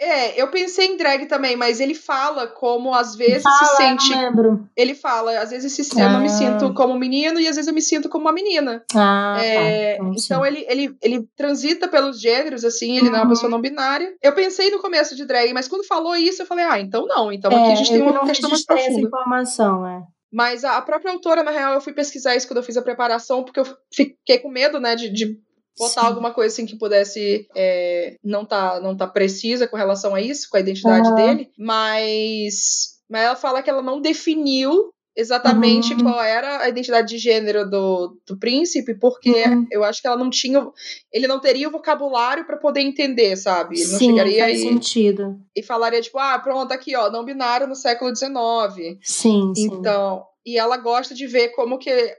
É, 0.00 0.40
eu 0.40 0.48
pensei 0.48 0.86
em 0.86 0.96
drag 0.96 1.26
também, 1.26 1.54
mas 1.54 1.80
ele 1.80 1.94
fala 1.94 2.46
como 2.46 2.94
às 2.94 3.14
vezes 3.14 3.42
fala, 3.42 3.56
se 3.56 3.76
sente. 3.76 4.10
Não 4.10 4.22
lembro. 4.22 4.68
Ele 4.74 4.94
fala, 4.94 5.38
às 5.38 5.50
vezes 5.50 5.70
se, 5.70 6.00
ah. 6.00 6.04
eu 6.04 6.10
não 6.10 6.20
me 6.20 6.30
sinto 6.30 6.72
como 6.72 6.98
menino 6.98 7.38
e 7.38 7.46
às 7.46 7.56
vezes 7.56 7.68
eu 7.68 7.74
me 7.74 7.82
sinto 7.82 8.08
como 8.08 8.24
uma 8.24 8.32
menina. 8.32 8.82
Ah, 8.94 9.36
é, 9.42 9.96
tá. 9.96 10.04
então, 10.04 10.14
então 10.16 10.46
ele, 10.46 10.64
ele, 10.66 10.96
ele 11.02 11.28
transita 11.36 11.88
pelos 11.88 12.18
gêneros, 12.18 12.64
assim, 12.64 12.96
ele 12.96 13.06
uhum. 13.06 13.12
não 13.12 13.18
é 13.18 13.22
uma 13.22 13.28
pessoa 13.28 13.50
não 13.50 13.60
binária. 13.60 14.14
Eu 14.22 14.34
pensei 14.34 14.70
no 14.70 14.80
começo 14.80 15.14
de 15.14 15.26
drag, 15.26 15.52
mas 15.52 15.68
quando 15.68 15.86
falou 15.86 16.16
isso, 16.16 16.40
eu 16.40 16.46
falei, 16.46 16.64
ah, 16.64 16.80
então 16.80 17.06
não. 17.06 17.30
Então 17.30 17.50
aqui 17.50 17.72
a 17.72 17.74
gente 17.74 17.92
é, 17.92 17.98
tem 17.98 18.02
uma 18.02 18.24
questão 18.24 18.48
mais 18.48 18.64
profunda. 18.64 18.90
essa 18.90 19.00
informação, 19.00 19.86
é. 19.86 20.17
Mas 20.32 20.64
a, 20.64 20.80
própria 20.82 21.12
autora, 21.12 21.42
na 21.42 21.50
real, 21.50 21.74
eu 21.74 21.80
fui 21.80 21.92
pesquisar 21.92 22.36
isso 22.36 22.46
quando 22.46 22.58
eu 22.58 22.62
fiz 22.62 22.76
a 22.76 22.82
preparação, 22.82 23.42
porque 23.42 23.60
eu 23.60 23.66
fiquei 23.92 24.38
com 24.38 24.50
medo, 24.50 24.78
né, 24.78 24.94
de, 24.94 25.08
de 25.10 25.38
botar 25.78 26.02
Sim. 26.02 26.06
alguma 26.06 26.32
coisa 26.32 26.52
assim 26.52 26.66
que 26.66 26.76
pudesse 26.76 27.48
é, 27.56 28.16
não 28.22 28.44
tá 28.44 28.80
não 28.80 28.96
tá 28.96 29.06
precisa 29.06 29.66
com 29.66 29.76
relação 29.76 30.14
a 30.14 30.20
isso, 30.20 30.48
com 30.50 30.56
a 30.56 30.60
identidade 30.60 31.08
uhum. 31.08 31.14
dele, 31.14 31.50
mas 31.56 32.98
mas 33.08 33.22
ela 33.22 33.36
fala 33.36 33.62
que 33.62 33.70
ela 33.70 33.80
não 33.80 34.00
definiu 34.00 34.92
exatamente 35.18 35.94
uhum. 35.94 36.04
qual 36.04 36.22
era 36.22 36.60
a 36.60 36.68
identidade 36.68 37.08
de 37.08 37.18
gênero 37.18 37.68
do, 37.68 38.16
do 38.24 38.38
príncipe, 38.38 38.94
porque 38.94 39.30
uhum. 39.30 39.66
eu 39.68 39.82
acho 39.82 40.00
que 40.00 40.06
ela 40.06 40.16
não 40.16 40.30
tinha. 40.30 40.64
Ele 41.12 41.26
não 41.26 41.40
teria 41.40 41.66
o 41.66 41.72
vocabulário 41.72 42.46
para 42.46 42.56
poder 42.56 42.82
entender, 42.82 43.36
sabe? 43.36 43.80
Ele 43.80 43.90
não 43.90 43.98
Sim, 43.98 44.10
chegaria 44.10 44.44
faz 44.44 44.60
e, 44.60 44.62
sentido. 44.62 45.40
e 45.56 45.60
falaria, 45.60 46.00
tipo, 46.00 46.18
ah, 46.18 46.38
pronto, 46.38 46.70
aqui, 46.70 46.94
ó, 46.94 47.10
não 47.10 47.24
binário 47.24 47.66
no 47.66 47.74
século 47.74 48.14
XIX. 48.14 48.96
Sim. 49.02 49.52
Então, 49.56 50.18
sim. 50.18 50.52
e 50.52 50.56
ela 50.56 50.76
gosta 50.76 51.16
de 51.16 51.26
ver 51.26 51.48
como 51.48 51.78
que 51.78 52.16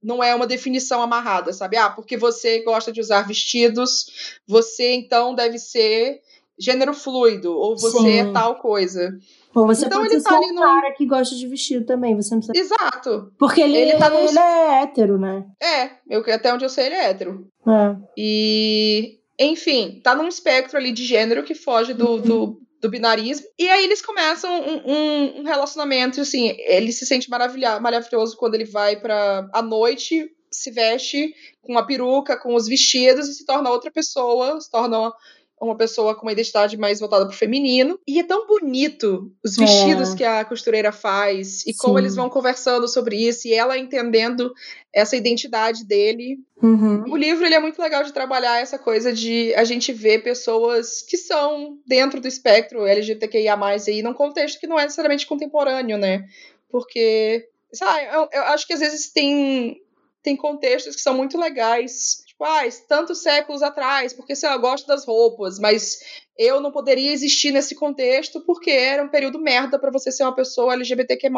não 0.00 0.22
é 0.22 0.32
uma 0.32 0.46
definição 0.46 1.02
amarrada, 1.02 1.52
sabe? 1.52 1.76
Ah, 1.76 1.90
porque 1.90 2.16
você 2.16 2.62
gosta 2.62 2.92
de 2.92 3.00
usar 3.00 3.26
vestidos, 3.26 4.38
você 4.46 4.92
então 4.92 5.34
deve 5.34 5.58
ser 5.58 6.20
gênero 6.56 6.94
fluido, 6.94 7.52
ou 7.52 7.76
você 7.76 7.98
é 7.98 8.22
Sim. 8.22 8.30
é 8.30 8.32
tal 8.32 8.56
coisa. 8.60 9.18
Ou 9.56 9.66
você 9.66 9.86
então, 9.86 10.00
pode 10.00 10.12
ele 10.12 10.20
ser 10.20 10.28
tá 10.28 10.38
um 10.38 10.52
no... 10.52 10.60
cara 10.60 10.92
que 10.92 11.06
gosta 11.06 11.34
de 11.34 11.46
vestido 11.46 11.86
também, 11.86 12.14
você 12.14 12.34
não 12.34 12.42
precisa... 12.42 12.74
Exato. 12.74 13.32
Porque 13.38 13.62
ele, 13.62 13.76
ele, 13.76 13.96
tá 13.96 14.10
no... 14.10 14.18
ele 14.18 14.38
é 14.38 14.82
hétero, 14.82 15.18
né? 15.18 15.46
É, 15.62 15.90
eu, 16.10 16.22
até 16.30 16.52
onde 16.52 16.64
eu 16.64 16.68
sei 16.68 16.86
ele 16.86 16.94
é 16.94 17.04
hétero. 17.06 17.48
É. 17.66 17.96
E, 18.18 19.18
enfim, 19.40 20.00
tá 20.04 20.14
num 20.14 20.28
espectro 20.28 20.76
ali 20.76 20.92
de 20.92 21.04
gênero 21.04 21.42
que 21.42 21.54
foge 21.54 21.94
do, 21.94 22.06
uhum. 22.06 22.20
do, 22.20 22.62
do 22.82 22.90
binarismo. 22.90 23.46
E 23.58 23.66
aí 23.66 23.84
eles 23.84 24.02
começam 24.02 24.50
um, 24.60 24.92
um, 24.92 25.40
um 25.40 25.42
relacionamento, 25.44 26.20
assim, 26.20 26.54
ele 26.58 26.92
se 26.92 27.06
sente 27.06 27.30
maravilhoso 27.30 28.36
quando 28.36 28.56
ele 28.56 28.66
vai 28.66 28.96
pra 28.96 29.48
a 29.54 29.62
noite, 29.62 30.30
se 30.50 30.70
veste 30.70 31.34
com 31.62 31.78
a 31.78 31.86
peruca, 31.86 32.36
com 32.36 32.54
os 32.54 32.66
vestidos 32.66 33.26
e 33.26 33.32
se 33.32 33.46
torna 33.46 33.70
outra 33.70 33.90
pessoa, 33.90 34.60
se 34.60 34.70
torna 34.70 35.10
uma 35.60 35.76
pessoa 35.76 36.14
com 36.14 36.22
uma 36.22 36.32
identidade 36.32 36.76
mais 36.76 37.00
voltada 37.00 37.24
para 37.24 37.34
o 37.34 37.36
feminino. 37.36 37.98
E 38.06 38.18
é 38.18 38.22
tão 38.22 38.46
bonito 38.46 39.32
os 39.44 39.56
vestidos 39.56 40.12
é. 40.12 40.16
que 40.16 40.24
a 40.24 40.44
costureira 40.44 40.92
faz 40.92 41.60
e 41.66 41.72
Sim. 41.72 41.78
como 41.78 41.98
eles 41.98 42.14
vão 42.14 42.28
conversando 42.28 42.86
sobre 42.86 43.16
isso 43.16 43.48
e 43.48 43.54
ela 43.54 43.78
entendendo 43.78 44.52
essa 44.92 45.16
identidade 45.16 45.84
dele. 45.84 46.38
Uhum. 46.62 47.04
O 47.10 47.16
livro 47.16 47.44
ele 47.44 47.54
é 47.54 47.60
muito 47.60 47.80
legal 47.80 48.02
de 48.02 48.12
trabalhar 48.12 48.60
essa 48.60 48.78
coisa 48.78 49.12
de 49.12 49.54
a 49.54 49.64
gente 49.64 49.92
ver 49.92 50.22
pessoas 50.22 51.02
que 51.02 51.16
são 51.16 51.78
dentro 51.86 52.20
do 52.20 52.28
espectro 52.28 52.86
LGBTQIA+, 52.86 53.58
aí, 53.88 54.02
num 54.02 54.14
contexto 54.14 54.60
que 54.60 54.66
não 54.66 54.78
é 54.78 54.82
necessariamente 54.84 55.26
contemporâneo, 55.26 55.98
né? 55.98 56.26
porque, 56.76 57.48
sabe, 57.72 58.06
eu, 58.06 58.28
eu 58.32 58.42
acho 58.44 58.66
que 58.66 58.72
às 58.74 58.80
vezes 58.80 59.10
tem, 59.10 59.80
tem 60.22 60.36
contextos 60.36 60.94
que 60.94 61.00
são 61.00 61.14
muito 61.14 61.38
legais 61.38 62.22
tipo, 62.36 62.44
ah, 62.44 62.62
tantos 62.86 63.22
séculos 63.22 63.62
atrás, 63.62 64.12
porque 64.12 64.36
sei 64.36 64.48
lá, 64.48 64.56
eu 64.56 64.60
gosto 64.60 64.86
das 64.86 65.06
roupas, 65.06 65.58
mas 65.58 65.98
eu 66.38 66.60
não 66.60 66.70
poderia 66.70 67.12
existir 67.12 67.50
nesse 67.50 67.74
contexto 67.74 68.40
porque 68.42 68.70
era 68.70 69.02
um 69.02 69.08
período 69.08 69.40
merda 69.40 69.78
para 69.78 69.90
você 69.90 70.12
ser 70.12 70.22
uma 70.22 70.34
pessoa 70.34 70.74
LGBTQ+. 70.74 71.28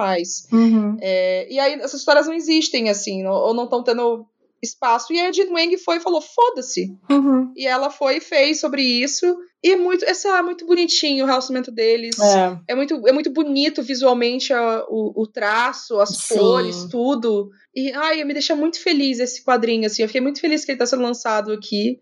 Uhum. 0.52 0.96
É, 1.00 1.46
e 1.50 1.58
aí 1.58 1.74
essas 1.74 2.00
histórias 2.00 2.26
não 2.26 2.34
existem, 2.34 2.90
assim, 2.90 3.24
ou 3.26 3.54
não 3.54 3.64
estão 3.64 3.82
tendo 3.82 4.26
espaço. 4.62 5.12
E 5.12 5.20
a 5.20 5.32
Jean 5.32 5.50
Wang 5.52 5.76
foi 5.78 5.96
e 5.96 6.00
falou, 6.00 6.20
foda-se. 6.20 6.96
Uhum. 7.10 7.52
E 7.56 7.66
ela 7.66 7.90
foi 7.90 8.16
e 8.16 8.20
fez 8.20 8.60
sobre 8.60 8.82
isso. 8.82 9.36
E 9.62 9.72
é 9.72 9.76
muito, 9.76 10.04
é 10.04 10.42
muito 10.42 10.66
bonitinho 10.66 11.24
o 11.24 11.26
relacionamento 11.26 11.70
deles. 11.72 12.18
É. 12.18 12.58
É 12.68 12.74
muito, 12.74 13.08
é 13.08 13.12
muito 13.12 13.30
bonito 13.30 13.82
visualmente 13.82 14.52
a, 14.52 14.84
o, 14.88 15.22
o 15.22 15.26
traço, 15.26 15.98
as 16.00 16.10
Sim. 16.10 16.38
cores, 16.38 16.84
tudo. 16.90 17.50
E 17.74 17.92
ai, 17.92 18.22
me 18.24 18.32
deixa 18.32 18.54
muito 18.54 18.80
feliz 18.80 19.18
esse 19.18 19.44
quadrinho, 19.44 19.86
assim. 19.86 20.02
Eu 20.02 20.08
fiquei 20.08 20.20
muito 20.20 20.40
feliz 20.40 20.64
que 20.64 20.72
ele 20.72 20.78
tá 20.78 20.86
sendo 20.86 21.02
lançado 21.02 21.52
aqui. 21.52 22.00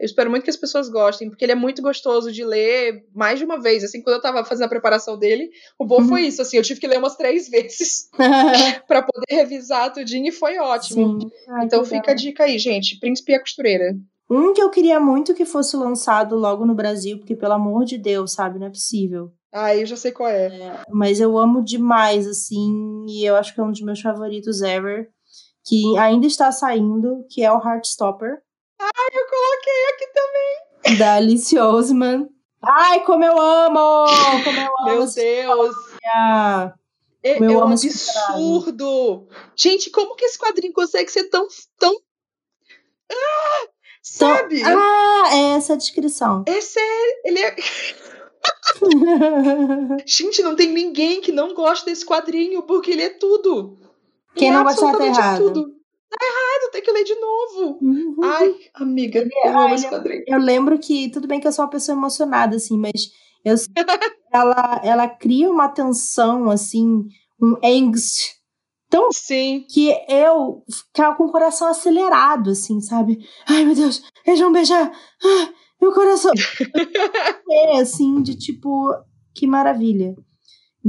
Eu 0.00 0.06
espero 0.06 0.30
muito 0.30 0.44
que 0.44 0.50
as 0.50 0.56
pessoas 0.56 0.88
gostem, 0.88 1.28
porque 1.28 1.44
ele 1.44 1.52
é 1.52 1.56
muito 1.56 1.82
gostoso 1.82 2.30
de 2.30 2.44
ler 2.44 3.04
mais 3.14 3.38
de 3.38 3.44
uma 3.44 3.60
vez. 3.60 3.82
Assim, 3.82 4.00
quando 4.00 4.16
eu 4.16 4.22
tava 4.22 4.44
fazendo 4.44 4.66
a 4.66 4.68
preparação 4.68 5.18
dele, 5.18 5.50
o 5.78 5.84
bom 5.84 5.98
Uhum. 6.02 6.08
foi 6.08 6.22
isso, 6.22 6.40
assim, 6.40 6.56
eu 6.56 6.62
tive 6.62 6.78
que 6.80 6.86
ler 6.86 6.98
umas 6.98 7.16
três 7.16 7.48
vezes 7.50 8.08
pra 8.86 9.02
poder 9.02 9.26
revisar 9.34 9.92
tudinho 9.92 10.28
e 10.28 10.32
foi 10.32 10.56
ótimo. 10.58 11.18
Ai, 11.48 11.64
então 11.66 11.84
fica 11.84 11.96
a 11.96 12.00
legal. 12.00 12.14
dica 12.14 12.44
aí, 12.44 12.58
gente. 12.58 12.98
Príncipe 13.00 13.32
e 13.32 13.34
a 13.34 13.40
costureira. 13.40 13.96
Um 14.30 14.52
que 14.52 14.60
eu 14.62 14.70
queria 14.70 15.00
muito 15.00 15.34
que 15.34 15.44
fosse 15.46 15.74
lançado 15.76 16.36
logo 16.36 16.66
no 16.66 16.74
Brasil, 16.74 17.18
porque 17.18 17.34
pelo 17.34 17.54
amor 17.54 17.84
de 17.84 17.96
Deus, 17.96 18.32
sabe, 18.34 18.58
não 18.58 18.66
é 18.66 18.70
possível. 18.70 19.32
Ah, 19.50 19.74
eu 19.74 19.86
já 19.86 19.96
sei 19.96 20.12
qual 20.12 20.28
é. 20.28 20.82
Mas 20.90 21.18
eu 21.18 21.38
amo 21.38 21.64
demais, 21.64 22.26
assim, 22.26 23.06
e 23.08 23.24
eu 23.24 23.34
acho 23.34 23.54
que 23.54 23.60
é 23.60 23.64
um 23.64 23.70
dos 23.72 23.80
meus 23.80 24.00
favoritos 24.00 24.60
ever, 24.60 25.08
que 25.66 25.96
ainda 25.96 26.26
está 26.26 26.52
saindo, 26.52 27.24
que 27.30 27.42
é 27.42 27.50
o 27.50 27.56
Heartstopper, 27.58 28.36
Eu 28.80 29.26
coloquei 29.26 29.84
aqui 29.94 30.06
também. 30.14 30.98
da 30.98 31.14
Alice 31.14 31.58
Oseman. 31.58 32.28
Ai, 32.62 33.04
como 33.04 33.24
eu 33.24 33.40
amo! 33.40 34.06
Como 34.44 34.60
eu 34.60 34.66
amo 34.78 34.84
Meu 34.84 34.98
Deus. 34.98 35.16
história! 35.16 36.74
É, 37.22 37.38
Eu 37.42 37.60
é 37.60 37.64
um 37.64 37.72
esse 37.72 37.88
absurdo. 37.88 39.26
Gente, 39.56 39.90
como 39.90 40.14
que 40.14 40.24
esse 40.24 40.38
quadrinho 40.38 40.72
consegue 40.72 41.10
ser 41.10 41.24
tão. 41.24 41.46
tão. 41.78 41.92
Ah, 43.10 43.66
sabe? 44.02 44.62
Ah, 44.64 45.24
é 45.32 45.56
essa 45.56 45.72
a 45.72 45.76
descrição. 45.76 46.44
É 46.46 46.60
sério. 46.60 47.16
Ele 47.24 47.40
é. 47.40 47.56
Gente, 50.06 50.42
não 50.42 50.54
tem 50.54 50.68
ninguém 50.72 51.20
que 51.20 51.32
não 51.32 51.54
goste 51.54 51.84
desse 51.86 52.06
quadrinho, 52.06 52.62
porque 52.62 52.92
ele 52.92 53.02
é 53.02 53.10
tudo. 53.10 53.76
Quem 54.34 54.48
Ele 54.48 54.56
é 54.56 54.58
não 54.58 54.64
gostar 54.64 54.80
tá 54.82 54.88
absolutamente 54.90 55.18
errado. 55.18 55.52
tudo. 55.52 55.77
Tá 56.10 56.16
errado, 56.24 56.72
tem 56.72 56.82
que 56.82 56.90
ler 56.90 57.04
de 57.04 57.14
novo. 57.14 57.78
Uhum. 57.82 58.16
Ai, 58.24 58.54
amiga, 58.74 59.20
eu 59.20 59.58
ah, 59.58 59.64
amo 59.64 59.74
esse 59.74 59.86
é- 59.86 59.90
quadrinho. 59.90 60.24
Eu 60.26 60.38
lembro 60.38 60.78
que, 60.78 61.10
tudo 61.10 61.28
bem 61.28 61.38
que 61.38 61.46
eu 61.46 61.52
sou 61.52 61.64
uma 61.64 61.70
pessoa 61.70 61.96
emocionada, 61.96 62.56
assim, 62.56 62.78
mas 62.78 63.10
eu, 63.44 63.54
ela, 64.32 64.80
ela 64.82 65.08
cria 65.08 65.50
uma 65.50 65.68
tensão, 65.68 66.50
assim, 66.50 67.04
um 67.40 67.54
angst, 67.62 68.36
tão 68.88 69.12
Sim. 69.12 69.66
que 69.68 69.94
eu 70.08 70.64
ficava 70.70 71.14
com 71.14 71.24
o 71.24 71.32
coração 71.32 71.68
acelerado, 71.68 72.50
assim, 72.50 72.80
sabe? 72.80 73.18
Ai, 73.46 73.64
meu 73.64 73.74
Deus, 73.74 74.02
eles 74.26 74.40
vão 74.40 74.50
beijar! 74.50 74.90
Ah, 74.90 75.52
meu 75.80 75.92
coração! 75.92 76.32
é, 77.50 77.80
assim, 77.80 78.22
de 78.22 78.36
tipo, 78.36 78.90
que 79.34 79.46
maravilha. 79.46 80.16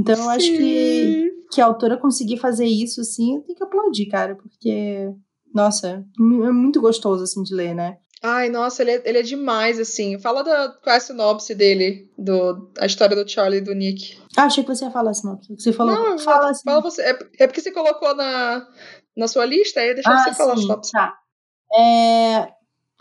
Então, 0.00 0.14
eu 0.14 0.30
acho 0.30 0.46
que, 0.46 0.56
Sim. 0.56 1.30
que 1.52 1.60
a 1.60 1.66
autora 1.66 1.98
conseguir 1.98 2.38
fazer 2.38 2.66
isso, 2.66 3.02
assim, 3.02 3.36
eu 3.36 3.42
tenho 3.42 3.56
que 3.56 3.64
aplaudir, 3.64 4.06
cara, 4.06 4.34
porque, 4.34 5.10
nossa, 5.54 6.04
é 6.18 6.50
muito 6.50 6.80
gostoso, 6.80 7.22
assim, 7.22 7.42
de 7.42 7.54
ler, 7.54 7.74
né? 7.74 7.98
Ai, 8.22 8.50
nossa, 8.50 8.82
ele 8.82 8.90
é, 8.90 9.02
ele 9.04 9.18
é 9.18 9.22
demais, 9.22 9.78
assim. 9.78 10.18
Fala 10.18 10.44
da, 10.44 10.68
qual 10.82 10.94
é 10.94 10.98
a 10.98 11.00
sinopse 11.00 11.54
dele, 11.54 12.10
do, 12.18 12.70
a 12.78 12.84
história 12.84 13.16
do 13.16 13.28
Charlie 13.28 13.60
e 13.60 13.64
do 13.64 13.74
Nick. 13.74 14.18
Ah, 14.36 14.44
achei 14.44 14.62
que 14.62 14.74
você 14.74 14.84
ia 14.84 14.90
falar 14.90 15.14
sinopse. 15.14 15.54
Você 15.58 15.72
falou. 15.72 15.94
Não, 15.94 16.18
fala 16.18 16.50
assim. 16.50 16.62
Fala 16.62 16.82
você. 16.82 17.02
É, 17.02 17.18
é 17.38 17.46
porque 17.46 17.62
você 17.62 17.72
colocou 17.72 18.14
na, 18.14 18.66
na 19.16 19.26
sua 19.26 19.46
lista, 19.46 19.80
aí 19.80 19.94
deixa 19.94 20.10
ah, 20.10 20.22
você 20.22 20.34
falar 20.34 20.52
a 20.52 20.56
sim, 20.56 20.62
sinopse. 20.62 20.92
tá. 20.92 21.14
É... 21.74 22.48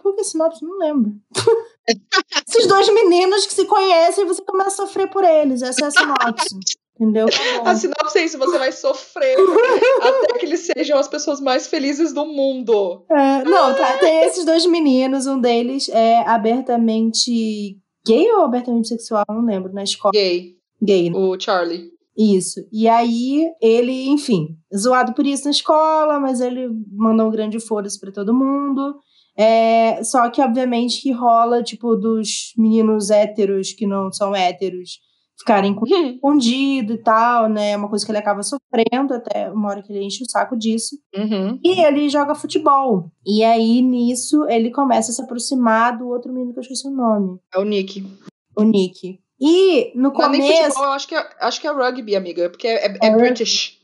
Qual 0.02 0.14
que 0.14 0.22
é 0.22 0.24
a 0.24 0.26
sinopse? 0.26 0.64
Não 0.64 0.78
lembro. 0.78 1.12
Esses 2.48 2.68
dois 2.68 2.88
meninos 2.94 3.46
que 3.46 3.54
se 3.54 3.66
conhecem 3.66 4.24
e 4.24 4.28
você 4.28 4.42
começa 4.44 4.84
a 4.84 4.88
sofrer 4.88 5.10
por 5.10 5.26
eles. 5.26 5.62
Essa 5.62 5.86
é 5.86 5.88
a 5.88 5.92
sinopse. 5.92 6.56
Entendeu? 7.00 7.28
Tá. 7.64 7.72
A 7.72 7.76
sinopse 7.76 8.18
é 8.20 8.26
isso, 8.26 8.38
você 8.38 8.58
vai 8.58 8.72
sofrer 8.72 9.36
até 10.02 10.40
que 10.40 10.46
eles 10.46 10.70
sejam 10.76 10.98
as 10.98 11.08
pessoas 11.08 11.42
mais 11.42 11.68
felizes 11.68 12.14
do 12.14 12.26
mundo. 12.26 13.04
É, 13.10 13.44
não, 13.44 13.74
tá. 13.76 13.98
Tem 13.98 14.26
esses 14.26 14.46
dois 14.46 14.66
meninos. 14.66 15.28
Um 15.28 15.40
deles 15.40 15.90
é 15.90 16.18
abertamente 16.28 17.78
gay 18.06 18.32
ou 18.32 18.44
abertamente 18.44 18.88
sexual? 18.88 19.26
Não 19.30 19.46
lembro. 19.46 19.74
Na 19.74 19.84
escola. 19.84 20.12
Gay, 20.14 20.56
Gay, 20.82 21.10
né? 21.10 21.18
o 21.18 21.40
Charlie. 21.40 21.90
Isso. 22.18 22.62
E 22.72 22.88
aí, 22.88 23.50
ele, 23.62 24.08
enfim, 24.10 24.58
zoado 24.76 25.14
por 25.14 25.26
isso 25.26 25.46
na 25.46 25.52
escola, 25.52 26.20
mas 26.20 26.42
ele 26.42 26.70
mandou 26.92 27.28
um 27.28 27.32
grande 27.32 27.60
foda-se 27.60 28.00
pra 28.00 28.12
todo 28.12 28.34
mundo. 28.34 28.96
É, 29.38 30.04
só 30.04 30.30
que, 30.30 30.42
obviamente, 30.42 31.02
que 31.02 31.12
rola, 31.12 31.64
tipo, 31.64 31.96
dos 31.96 32.54
meninos 32.58 33.10
héteros 33.10 33.72
que 33.72 33.88
não 33.88 34.12
são 34.12 34.36
héteros 34.36 35.00
ficarem 35.40 35.74
com 35.74 35.86
escondido 35.88 36.94
e 36.94 36.98
tal, 36.98 37.48
né? 37.50 37.72
É 37.72 37.78
uma 37.78 37.88
coisa 37.90 38.06
que 38.06 38.12
ele 38.12 38.18
acaba 38.20 38.42
sofrendo 38.44 39.14
até 39.14 39.50
uma 39.52 39.70
hora 39.70 39.82
que 39.82 39.92
ele 39.92 40.04
enche 40.04 40.24
o 40.24 40.30
saco 40.30 40.58
disso. 40.58 40.98
Uhum. 41.16 41.60
E 41.64 41.82
ele 41.82 42.10
joga 42.10 42.36
futebol. 42.36 43.10
E 43.26 43.44
aí, 43.44 43.82
nisso, 43.82 44.46
ele 44.50 44.70
começa 44.72 45.12
a 45.12 45.14
se 45.14 45.22
aproximar 45.22 45.98
do 45.98 46.08
outro 46.08 46.32
menino 46.32 46.52
que 46.54 46.60
eu 46.60 46.64
esqueci 46.64 46.88
o 46.88 46.92
nome, 46.92 47.40
É 47.54 47.60
o 47.60 47.64
Nick. 47.64 48.06
o 48.58 48.64
Nick. 48.64 49.20
E 49.42 49.94
no 49.96 50.12
Não 50.12 50.22
é 50.22 50.30
nem 50.30 50.42
começo. 50.42 50.64
futebol, 50.64 50.84
eu 50.86 50.92
acho 50.92 51.08
que 51.08 51.16
é, 51.16 51.30
acho 51.40 51.62
que 51.62 51.68
é 51.68 51.72
rugby, 51.72 52.16
amiga, 52.16 52.50
porque 52.50 52.68
é, 52.68 52.88
é, 52.88 52.98
é 53.02 53.08
É 53.08 53.16
British. 53.16 53.78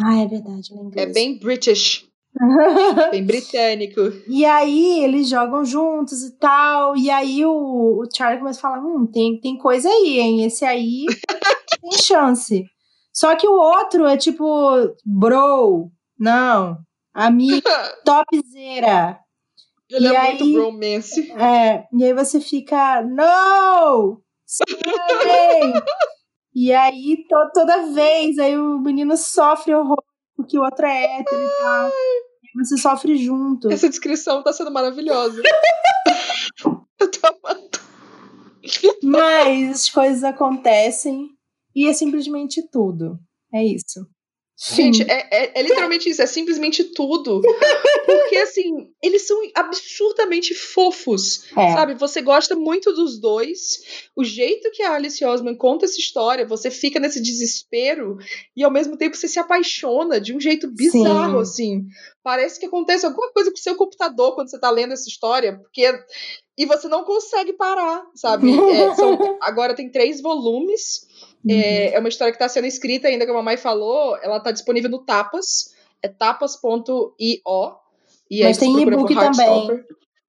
Ah, 0.00 0.18
é 0.20 0.26
verdade, 0.26 0.70
É 0.96 1.04
disso. 1.06 1.14
bem 1.14 1.38
British, 1.38 2.06
bem 3.10 3.24
britânico. 3.24 4.00
E 4.28 4.44
aí 4.44 5.04
eles 5.04 5.28
jogam 5.28 5.64
juntos 5.64 6.22
e 6.22 6.36
tal. 6.38 6.96
E 6.96 7.10
aí 7.10 7.44
o, 7.44 8.00
o 8.00 8.04
Charlie 8.14 8.38
começa 8.40 8.58
a 8.58 8.62
falar: 8.62 8.80
hum, 8.80 9.06
tem, 9.06 9.38
tem 9.40 9.56
coisa 9.58 9.88
aí, 9.88 10.18
hein? 10.20 10.44
Esse 10.44 10.64
aí 10.64 11.04
tem 11.80 11.92
chance. 11.92 12.64
Só 13.12 13.36
que 13.36 13.46
o 13.46 13.52
outro 13.52 14.06
é 14.06 14.16
tipo, 14.16 14.46
bro, 15.04 15.90
não, 16.18 16.78
amigo, 17.14 17.68
topzera. 18.04 19.18
Ele 19.90 20.08
E 20.08 20.16
é 20.16 20.22
muito 20.28 20.44
aí- 20.44 20.52
bromance. 20.54 21.30
É, 21.32 21.84
e 21.92 22.02
aí 22.04 22.14
você 22.14 22.40
fica, 22.40 23.02
no! 23.02 24.22
Sim! 24.46 24.64
e 26.54 26.72
aí 26.72 27.24
to- 27.28 27.50
toda 27.54 27.92
vez 27.92 28.38
aí 28.38 28.56
o 28.58 28.78
menino 28.78 29.16
sofre 29.16 29.74
horror 29.74 30.02
porque 30.36 30.58
o 30.58 30.62
outro 30.62 30.86
é 30.86 31.18
hétero 31.18 31.42
e 31.42 31.62
tal. 31.62 31.88
E 31.88 32.64
você 32.64 32.76
sofre 32.76 33.16
junto. 33.16 33.70
Essa 33.70 33.88
descrição 33.88 34.42
tá 34.42 34.52
sendo 34.52 34.70
maravilhosa. 34.70 35.42
eu 37.00 37.10
tô 37.10 37.26
amando. 37.26 37.78
Mas 39.02 39.70
as 39.70 39.90
coisas 39.90 40.22
acontecem 40.24 41.30
e 41.74 41.88
é 41.88 41.92
simplesmente 41.92 42.62
tudo. 42.70 43.18
É 43.52 43.64
isso. 43.64 44.06
Gente, 44.70 45.02
é, 45.02 45.26
é- 45.30 45.52
é 45.58 45.62
literalmente 45.62 46.08
isso, 46.08 46.22
é 46.22 46.26
simplesmente 46.26 46.84
tudo. 46.84 47.40
Porque, 48.06 48.36
assim, 48.36 48.88
eles 49.02 49.26
são 49.26 49.36
absurdamente 49.54 50.54
fofos. 50.54 51.44
É. 51.56 51.72
Sabe, 51.72 51.94
você 51.94 52.22
gosta 52.22 52.54
muito 52.54 52.92
dos 52.92 53.18
dois. 53.18 53.82
O 54.14 54.22
jeito 54.22 54.70
que 54.70 54.82
a 54.82 54.94
Alice 54.94 55.24
Osman 55.24 55.56
conta 55.56 55.84
essa 55.84 55.98
história, 55.98 56.46
você 56.46 56.70
fica 56.70 57.00
nesse 57.00 57.20
desespero 57.20 58.16
e 58.56 58.62
ao 58.62 58.70
mesmo 58.70 58.96
tempo 58.96 59.16
você 59.16 59.26
se 59.26 59.38
apaixona 59.40 60.20
de 60.20 60.32
um 60.34 60.40
jeito 60.40 60.68
bizarro, 60.70 61.40
assim. 61.40 61.84
Parece 62.22 62.60
que 62.60 62.66
acontece 62.66 63.04
alguma 63.04 63.32
coisa 63.32 63.50
com 63.50 63.56
o 63.58 63.60
seu 63.60 63.74
computador 63.74 64.34
quando 64.36 64.48
você 64.48 64.60
tá 64.60 64.70
lendo 64.70 64.92
essa 64.92 65.08
história, 65.08 65.58
porque. 65.58 65.92
E 66.56 66.66
você 66.66 66.86
não 66.86 67.02
consegue 67.02 67.54
parar, 67.54 68.04
sabe? 68.14 68.46
É, 68.70 68.94
são- 68.94 69.38
agora 69.40 69.74
tem 69.74 69.90
três 69.90 70.20
volumes. 70.20 71.06
Uhum. 71.44 71.54
É, 71.54 71.94
é 71.94 71.98
uma 71.98 72.08
história 72.08 72.32
que 72.32 72.36
está 72.36 72.48
sendo 72.48 72.66
escrita 72.66 73.08
ainda, 73.08 73.26
como 73.26 73.38
a 73.38 73.42
mamãe 73.42 73.56
falou. 73.56 74.16
Ela 74.22 74.38
está 74.38 74.50
disponível 74.50 74.90
no 74.90 75.04
Tapas. 75.04 75.74
É 76.02 76.08
tapas.io. 76.08 77.12
E 78.30 78.42
Mas 78.42 78.58
tem 78.58 78.80
e-book 78.80 79.14
também. 79.14 79.84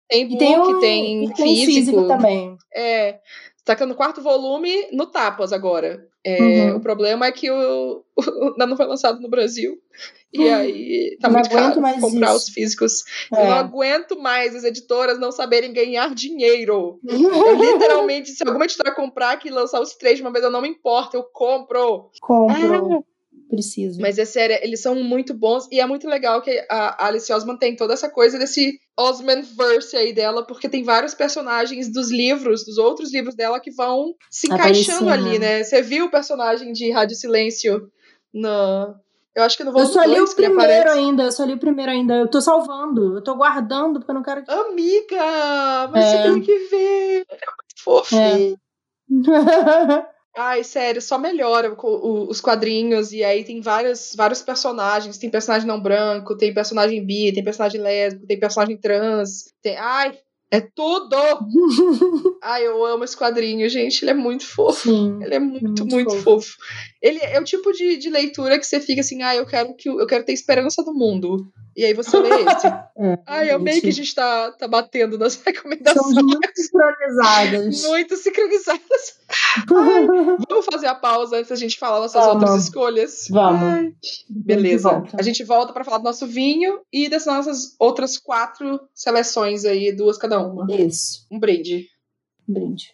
Tem 0.10 0.34
E 0.34 0.38
tem, 0.38 0.60
um, 0.60 0.80
tem, 0.80 1.26
e 1.26 1.34
tem 1.34 1.65
físico 1.65 2.08
também. 2.08 2.58
É, 2.73 3.19
tá 3.63 3.76
tendo 3.76 3.93
o 3.93 3.95
quarto 3.95 4.21
volume 4.21 4.89
no 4.91 5.08
Tapas 5.08 5.54
agora. 5.54 6.08
É, 6.25 6.41
Uhum. 6.41 6.75
O 6.77 6.79
problema 6.79 7.25
é 7.25 7.31
que 7.31 7.51
o, 7.51 8.03
o- 8.15 8.51
ainda 8.51 8.65
não 8.65 8.77
foi 8.77 8.86
lançado 8.86 9.19
no 9.19 9.29
Brasil. 9.29 9.77
E 10.31 10.39
Hum, 10.49 10.53
aí 10.55 11.17
tá 11.21 11.27
não 11.27 11.36
muito 11.36 11.49
caro 11.51 11.79
mais 11.81 12.01
comprar 12.01 12.29
isso. 12.36 12.38
os 12.47 12.49
físicos. 12.49 13.03
Eu 13.31 13.38
não 13.38 13.55
É. 13.55 13.59
aguento 13.59 14.19
mais 14.19 14.55
as 14.55 14.63
editoras 14.63 15.19
não 15.19 15.31
saberem 15.31 15.71
ganhar 15.71 16.15
dinheiro. 16.15 16.99
Eu 17.07 17.55
literalmente, 17.55 18.31
se 18.31 18.43
alguma 18.43 18.65
editora 18.65 18.95
comprar 18.95 19.31
aqui 19.33 19.49
e 19.49 19.51
lançar 19.51 19.79
os 19.79 19.93
três 19.93 20.15
de 20.17 20.23
uma 20.23 20.31
vez, 20.31 20.43
eu 20.43 20.49
não 20.49 20.62
me 20.62 20.69
importo, 20.69 21.15
eu 21.17 21.23
compro. 21.23 22.09
Compro. 22.19 23.05
Precisa. 23.53 24.01
Mas 24.01 24.17
é 24.17 24.25
sério, 24.25 24.57
eles 24.63 24.81
são 24.81 24.95
muito 24.95 25.31
bons 25.31 25.67
e 25.71 25.79
é 25.79 25.85
muito 25.85 26.07
legal 26.07 26.41
que 26.41 26.65
a 26.69 27.05
Alice 27.05 27.31
Osman 27.31 27.55
tem 27.55 27.75
toda 27.75 27.93
essa 27.93 28.09
coisa 28.09 28.39
desse 28.39 28.79
Osman-verse 28.97 29.95
aí 29.95 30.11
dela, 30.11 30.43
porque 30.45 30.67
tem 30.67 30.83
vários 30.83 31.13
personagens 31.13 31.91
dos 31.91 32.09
livros, 32.09 32.65
dos 32.65 32.79
outros 32.79 33.13
livros 33.13 33.35
dela, 33.35 33.59
que 33.59 33.71
vão 33.71 34.15
se 34.31 34.47
encaixando 34.47 35.09
ali, 35.09 35.37
né? 35.37 35.63
Você 35.63 35.83
viu 35.83 36.05
o 36.05 36.11
personagem 36.11 36.73
de 36.73 36.89
Rádio 36.91 37.15
Silêncio 37.15 37.89
na. 38.33 38.95
Eu 39.35 39.43
acho 39.43 39.55
que 39.57 39.63
no 39.63 39.69
Eu 39.69 39.73
volume 39.73 39.93
só 39.93 40.03
li 40.03 40.13
o 40.13 40.25
2 40.25 40.33
que 40.33 40.41
ele 40.41 40.53
primeiro 40.55 40.91
ainda, 40.91 41.23
eu 41.23 41.31
só 41.31 41.43
li 41.43 41.53
o 41.53 41.59
primeiro 41.59 41.91
ainda. 41.91 42.15
Eu 42.15 42.27
tô 42.27 42.41
salvando, 42.41 43.17
eu 43.17 43.23
tô 43.23 43.35
guardando, 43.35 43.99
porque 43.99 44.11
eu 44.11 44.15
não 44.15 44.23
quero 44.23 44.43
que. 44.43 44.51
Amiga, 44.51 45.89
mas 45.91 46.05
É. 46.05 46.17
você 46.17 46.23
tem 46.23 46.41
que 46.41 46.57
ver. 46.69 47.25
É 47.29 47.35
muito 47.35 47.83
fofo. 47.83 48.15
É. 48.15 48.53
Ai, 50.36 50.63
sério, 50.63 51.02
só 51.02 51.17
melhora 51.17 51.72
o- 51.72 51.88
o- 51.88 52.30
os 52.30 52.41
quadrinhos. 52.41 53.12
E 53.12 53.24
aí 53.24 53.43
tem 53.43 53.62
vários, 53.62 54.13
vários 54.15 54.41
personagens. 54.41 55.17
Tem 55.17 55.30
personagem 55.30 55.67
não 55.67 55.80
branco, 55.80 56.36
tem 56.36 56.54
personagem 56.54 57.06
bi, 57.06 57.32
tem 57.32 57.43
personagem 57.43 57.80
lésbico, 57.80 58.26
tem 58.26 58.39
personagem 58.39 58.78
trans. 58.78 59.54
Tem... 59.62 59.78
Ai, 59.78 60.17
é 60.52 60.60
tudo! 60.60 61.15
Ai, 62.43 62.65
eu 62.65 62.84
amo 62.86 63.04
esse 63.04 63.17
quadrinho, 63.17 63.67
gente. 63.69 64.04
Ele 64.04 64.12
é 64.12 64.13
muito 64.15 64.46
fofo. 64.46 64.89
Sim. 64.89 65.19
Ele 65.22 65.36
é 65.36 65.39
muito, 65.39 65.63
muito 65.65 65.86
muito, 65.88 66.12
fofo. 66.12 66.24
fofo. 66.24 66.58
Ele 67.03 67.19
é 67.21 67.37
o 67.37 67.43
tipo 67.43 67.73
de, 67.73 67.97
de 67.97 68.09
leitura 68.09 68.57
que 68.57 68.65
você 68.65 68.79
fica 68.79 69.01
assim, 69.01 69.21
ah, 69.23 69.35
eu 69.35 69.45
quero 69.45 69.75
que 69.75 69.89
eu 69.89 70.07
quero 70.07 70.23
ter 70.23 70.31
esperança 70.31 70.81
do 70.85 70.93
mundo. 70.93 71.51
E 71.75 71.83
aí 71.83 71.93
você 71.93 72.17
lê 72.17 72.29
esse. 72.29 72.67
É, 72.95 73.17
Ai, 73.25 73.49
eu 73.51 73.55
amei 73.55 73.81
que 73.81 73.87
a 73.87 73.89
gente. 73.89 74.03
gente 74.03 74.15
tá, 74.15 74.51
tá 74.51 74.67
batendo 74.67 75.17
nas 75.17 75.35
recomendações. 75.43 76.15
Somos 76.15 76.23
muito 76.23 76.51
sincronizadas. 76.55 77.81
Muito 77.81 78.15
sincronizadas. 78.17 79.19
Vamos 80.47 80.65
fazer 80.71 80.85
a 80.87 80.93
pausa 80.95 81.37
antes 81.37 81.49
da 81.49 81.55
gente 81.55 81.77
falar 81.79 81.99
nossas 81.99 82.23
Vamos. 82.23 82.43
outras 82.43 82.63
escolhas? 82.63 83.27
Vamos. 83.29 83.63
Ai, 83.63 83.93
beleza. 84.29 84.89
volta. 84.91 85.17
A 85.19 85.23
gente 85.23 85.43
volta 85.43 85.73
pra 85.73 85.83
falar 85.83 85.97
do 85.97 86.03
nosso 86.03 86.27
vinho 86.27 86.81
e 86.93 87.09
das 87.09 87.25
nossas 87.25 87.75
outras 87.79 88.17
quatro 88.19 88.79
seleções 88.93 89.65
aí, 89.65 89.91
duas 89.91 90.19
cada 90.19 90.39
uma. 90.39 90.67
Isso. 90.73 91.25
Um 91.31 91.39
brinde. 91.39 91.87
Brinde. 92.47 92.85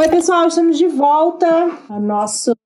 Oi, 0.00 0.08
pessoal, 0.08 0.48
estamos 0.48 0.78
de 0.78 0.86
volta 0.86 1.46
à 1.86 2.00
nossa, 2.00 2.56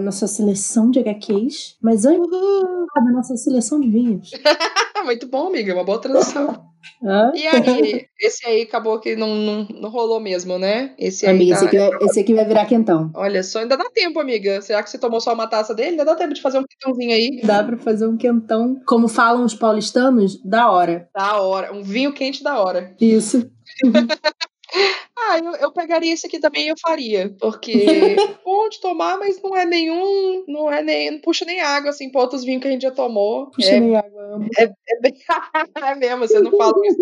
nossa 0.00 0.26
seleção 0.26 0.90
de 0.90 0.98
HQs. 0.98 1.76
Mas 1.80 2.04
antes 2.04 2.28
da 2.28 3.12
nossa 3.12 3.36
seleção 3.36 3.78
de 3.78 3.88
vinhos. 3.88 4.32
Muito 5.06 5.28
bom, 5.28 5.46
amiga. 5.46 5.72
Uma 5.72 5.84
boa 5.84 6.00
transição. 6.00 6.68
E 7.32 7.46
aí, 7.46 8.06
esse 8.20 8.44
aí 8.44 8.62
acabou 8.62 8.98
que 8.98 9.14
não, 9.14 9.36
não, 9.36 9.68
não 9.80 9.88
rolou 9.88 10.18
mesmo, 10.18 10.58
né? 10.58 10.92
Esse 10.98 11.26
aí 11.26 11.36
Amiga, 11.36 11.54
tá... 11.54 11.58
esse, 11.58 11.66
aqui 11.66 11.78
vai, 11.78 11.98
esse 12.02 12.20
aqui 12.20 12.34
vai 12.34 12.44
virar 12.44 12.66
quentão. 12.66 13.08
Olha 13.14 13.44
só, 13.44 13.60
ainda 13.60 13.76
dá 13.76 13.88
tempo, 13.94 14.18
amiga. 14.18 14.60
Será 14.60 14.82
que 14.82 14.90
você 14.90 14.98
tomou 14.98 15.20
só 15.20 15.32
uma 15.32 15.46
taça 15.46 15.72
dele? 15.72 15.90
Ainda 15.90 16.04
dá 16.04 16.16
tempo 16.16 16.34
de 16.34 16.42
fazer 16.42 16.58
um 16.58 16.64
quitãozinho 16.64 17.12
aí. 17.12 17.40
Dá 17.44 17.62
pra 17.62 17.76
fazer 17.76 18.08
um 18.08 18.16
quentão, 18.16 18.80
como 18.84 19.06
falam 19.06 19.44
os 19.44 19.54
paulistanos, 19.54 20.42
da 20.42 20.68
hora. 20.68 21.08
Da 21.14 21.40
hora. 21.40 21.72
Um 21.72 21.84
vinho 21.84 22.12
quente 22.12 22.42
da 22.42 22.60
hora. 22.60 22.96
Isso. 23.00 23.48
Ah, 25.22 25.38
eu, 25.38 25.52
eu 25.56 25.72
pegaria 25.72 26.14
esse 26.14 26.26
aqui 26.26 26.40
também 26.40 26.64
e 26.64 26.68
eu 26.68 26.74
faria. 26.80 27.32
Porque 27.38 27.70
bom 28.42 28.68
de 28.70 28.80
tomar, 28.80 29.18
mas 29.18 29.40
não 29.42 29.54
é 29.54 29.66
nenhum. 29.66 30.44
Não 30.48 30.72
é 30.72 30.82
nem. 30.82 31.10
Não 31.10 31.20
puxa 31.20 31.44
nem 31.44 31.60
água, 31.60 31.90
assim, 31.90 32.10
pra 32.10 32.22
outros 32.22 32.42
vinhos 32.42 32.62
que 32.62 32.68
a 32.68 32.70
gente 32.70 32.82
já 32.82 32.90
tomou. 32.90 33.50
Puxa 33.50 33.68
é, 33.68 33.80
nem 33.80 33.96
água. 33.96 34.40
é, 34.58 34.64
é 34.64 35.00
bem. 35.00 35.12
é 35.84 35.94
mesmo, 35.94 36.26
você 36.26 36.40
não 36.40 36.50
fala 36.56 36.72
isso. 36.86 36.98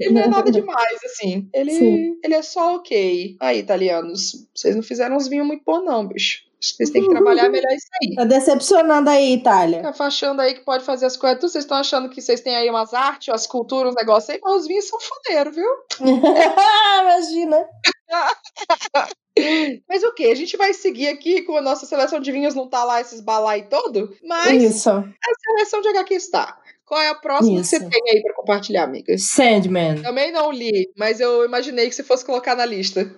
Ele 0.00 0.14
não 0.14 0.22
é 0.22 0.28
nada 0.28 0.50
demais, 0.50 0.98
assim. 1.04 1.48
Ele, 1.54 1.70
Sim. 1.70 2.18
ele 2.24 2.34
é 2.34 2.42
só 2.42 2.74
ok. 2.74 3.36
Aí, 3.40 3.60
italianos, 3.60 4.48
vocês 4.54 4.74
não 4.74 4.82
fizeram 4.82 5.16
uns 5.16 5.28
vinhos 5.28 5.46
muito 5.46 5.62
bons, 5.64 5.84
não, 5.84 6.06
bicho. 6.06 6.42
Acho 6.64 6.70
que 6.70 6.76
vocês 6.78 6.90
têm 6.90 7.02
que 7.02 7.10
trabalhar 7.10 7.50
melhor 7.50 7.70
isso 7.72 7.88
aí. 8.02 8.14
Tá 8.14 8.24
decepcionando 8.24 9.10
aí, 9.10 9.34
Itália. 9.34 9.92
Fica 9.92 10.04
achando 10.04 10.40
aí 10.40 10.54
que 10.54 10.64
pode 10.64 10.82
fazer 10.82 11.04
as 11.04 11.14
coisas. 11.14 11.38
Vocês 11.38 11.64
estão 11.64 11.76
achando 11.76 12.08
que 12.08 12.22
vocês 12.22 12.40
têm 12.40 12.56
aí 12.56 12.70
umas 12.70 12.94
artes, 12.94 13.28
umas 13.28 13.46
culturas, 13.46 13.92
uns 13.92 13.96
negócios 13.96 14.30
aí, 14.30 14.40
mas 14.42 14.62
os 14.62 14.66
vinhos 14.66 14.88
são 14.88 14.98
fodeiros, 14.98 15.54
viu? 15.54 15.68
Imagina. 17.02 17.68
Mas 19.88 20.04
o 20.04 20.14
que? 20.14 20.30
A 20.30 20.34
gente 20.36 20.56
vai 20.56 20.72
seguir 20.72 21.08
aqui 21.08 21.42
com 21.42 21.56
a 21.56 21.60
nossa 21.60 21.86
seleção 21.86 22.20
de 22.20 22.30
vinhos, 22.30 22.54
não 22.54 22.68
tá 22.68 22.84
lá 22.84 23.00
esses 23.00 23.20
balai 23.20 23.66
todo, 23.66 24.16
mas 24.22 24.62
Isso. 24.62 24.88
a 24.90 25.04
seleção 25.44 25.80
de 25.80 25.88
HQ 25.88 26.14
está. 26.14 26.56
Qual 26.86 27.00
é 27.00 27.08
a 27.08 27.16
próxima 27.16 27.60
que 27.60 27.66
você 27.66 27.78
Isso. 27.78 27.88
tem 27.88 28.00
aí 28.12 28.22
pra 28.22 28.34
compartilhar, 28.34 28.84
amiga? 28.84 29.18
Sandman. 29.18 30.02
Também 30.02 30.30
não 30.30 30.52
li, 30.52 30.88
mas 30.96 31.18
eu 31.18 31.44
imaginei 31.44 31.88
que 31.88 31.96
você 31.96 32.04
fosse 32.04 32.24
colocar 32.24 32.54
na 32.54 32.64
lista. 32.64 33.10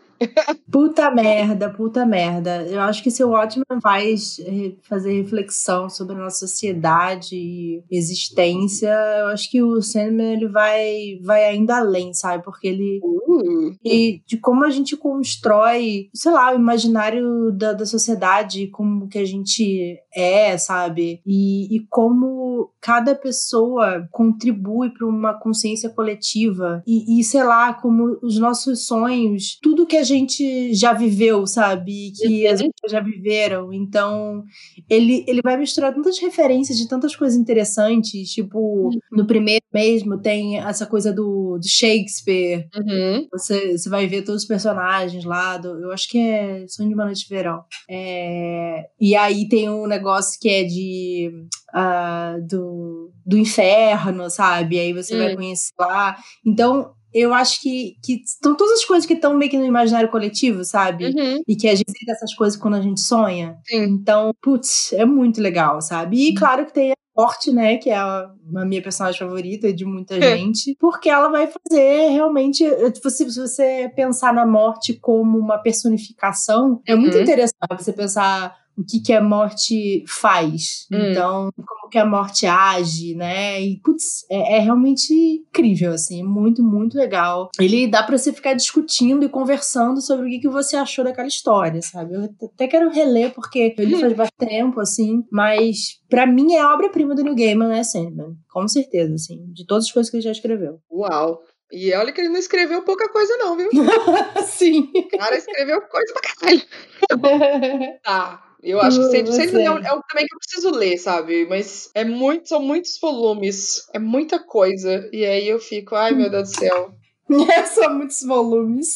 Puta 0.70 1.10
merda, 1.10 1.70
puta 1.70 2.04
merda. 2.04 2.62
Eu 2.66 2.80
acho 2.80 3.02
que 3.02 3.10
seu 3.10 3.30
ótimo 3.30 3.64
faz 3.82 4.38
eh, 4.40 4.72
fazer 4.82 5.12
reflexão 5.22 5.88
sobre 5.88 6.14
a 6.16 6.18
nossa 6.18 6.46
sociedade 6.46 7.36
e 7.36 7.82
existência. 7.90 8.88
Eu 9.18 9.26
acho 9.28 9.50
que 9.50 9.62
o 9.62 9.80
Sandman 9.80 10.34
ele 10.34 10.48
vai, 10.48 11.18
vai 11.22 11.44
ainda 11.44 11.78
além, 11.78 12.12
sabe? 12.12 12.44
Porque 12.44 12.68
ele. 12.68 13.00
Uh, 13.02 13.74
E 13.84 14.22
de 14.26 14.36
como 14.36 14.64
a 14.64 14.70
gente 14.70 14.96
constrói, 14.96 16.08
sei 16.14 16.32
lá, 16.32 16.52
o 16.52 16.56
imaginário 16.56 17.52
da, 17.52 17.72
da 17.72 17.86
sociedade, 17.86 18.66
como 18.68 19.08
que 19.08 19.18
a 19.18 19.24
gente 19.24 19.98
é, 20.14 20.56
sabe? 20.58 21.20
E, 21.26 21.76
e 21.76 21.80
como 21.88 22.70
cada 22.80 23.14
pessoa 23.14 24.08
contribui 24.10 24.90
para 24.90 25.06
uma 25.06 25.34
consciência 25.34 25.90
coletiva. 25.90 26.82
E, 26.86 27.18
e, 27.20 27.24
sei 27.24 27.42
lá, 27.44 27.74
como 27.74 28.18
os 28.22 28.38
nossos 28.38 28.86
sonhos, 28.86 29.58
tudo 29.62 29.86
que 29.86 29.96
a 29.96 30.02
gente 30.06 30.72
já 30.74 30.92
viveu, 30.92 31.46
sabe? 31.46 32.12
Que 32.16 32.46
as 32.46 32.60
Uhum. 32.60 32.70
pessoas 32.70 32.92
já 32.92 33.00
viveram. 33.00 33.72
Então, 33.72 34.42
ele, 34.88 35.24
ele 35.28 35.40
vai 35.42 35.56
misturar 35.56 35.94
tantas 35.94 36.18
referências 36.18 36.78
de 36.78 36.88
tantas 36.88 37.14
coisas 37.14 37.36
interessantes. 37.38 38.30
Tipo, 38.30 38.90
no 39.12 39.26
primeiro 39.26 39.64
mesmo 39.74 40.18
tem 40.20 40.58
essa 40.58 40.86
coisa 40.86 41.12
do, 41.12 41.58
do 41.58 41.68
Shakespeare. 41.68 42.68
uhum. 42.76 43.26
Você, 43.32 43.76
você 43.76 43.88
vai 43.90 44.06
ver 44.06 44.22
todos 44.22 44.42
os 44.42 44.48
personagens 44.48 45.24
lá. 45.24 45.58
Do, 45.58 45.68
eu 45.82 45.92
acho 45.92 46.08
que 46.08 46.18
é 46.18 46.64
Sonho 46.68 46.88
de 46.88 46.94
uma 46.94 47.04
Noite 47.04 47.24
de 47.28 47.34
Verão. 47.34 47.62
É, 47.90 48.86
e 49.00 49.14
aí 49.16 49.48
tem 49.48 49.68
um 49.68 49.86
negócio 49.86 50.38
que 50.40 50.48
é 50.48 50.64
de. 50.64 51.30
ah, 51.74 52.36
do, 52.48 53.10
do 53.26 53.36
inferno, 53.36 54.30
sabe? 54.30 54.78
Aí 54.78 54.92
você 54.92 55.16
vai 55.16 55.32
Hum. 55.32 55.36
conhecer 55.36 55.72
lá. 55.78 56.16
Então, 56.44 56.92
eu 57.16 57.32
acho 57.32 57.60
que, 57.62 57.96
que 58.04 58.22
estão 58.24 58.54
todas 58.54 58.80
as 58.80 58.84
coisas 58.84 59.06
que 59.06 59.14
estão 59.14 59.34
meio 59.34 59.50
que 59.50 59.56
no 59.58 59.64
imaginário 59.64 60.10
coletivo, 60.10 60.64
sabe? 60.64 61.06
Uhum. 61.06 61.42
E 61.48 61.56
que 61.56 61.68
a 61.68 61.74
gente 61.74 61.90
vê 62.06 62.12
essas 62.12 62.34
coisas 62.34 62.58
quando 62.58 62.74
a 62.74 62.80
gente 62.82 63.00
sonha. 63.00 63.56
Sim. 63.66 63.84
Então, 63.84 64.32
putz, 64.42 64.92
é 64.92 65.04
muito 65.04 65.40
legal, 65.40 65.80
sabe? 65.80 66.28
E 66.28 66.34
claro 66.34 66.66
que 66.66 66.72
tem 66.72 66.92
a 66.92 66.96
Morte, 67.16 67.50
né? 67.50 67.78
Que 67.78 67.88
é 67.88 67.96
a, 67.96 68.30
a 68.56 68.64
minha 68.66 68.82
personagem 68.82 69.18
favorita 69.18 69.72
de 69.72 69.86
muita 69.86 70.20
gente. 70.20 70.76
Porque 70.78 71.08
ela 71.08 71.28
vai 71.30 71.46
fazer 71.46 72.10
realmente. 72.10 72.62
Se, 73.02 73.30
se 73.30 73.40
você 73.40 73.90
pensar 73.96 74.34
na 74.34 74.44
morte 74.44 74.92
como 74.92 75.38
uma 75.38 75.56
personificação, 75.56 76.82
é 76.86 76.94
muito 76.94 77.16
Uhum. 77.16 77.22
interessante 77.22 77.56
você 77.70 77.92
pensar 77.92 78.54
o 78.76 78.84
que, 78.84 79.00
que 79.00 79.12
a 79.12 79.22
morte 79.22 80.04
faz. 80.06 80.86
Hum. 80.92 81.10
Então, 81.10 81.50
como 81.56 81.90
que 81.90 81.98
a 81.98 82.04
morte 82.04 82.46
age, 82.46 83.14
né? 83.14 83.60
E, 83.60 83.80
putz, 83.80 84.24
é, 84.30 84.56
é 84.56 84.58
realmente 84.58 85.12
incrível, 85.12 85.92
assim. 85.92 86.22
Muito, 86.22 86.62
muito 86.62 86.96
legal. 86.96 87.48
Ele 87.58 87.86
dá 87.86 88.02
pra 88.02 88.18
você 88.18 88.32
ficar 88.32 88.54
discutindo 88.54 89.24
e 89.24 89.28
conversando 89.28 90.00
sobre 90.00 90.26
o 90.26 90.30
que, 90.30 90.40
que 90.40 90.48
você 90.48 90.76
achou 90.76 91.04
daquela 91.04 91.28
história, 91.28 91.80
sabe? 91.80 92.14
Eu 92.14 92.24
até 92.24 92.66
quero 92.66 92.90
reler, 92.90 93.32
porque 93.32 93.74
eu 93.78 93.84
li 93.84 93.98
faz 93.98 94.12
bastante 94.12 94.50
tempo, 94.50 94.80
assim. 94.80 95.24
Mas, 95.30 96.00
pra 96.08 96.26
mim, 96.26 96.54
é 96.54 96.60
a 96.60 96.74
obra-prima 96.74 97.14
do 97.14 97.22
New 97.22 97.34
Gaiman, 97.34 97.68
né, 97.68 97.82
Sandman? 97.82 98.36
Com 98.52 98.68
certeza, 98.68 99.14
assim. 99.14 99.46
De 99.52 99.66
todas 99.66 99.86
as 99.86 99.92
coisas 99.92 100.10
que 100.10 100.16
ele 100.16 100.24
já 100.24 100.32
escreveu. 100.32 100.80
Uau. 100.90 101.40
E 101.72 101.92
olha 101.94 102.12
que 102.12 102.20
ele 102.20 102.28
não 102.28 102.38
escreveu 102.38 102.82
pouca 102.82 103.08
coisa, 103.08 103.36
não, 103.38 103.56
viu? 103.56 103.68
Sim. 104.46 104.90
O 104.94 105.18
cara 105.18 105.36
escreveu 105.36 105.80
coisa 105.82 106.12
pra 106.12 106.22
caralho. 106.22 106.62
Tá. 108.02 108.45
Eu 108.66 108.80
acho 108.80 108.98
que 108.98 109.10
sempre, 109.10 109.32
sempre 109.32 109.62
é, 109.62 109.70
um, 109.70 109.78
é 109.78 109.92
um 109.92 110.00
também 110.08 110.26
que 110.26 110.34
eu 110.34 110.38
preciso 110.38 110.70
ler, 110.70 110.98
sabe? 110.98 111.46
Mas 111.48 111.88
é 111.94 112.04
muito, 112.04 112.48
são 112.48 112.60
muitos 112.60 112.98
volumes. 113.00 113.86
É 113.94 113.98
muita 113.98 114.38
coisa. 114.38 115.08
E 115.12 115.24
aí 115.24 115.48
eu 115.48 115.60
fico, 115.60 115.94
ai 115.94 116.12
meu 116.12 116.28
Deus 116.28 116.50
do 116.50 116.58
céu. 116.58 116.92
São 117.74 117.94
muitos 117.94 118.22
volumes. 118.22 118.94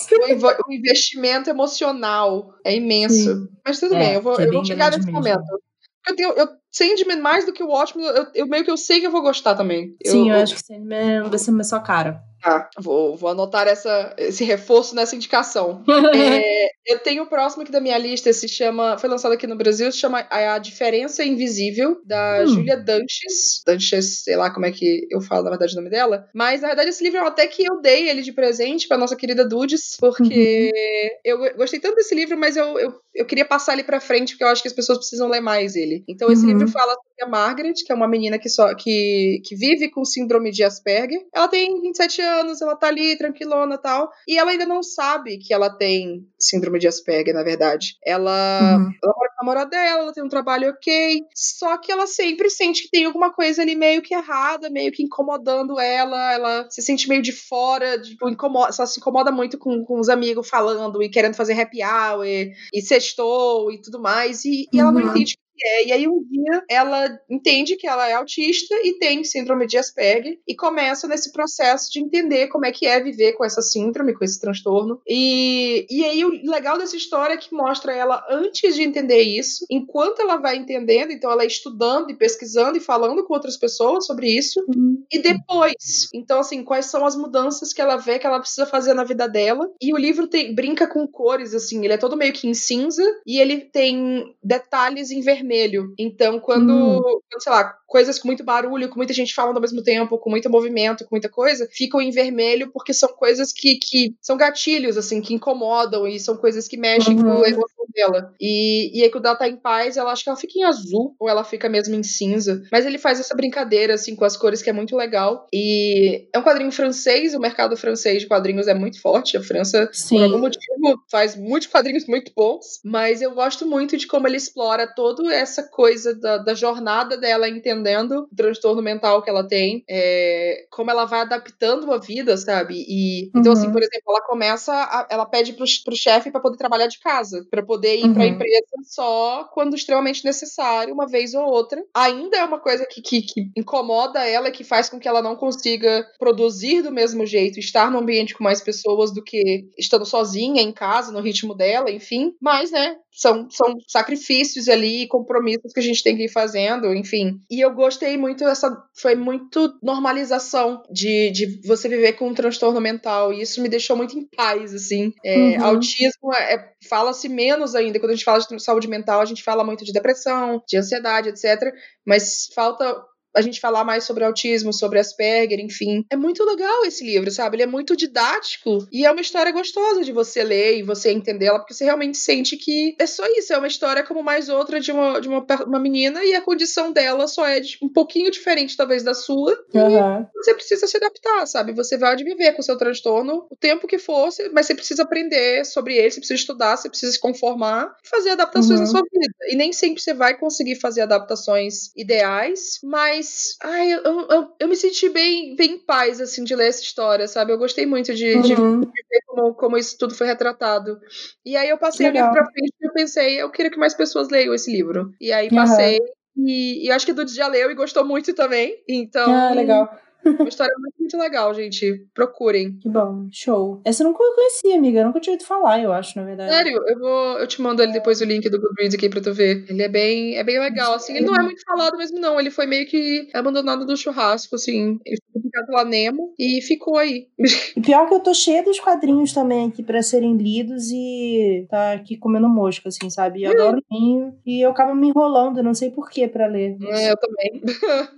O, 0.68 0.72
investimento 0.72 1.50
emocional 1.50 2.54
é 2.64 2.76
imenso. 2.76 3.14
Sim. 3.14 3.48
Mas 3.66 3.80
tudo 3.80 3.94
É, 3.96 3.98
bem, 3.98 4.14
eu 4.14 4.22
vou, 4.22 4.40
é 4.40 4.46
eu 4.46 4.52
vou 4.52 4.64
chegar 4.64 4.90
grande 4.90 4.98
nesse 4.98 5.12
mesmo. 5.12 5.18
momento. 5.18 5.62
Eu 6.06 6.16
tenho, 6.16 6.32
eu, 6.32 6.48
Sandman, 6.70 7.20
mais 7.20 7.44
do 7.44 7.52
que 7.52 7.62
o 7.62 7.68
Watchmen, 7.68 8.06
eu, 8.06 8.26
eu 8.34 8.46
meio 8.46 8.64
que 8.64 8.70
eu 8.70 8.76
sei 8.76 9.00
que 9.00 9.06
eu 9.06 9.10
vou 9.10 9.22
gostar 9.22 9.54
também. 9.54 9.96
Sim, 10.06 10.30
eu, 10.30 10.36
eu 10.36 10.42
acho 10.42 10.54
que 10.54 10.64
Sandman 10.64 11.28
vai 11.28 11.38
ser 11.38 11.50
mais 11.50 11.68
sua 11.68 11.80
cara. 11.80 12.22
Tá, 12.40 12.70
vou, 12.78 13.16
vou 13.16 13.30
anotar 13.30 13.68
essa, 13.68 14.14
esse 14.16 14.44
reforço 14.44 14.94
nessa 14.94 15.14
indicação. 15.14 15.84
é, 16.14 16.68
eu 16.86 16.98
tenho 16.98 17.24
o 17.24 17.26
próximo 17.26 17.62
aqui 17.62 17.70
da 17.70 17.80
minha 17.80 17.98
lista, 17.98 18.32
se 18.32 18.48
chama. 18.48 18.96
Foi 18.98 19.10
lançado 19.10 19.32
aqui 19.32 19.46
no 19.46 19.56
Brasil, 19.56 19.90
se 19.92 19.98
chama 19.98 20.26
A 20.30 20.58
Diferença 20.58 21.22
Invisível, 21.22 22.00
da 22.04 22.42
hum. 22.42 22.46
Julia 22.46 22.76
Danches. 22.76 23.62
Danches, 23.66 24.22
sei 24.24 24.36
lá 24.36 24.50
como 24.50 24.66
é 24.66 24.72
que 24.72 25.06
eu 25.10 25.20
falo, 25.20 25.44
na 25.44 25.50
verdade, 25.50 25.74
o 25.74 25.76
nome 25.76 25.90
dela. 25.90 26.28
Mas, 26.34 26.62
na 26.62 26.68
verdade, 26.68 26.90
esse 26.90 27.04
livro 27.04 27.20
até 27.26 27.46
que 27.46 27.64
eu 27.64 27.80
dei 27.80 28.08
ele 28.08 28.22
de 28.22 28.32
presente 28.32 28.88
pra 28.88 28.98
nossa 28.98 29.16
querida 29.16 29.46
Dudes, 29.46 29.96
porque 29.98 30.70
uhum. 30.74 31.18
eu 31.24 31.56
gostei 31.56 31.78
tanto 31.78 31.96
desse 31.96 32.14
livro, 32.14 32.38
mas 32.38 32.56
eu, 32.56 32.78
eu, 32.78 32.94
eu 33.20 33.26
queria 33.26 33.44
passar 33.44 33.74
ele 33.74 33.84
pra 33.84 34.00
frente, 34.00 34.32
porque 34.32 34.44
eu 34.44 34.48
acho 34.48 34.62
que 34.62 34.68
as 34.68 34.74
pessoas 34.74 34.96
precisam 34.96 35.28
ler 35.28 35.42
mais 35.42 35.76
ele. 35.76 36.02
Então, 36.08 36.32
esse 36.32 36.42
uhum. 36.42 36.52
livro 36.52 36.68
fala 36.68 36.94
sobre 36.94 37.22
a 37.22 37.28
Margaret, 37.28 37.74
que 37.74 37.92
é 37.92 37.94
uma 37.94 38.08
menina 38.08 38.38
que, 38.38 38.48
só, 38.48 38.74
que, 38.74 39.42
que 39.44 39.54
vive 39.54 39.90
com 39.90 40.06
síndrome 40.06 40.50
de 40.50 40.64
Asperger. 40.64 41.20
Ela 41.34 41.46
tem 41.46 41.82
27 41.82 42.22
anos, 42.22 42.62
ela 42.62 42.74
tá 42.74 42.88
ali 42.88 43.18
tranquilona 43.18 43.74
e 43.74 43.78
tal. 43.78 44.10
E 44.26 44.38
ela 44.38 44.52
ainda 44.52 44.64
não 44.64 44.82
sabe 44.82 45.36
que 45.36 45.52
ela 45.52 45.68
tem 45.68 46.26
síndrome 46.38 46.78
de 46.78 46.88
Asperger, 46.88 47.34
na 47.34 47.42
verdade. 47.42 47.98
Ela, 48.02 48.78
uhum. 48.78 48.90
ela 49.04 49.14
mora 49.14 49.28
com 49.28 49.34
a 49.34 49.44
namorada 49.44 49.70
dela, 49.70 50.02
ela 50.04 50.12
tem 50.14 50.24
um 50.24 50.28
trabalho 50.28 50.70
ok, 50.70 51.20
só 51.34 51.76
que 51.76 51.92
ela 51.92 52.06
sempre 52.06 52.48
sente 52.48 52.84
que 52.84 52.90
tem 52.90 53.04
alguma 53.04 53.30
coisa 53.30 53.60
ali 53.60 53.76
meio 53.76 54.00
que 54.00 54.14
errada, 54.14 54.70
meio 54.70 54.90
que 54.92 55.02
incomodando 55.02 55.78
ela, 55.78 56.32
ela 56.32 56.70
se 56.70 56.80
sente 56.80 57.08
meio 57.08 57.20
de 57.20 57.32
fora, 57.32 58.00
tipo, 58.00 58.30
incomoda, 58.30 58.72
ela 58.76 58.86
se 58.86 58.98
incomoda 58.98 59.30
muito 59.30 59.58
com, 59.58 59.84
com 59.84 60.00
os 60.00 60.08
amigos 60.08 60.48
falando 60.48 61.02
e 61.02 61.10
querendo 61.10 61.34
fazer 61.34 61.60
happy 61.60 61.82
hour 61.82 62.24
e, 62.24 62.52
e 62.72 62.80
sextou 63.10 63.72
e 63.72 63.78
tudo 63.78 64.00
mais, 64.00 64.44
e, 64.44 64.68
e 64.72 64.80
ela 64.80 64.92
não 64.92 65.02
uhum. 65.02 65.10
entende 65.10 65.38
é. 65.62 65.86
E 65.88 65.92
aí 65.92 66.08
um 66.08 66.22
dia 66.22 66.64
ela 66.68 67.18
entende 67.28 67.76
que 67.76 67.86
ela 67.86 68.08
é 68.08 68.14
autista 68.14 68.74
e 68.84 68.98
tem 68.98 69.24
síndrome 69.24 69.66
de 69.66 69.78
Asperger 69.78 70.38
e 70.46 70.54
começa 70.54 71.06
nesse 71.06 71.32
processo 71.32 71.90
de 71.90 72.00
entender 72.00 72.48
como 72.48 72.66
é 72.66 72.72
que 72.72 72.86
é 72.86 73.00
viver 73.00 73.32
com 73.32 73.44
essa 73.44 73.62
síndrome, 73.62 74.14
com 74.14 74.24
esse 74.24 74.40
transtorno. 74.40 75.00
E, 75.06 75.86
e 75.90 76.04
aí 76.04 76.24
o 76.24 76.30
legal 76.50 76.78
dessa 76.78 76.96
história 76.96 77.34
é 77.34 77.38
que 77.38 77.54
mostra 77.54 77.94
ela 77.94 78.24
antes 78.30 78.74
de 78.74 78.82
entender 78.82 79.22
isso, 79.22 79.64
enquanto 79.70 80.20
ela 80.20 80.36
vai 80.36 80.56
entendendo, 80.56 81.12
então 81.12 81.30
ela 81.30 81.42
é 81.42 81.46
estudando 81.46 82.10
e 82.10 82.16
pesquisando 82.16 82.76
e 82.76 82.80
falando 82.80 83.24
com 83.24 83.34
outras 83.34 83.56
pessoas 83.56 84.06
sobre 84.06 84.28
isso, 84.28 84.64
uhum. 84.68 85.02
e 85.10 85.18
depois. 85.18 86.08
Então, 86.14 86.40
assim, 86.40 86.62
quais 86.64 86.86
são 86.86 87.04
as 87.04 87.16
mudanças 87.16 87.72
que 87.72 87.80
ela 87.80 87.96
vê 87.96 88.18
que 88.18 88.26
ela 88.26 88.40
precisa 88.40 88.66
fazer 88.66 88.94
na 88.94 89.04
vida 89.04 89.28
dela. 89.28 89.70
E 89.80 89.92
o 89.92 89.96
livro 89.96 90.26
tem, 90.26 90.54
brinca 90.54 90.86
com 90.86 91.06
cores, 91.06 91.54
assim, 91.54 91.84
ele 91.84 91.94
é 91.94 91.98
todo 91.98 92.16
meio 92.16 92.32
que 92.32 92.48
em 92.48 92.54
cinza 92.54 93.02
e 93.26 93.38
ele 93.38 93.60
tem 93.60 94.34
detalhes 94.42 95.10
em 95.10 95.20
vermelho 95.20 95.49
vermelho. 95.50 95.92
Então, 95.98 96.38
quando, 96.38 96.72
hum. 96.72 97.20
quando, 97.28 97.42
sei 97.42 97.52
lá, 97.52 97.74
coisas 97.86 98.18
com 98.18 98.28
muito 98.28 98.44
barulho, 98.44 98.88
com 98.88 98.96
muita 98.96 99.12
gente 99.12 99.34
falando 99.34 99.56
ao 99.56 99.60
mesmo 99.60 99.82
tempo, 99.82 100.16
com 100.18 100.30
muito 100.30 100.48
movimento, 100.48 101.04
com 101.04 101.14
muita 101.14 101.28
coisa, 101.28 101.68
ficam 101.72 102.00
em 102.00 102.10
vermelho 102.10 102.70
porque 102.72 102.94
são 102.94 103.08
coisas 103.08 103.52
que, 103.52 103.76
que 103.76 104.14
são 104.20 104.36
gatilhos, 104.36 104.96
assim, 104.96 105.20
que 105.20 105.34
incomodam 105.34 106.06
e 106.06 106.20
são 106.20 106.36
coisas 106.36 106.68
que 106.68 106.76
mexem 106.76 107.16
uhum. 107.16 107.22
com 107.22 107.44
a 107.44 107.48
emoção 107.48 107.86
dela. 107.92 108.32
E, 108.40 108.98
e 108.98 109.02
aí, 109.02 109.10
quando 109.10 109.26
ela 109.26 109.36
tá 109.36 109.48
em 109.48 109.56
paz, 109.56 109.96
ela 109.96 110.12
acha 110.12 110.22
que 110.22 110.30
ela 110.30 110.38
fica 110.38 110.58
em 110.58 110.62
azul 110.62 111.14
ou 111.18 111.28
ela 111.28 111.42
fica 111.42 111.68
mesmo 111.68 111.94
em 111.94 112.02
cinza. 112.02 112.62
Mas 112.70 112.86
ele 112.86 112.98
faz 112.98 113.18
essa 113.18 113.34
brincadeira, 113.34 113.94
assim, 113.94 114.14
com 114.14 114.24
as 114.24 114.36
cores 114.36 114.62
que 114.62 114.70
é 114.70 114.72
muito 114.72 114.96
legal. 114.96 115.46
E 115.52 116.28
é 116.32 116.38
um 116.38 116.42
quadrinho 116.42 116.70
francês, 116.70 117.34
o 117.34 117.40
mercado 117.40 117.76
francês 117.76 118.22
de 118.22 118.28
quadrinhos 118.28 118.68
é 118.68 118.74
muito 118.74 119.00
forte. 119.00 119.36
A 119.36 119.42
França, 119.42 119.88
Sim. 119.92 120.16
por 120.16 120.24
algum 120.24 120.38
motivo, 120.38 121.02
faz 121.10 121.34
muitos 121.34 121.68
quadrinhos 121.68 122.06
muito 122.06 122.32
bons. 122.36 122.80
Mas 122.84 123.20
eu 123.20 123.34
gosto 123.34 123.66
muito 123.66 123.96
de 123.96 124.06
como 124.06 124.28
ele 124.28 124.36
explora 124.36 124.86
toda 124.86 125.22
essa 125.40 125.62
coisa 125.62 126.14
da, 126.14 126.38
da 126.38 126.54
jornada 126.54 127.16
dela 127.16 127.48
entendendo 127.48 128.28
o 128.30 128.36
transtorno 128.36 128.82
mental 128.82 129.22
que 129.22 129.30
ela 129.30 129.46
tem, 129.46 129.84
é, 129.88 130.66
como 130.70 130.90
ela 130.90 131.04
vai 131.04 131.20
adaptando 131.20 131.92
a 131.92 131.98
vida, 131.98 132.36
sabe? 132.36 132.84
E 132.88 133.30
então, 133.34 133.52
assim, 133.52 133.62
uhum. 133.66 133.70
assim, 133.70 133.72
por 133.72 133.82
exemplo, 133.82 134.04
ela 134.08 134.22
começa, 134.22 134.72
a, 134.72 135.06
ela 135.10 135.26
pede 135.26 135.52
pro, 135.52 135.64
pro 135.84 135.96
chefe 135.96 136.30
para 136.30 136.40
poder 136.40 136.56
trabalhar 136.56 136.86
de 136.86 136.98
casa, 136.98 137.46
para 137.50 137.62
poder 137.62 137.96
ir 137.96 138.04
uhum. 138.04 138.14
pra 138.14 138.26
empresa 138.26 138.66
só 138.84 139.44
quando 139.52 139.74
extremamente 139.74 140.24
necessário, 140.24 140.94
uma 140.94 141.06
vez 141.06 141.34
ou 141.34 141.44
outra. 141.44 141.82
Ainda 141.94 142.36
é 142.36 142.44
uma 142.44 142.58
coisa 142.58 142.86
que, 142.86 143.00
que, 143.00 143.22
que 143.22 143.50
incomoda 143.56 144.26
ela, 144.26 144.50
que 144.50 144.64
faz 144.64 144.88
com 144.88 144.98
que 144.98 145.08
ela 145.08 145.22
não 145.22 145.36
consiga 145.36 146.06
produzir 146.18 146.82
do 146.82 146.92
mesmo 146.92 147.26
jeito, 147.26 147.58
estar 147.58 147.90
num 147.90 147.98
ambiente 147.98 148.34
com 148.34 148.44
mais 148.44 148.60
pessoas 148.60 149.12
do 149.12 149.22
que 149.22 149.68
estando 149.78 150.04
sozinha 150.04 150.62
em 150.62 150.72
casa, 150.72 151.12
no 151.12 151.20
ritmo 151.20 151.54
dela, 151.54 151.90
enfim. 151.90 152.34
Mas, 152.40 152.70
né, 152.70 152.96
são, 153.12 153.50
são 153.50 153.76
sacrifícios 153.86 154.68
ali, 154.68 155.06
compromissos 155.20 155.72
que 155.72 155.80
a 155.80 155.82
gente 155.82 156.02
tem 156.02 156.16
que 156.16 156.24
ir 156.24 156.28
fazendo, 156.28 156.94
enfim. 156.94 157.40
E 157.50 157.60
eu 157.60 157.72
gostei 157.74 158.16
muito, 158.16 158.44
essa 158.44 158.70
foi 158.94 159.14
muito 159.14 159.78
normalização 159.82 160.82
de, 160.90 161.30
de 161.30 161.60
você 161.66 161.88
viver 161.88 162.14
com 162.14 162.28
um 162.28 162.34
transtorno 162.34 162.80
mental, 162.80 163.32
e 163.32 163.42
isso 163.42 163.60
me 163.62 163.68
deixou 163.68 163.96
muito 163.96 164.18
em 164.18 164.24
paz, 164.24 164.74
assim. 164.74 165.12
É, 165.24 165.36
uhum. 165.36 165.64
Autismo 165.64 166.34
é, 166.34 166.54
é, 166.54 166.72
fala-se 166.88 167.28
menos 167.28 167.74
ainda, 167.74 167.98
quando 167.98 168.12
a 168.12 168.14
gente 168.14 168.24
fala 168.24 168.40
de 168.40 168.62
saúde 168.62 168.88
mental, 168.88 169.20
a 169.20 169.26
gente 169.26 169.42
fala 169.42 169.64
muito 169.64 169.84
de 169.84 169.92
depressão, 169.92 170.62
de 170.66 170.78
ansiedade, 170.78 171.28
etc. 171.28 171.72
Mas 172.06 172.48
falta 172.54 172.96
a 173.34 173.40
gente 173.40 173.60
falar 173.60 173.84
mais 173.84 174.04
sobre 174.04 174.24
autismo, 174.24 174.72
sobre 174.72 174.98
Asperger, 174.98 175.60
enfim. 175.60 176.04
É 176.10 176.16
muito 176.16 176.44
legal 176.44 176.84
esse 176.84 177.04
livro, 177.04 177.30
sabe? 177.30 177.56
Ele 177.56 177.62
é 177.62 177.66
muito 177.66 177.96
didático 177.96 178.86
e 178.92 179.06
é 179.06 179.10
uma 179.10 179.20
história 179.20 179.52
gostosa 179.52 180.02
de 180.02 180.12
você 180.12 180.42
ler 180.42 180.78
e 180.78 180.82
você 180.82 181.12
entendê-la, 181.12 181.58
porque 181.58 181.74
você 181.74 181.84
realmente 181.84 182.18
sente 182.18 182.56
que 182.56 182.94
é 182.98 183.06
só 183.06 183.24
isso, 183.26 183.52
é 183.52 183.58
uma 183.58 183.66
história 183.66 184.02
como 184.02 184.22
mais 184.22 184.48
outra 184.48 184.80
de 184.80 184.90
uma, 184.90 185.20
de 185.20 185.28
uma, 185.28 185.44
uma 185.66 185.78
menina 185.78 186.24
e 186.24 186.34
a 186.34 186.40
condição 186.40 186.92
dela 186.92 187.26
só 187.26 187.46
é 187.46 187.60
de, 187.60 187.78
um 187.82 187.88
pouquinho 187.88 188.30
diferente, 188.30 188.76
talvez, 188.76 189.02
da 189.02 189.14
sua. 189.14 189.58
Uhum. 189.72 190.22
E 190.22 190.42
você 190.42 190.54
precisa 190.54 190.86
se 190.86 190.96
adaptar, 190.96 191.46
sabe? 191.46 191.72
Você 191.72 191.96
vai 191.96 192.16
viver 192.16 192.52
com 192.52 192.60
o 192.60 192.64
seu 192.64 192.76
transtorno 192.76 193.46
o 193.50 193.56
tempo 193.56 193.86
que 193.86 193.98
for, 193.98 194.28
mas 194.52 194.66
você 194.66 194.74
precisa 194.74 195.02
aprender 195.02 195.64
sobre 195.64 195.96
ele, 195.96 196.10
você 196.10 196.20
precisa 196.20 196.40
estudar, 196.40 196.76
você 196.76 196.88
precisa 196.88 197.12
se 197.12 197.20
conformar 197.20 197.94
e 198.04 198.08
fazer 198.08 198.30
adaptações 198.30 198.80
uhum. 198.80 198.86
na 198.86 198.90
sua 198.90 199.02
vida. 199.02 199.34
E 199.48 199.56
nem 199.56 199.72
sempre 199.72 200.02
você 200.02 200.14
vai 200.14 200.36
conseguir 200.36 200.76
fazer 200.76 201.02
adaptações 201.02 201.90
ideais, 201.96 202.78
mas 202.82 203.19
mas, 203.20 203.56
ai, 203.62 203.92
eu, 203.92 204.02
eu, 204.02 204.52
eu, 204.58 204.68
me 204.68 204.74
senti 204.74 205.08
bem, 205.10 205.54
bem 205.54 205.72
em 205.72 205.78
paz, 205.78 206.20
assim, 206.20 206.42
de 206.42 206.56
ler 206.56 206.68
essa 206.68 206.82
história, 206.82 207.28
sabe? 207.28 207.52
Eu 207.52 207.58
gostei 207.58 207.84
muito 207.84 208.14
de, 208.14 208.34
uhum. 208.34 208.80
de 208.80 208.86
ver 208.86 209.20
como, 209.26 209.54
como 209.54 209.76
isso 209.76 209.96
tudo 209.98 210.14
foi 210.14 210.26
retratado. 210.26 210.98
E 211.44 211.54
aí 211.56 211.68
eu 211.68 211.76
passei 211.76 212.08
o 212.08 212.12
livro 212.12 212.30
pra 212.32 212.46
frente 212.46 212.72
e 212.80 212.86
eu 212.86 212.92
pensei, 212.92 213.42
eu 213.42 213.50
queria 213.50 213.70
que 213.70 213.78
mais 213.78 213.92
pessoas 213.92 214.30
leiam 214.30 214.54
esse 214.54 214.72
livro. 214.72 215.12
E 215.20 215.30
aí 215.32 215.50
passei, 215.50 215.98
uhum. 215.98 216.46
e, 216.48 216.86
e 216.86 216.90
acho 216.90 217.04
que 217.04 217.12
Dudu 217.12 217.30
já 217.30 217.46
leu 217.46 217.70
e 217.70 217.74
gostou 217.74 218.04
muito 218.04 218.34
também. 218.34 218.82
Então. 218.88 219.30
Ah, 219.30 219.52
legal. 219.52 220.00
Uma 220.24 220.48
história 220.48 220.74
muito, 220.78 220.94
muito 220.98 221.18
legal, 221.18 221.54
gente. 221.54 222.06
Procurem. 222.14 222.78
Que 222.78 222.88
bom, 222.88 223.28
show. 223.32 223.80
Essa 223.84 224.02
eu 224.02 224.08
nunca 224.08 224.18
conhecia, 224.34 224.76
amiga. 224.76 225.00
Eu 225.00 225.06
nunca 225.06 225.20
tinha 225.20 225.34
ouvido 225.34 225.46
falar, 225.46 225.80
eu 225.80 225.92
acho, 225.92 226.18
na 226.18 226.24
verdade. 226.24 226.52
Sério, 226.52 226.80
eu 226.86 226.98
vou. 226.98 227.38
Eu 227.38 227.46
te 227.46 227.60
mando 227.60 227.82
ele 227.82 227.92
depois 227.92 228.20
o 228.20 228.24
link 228.24 228.48
do 228.48 228.60
Goodreads 228.60 228.94
aqui 228.94 229.08
pra 229.08 229.20
tu 229.20 229.32
ver. 229.32 229.64
Ele 229.68 229.82
é 229.82 229.88
bem, 229.88 230.36
é 230.36 230.44
bem 230.44 230.58
legal. 230.58 230.94
Assim, 230.94 231.16
ele 231.16 231.26
não 231.26 231.34
é 231.34 231.42
muito 231.42 231.62
falado 231.64 231.96
mesmo, 231.96 232.18
não. 232.18 232.38
Ele 232.38 232.50
foi 232.50 232.66
meio 232.66 232.86
que 232.86 233.28
abandonado 233.34 233.86
do 233.86 233.96
churrasco, 233.96 234.56
assim. 234.56 234.98
Ele 235.04 235.16
ficou 235.16 235.40
publicado 235.40 235.66
pela 235.66 235.84
Nemo 235.84 236.34
e 236.38 236.60
ficou 236.62 236.96
aí. 236.96 237.28
E 237.76 237.80
pior 237.80 238.08
que 238.08 238.14
eu 238.14 238.20
tô 238.20 238.34
cheia 238.34 238.64
dos 238.64 238.80
quadrinhos 238.80 239.32
também 239.32 239.68
aqui 239.68 239.82
pra 239.82 240.02
serem 240.02 240.36
lidos 240.36 240.90
e 240.90 241.66
tá 241.70 241.92
aqui 241.92 242.16
comendo 242.16 242.48
mosca, 242.48 242.88
assim, 242.88 243.08
sabe? 243.08 243.44
Eu 243.44 243.50
hum. 243.50 243.54
adoro 243.54 243.84
vinho 243.90 244.34
e 244.44 244.64
eu 244.64 244.70
acabo 244.70 244.94
me 244.94 245.08
enrolando, 245.08 245.62
não 245.62 245.72
sei 245.72 245.90
porquê 245.90 246.26
pra 246.26 246.46
ler. 246.46 246.76
É, 246.82 247.12
eu 247.12 247.16
também. 247.16 247.62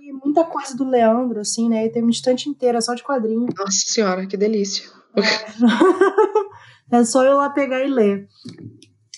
E 0.01 0.13
muita 0.23 0.43
coisa 0.43 0.75
do 0.75 0.89
Leandro, 0.89 1.39
assim, 1.39 1.69
né? 1.69 1.85
Tem 1.93 2.01
uma 2.01 2.11
estante 2.11 2.49
inteira 2.49 2.81
só 2.81 2.93
de 2.93 3.03
quadrinho. 3.03 3.47
Nossa 3.57 3.83
senhora, 3.85 4.25
que 4.25 4.35
delícia. 4.35 4.89
É. 5.15 6.97
é 6.97 7.05
só 7.05 7.23
eu 7.23 7.37
lá 7.37 7.49
pegar 7.49 7.83
e 7.83 7.87
ler. 7.87 8.27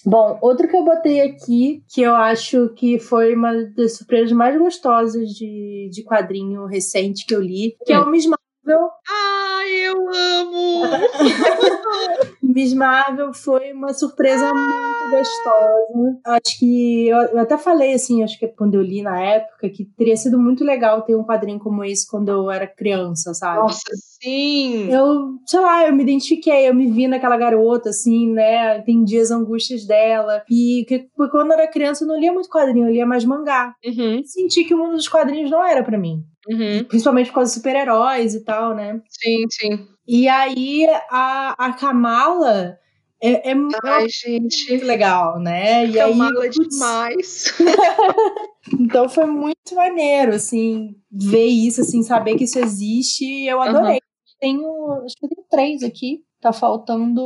Bom, 0.06 0.38
outro 0.40 0.68
que 0.68 0.76
eu 0.76 0.86
botei 0.86 1.22
aqui, 1.22 1.84
que 1.92 2.02
eu 2.02 2.14
acho 2.14 2.70
que 2.76 3.00
foi 3.00 3.34
uma 3.34 3.52
das 3.76 3.98
surpresas 3.98 4.32
mais 4.32 4.56
gostosas 4.56 5.30
de, 5.30 5.90
de 5.92 6.04
quadrinho 6.04 6.66
recente 6.66 7.26
que 7.26 7.34
eu 7.34 7.42
li, 7.42 7.76
que 7.84 7.92
é 7.92 8.00
o 8.00 8.12
Miss 8.12 8.28
Marvel. 8.66 8.90
Ai, 9.08 9.72
eu 9.88 10.10
amo! 10.10 10.82
Miss 12.42 12.74
Marvel 12.74 13.34
foi 13.34 13.72
uma 13.74 13.94
surpresa 13.94 14.54
muito 14.54 15.12
gostosa. 15.12 16.20
Acho 16.26 16.60
que 16.60 17.08
eu, 17.08 17.18
eu, 17.18 17.40
até 17.40 17.58
falei 17.58 17.94
assim, 17.94 18.24
acho 18.24 18.40
que 18.40 18.48
quando 18.48 18.76
eu 18.76 18.82
li 18.82 19.02
na 19.02 19.20
época, 19.20 19.70
que 19.70 19.86
teria 19.86 20.16
sido 20.16 20.40
muito 20.40 20.64
legal 20.64 21.02
ter 21.02 21.16
um 21.16 21.24
quadrinho 21.24 21.60
como 21.60 21.84
esse 21.84 22.10
quando 22.10 22.30
eu 22.30 22.50
era 22.50 22.66
criança, 22.66 23.34
sabe? 23.34 23.60
Nossa, 23.60 23.82
sim! 24.22 24.90
Eu, 24.90 25.36
sei 25.46 25.60
lá, 25.60 25.88
eu 25.88 25.96
me 25.96 26.04
identifiquei, 26.04 26.68
eu 26.68 26.74
me 26.74 26.90
vi 26.90 27.08
naquela 27.08 27.38
garota, 27.38 27.90
assim, 27.90 28.32
né? 28.32 28.80
Entendi 28.80 29.20
as 29.20 29.32
angústias 29.32 29.86
dela. 29.86 30.44
E 30.50 30.86
que, 30.88 31.08
quando 31.16 31.52
eu 31.52 31.60
era 31.60 31.68
criança 31.68 32.04
eu 32.04 32.08
não 32.08 32.20
lia 32.20 32.34
muito 32.34 32.50
quadrinho, 32.50 32.88
eu 32.88 32.94
lia 32.94 33.06
mais 33.06 33.26
mangá. 33.26 33.76
Uhum. 33.86 34.22
Senti 34.24 34.64
que 34.64 34.74
o 34.74 34.78
mundo 34.78 34.94
dos 34.94 35.08
quadrinhos 35.08 35.52
não 35.52 35.64
era 35.64 35.84
para 35.84 35.98
mim. 35.98 36.24
Uhum. 36.48 36.84
Principalmente 36.86 37.28
por 37.28 37.36
causa 37.36 37.50
dos 37.50 37.56
super-heróis 37.56 38.36
e 38.36 38.44
tal, 38.44 38.76
né? 38.76 39.02
Sim, 39.10 39.46
sim. 39.50 39.88
E 40.08 40.28
aí 40.28 40.86
a, 41.10 41.56
a 41.58 41.74
Kamala 41.74 42.78
É, 43.22 43.52
é, 43.52 43.56
Ai, 43.86 44.08
gente. 44.10 44.70
muito 44.70 44.86
legal, 44.86 45.40
né? 45.40 45.88
E 45.88 45.98
é 45.98 46.04
aí, 46.04 46.18
putz, 46.36 46.56
demais. 46.70 47.54
então 48.80 49.10
foi 49.10 49.26
muito 49.26 49.74
maneiro, 49.74 50.34
assim, 50.36 50.96
ver 51.12 51.46
isso, 51.48 51.82
assim, 51.82 52.04
saber 52.04 52.36
que 52.36 52.44
isso 52.44 52.60
existe. 52.60 53.46
Eu 53.46 53.62
adorei. 53.62 54.00
Tenho, 54.40 55.02
acho 55.06 55.16
que 55.18 55.26
eu 55.26 55.30
tenho 55.30 55.48
três 55.50 55.82
aqui. 55.84 56.20
Tá 56.42 56.54
faltando. 56.54 57.22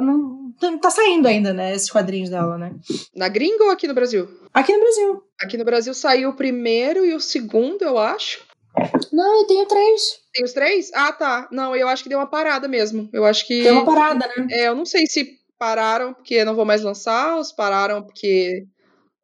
Não, 0.00 0.52
não 0.60 0.78
tá 0.78 0.90
saindo 0.90 1.28
ainda, 1.28 1.52
né? 1.52 1.74
Esses 1.74 1.90
quadrinhos 1.90 2.30
dela, 2.30 2.58
né? 2.58 2.74
Na 3.14 3.28
gringa 3.28 3.64
ou 3.64 3.70
aqui 3.70 3.86
no 3.86 3.94
Brasil? 3.94 4.26
Aqui 4.52 4.72
no 4.72 4.80
Brasil. 4.80 5.22
Aqui 5.40 5.56
no 5.56 5.64
Brasil 5.64 5.94
saiu 5.94 6.30
o 6.30 6.36
primeiro 6.36 7.04
e 7.04 7.14
o 7.14 7.20
segundo, 7.20 7.82
eu 7.82 7.98
acho. 7.98 8.43
Não, 9.12 9.40
eu 9.40 9.46
tenho 9.46 9.66
três. 9.66 10.20
Tem 10.32 10.44
os 10.44 10.52
três? 10.52 10.90
Ah, 10.94 11.12
tá. 11.12 11.48
Não, 11.50 11.74
eu 11.76 11.88
acho 11.88 12.02
que 12.02 12.08
deu 12.08 12.18
uma 12.18 12.26
parada 12.26 12.66
mesmo. 12.66 13.08
Eu 13.12 13.24
acho 13.24 13.46
que. 13.46 13.62
Tem 13.62 13.72
uma 13.72 13.84
parada, 13.84 14.26
né? 14.36 14.46
É, 14.50 14.68
eu 14.68 14.74
não 14.74 14.84
sei 14.84 15.06
se 15.06 15.38
pararam 15.58 16.12
porque 16.12 16.44
não 16.44 16.54
vão 16.54 16.64
mais 16.64 16.82
lançar, 16.82 17.36
ou 17.36 17.44
se 17.44 17.54
pararam 17.54 18.02
porque. 18.02 18.66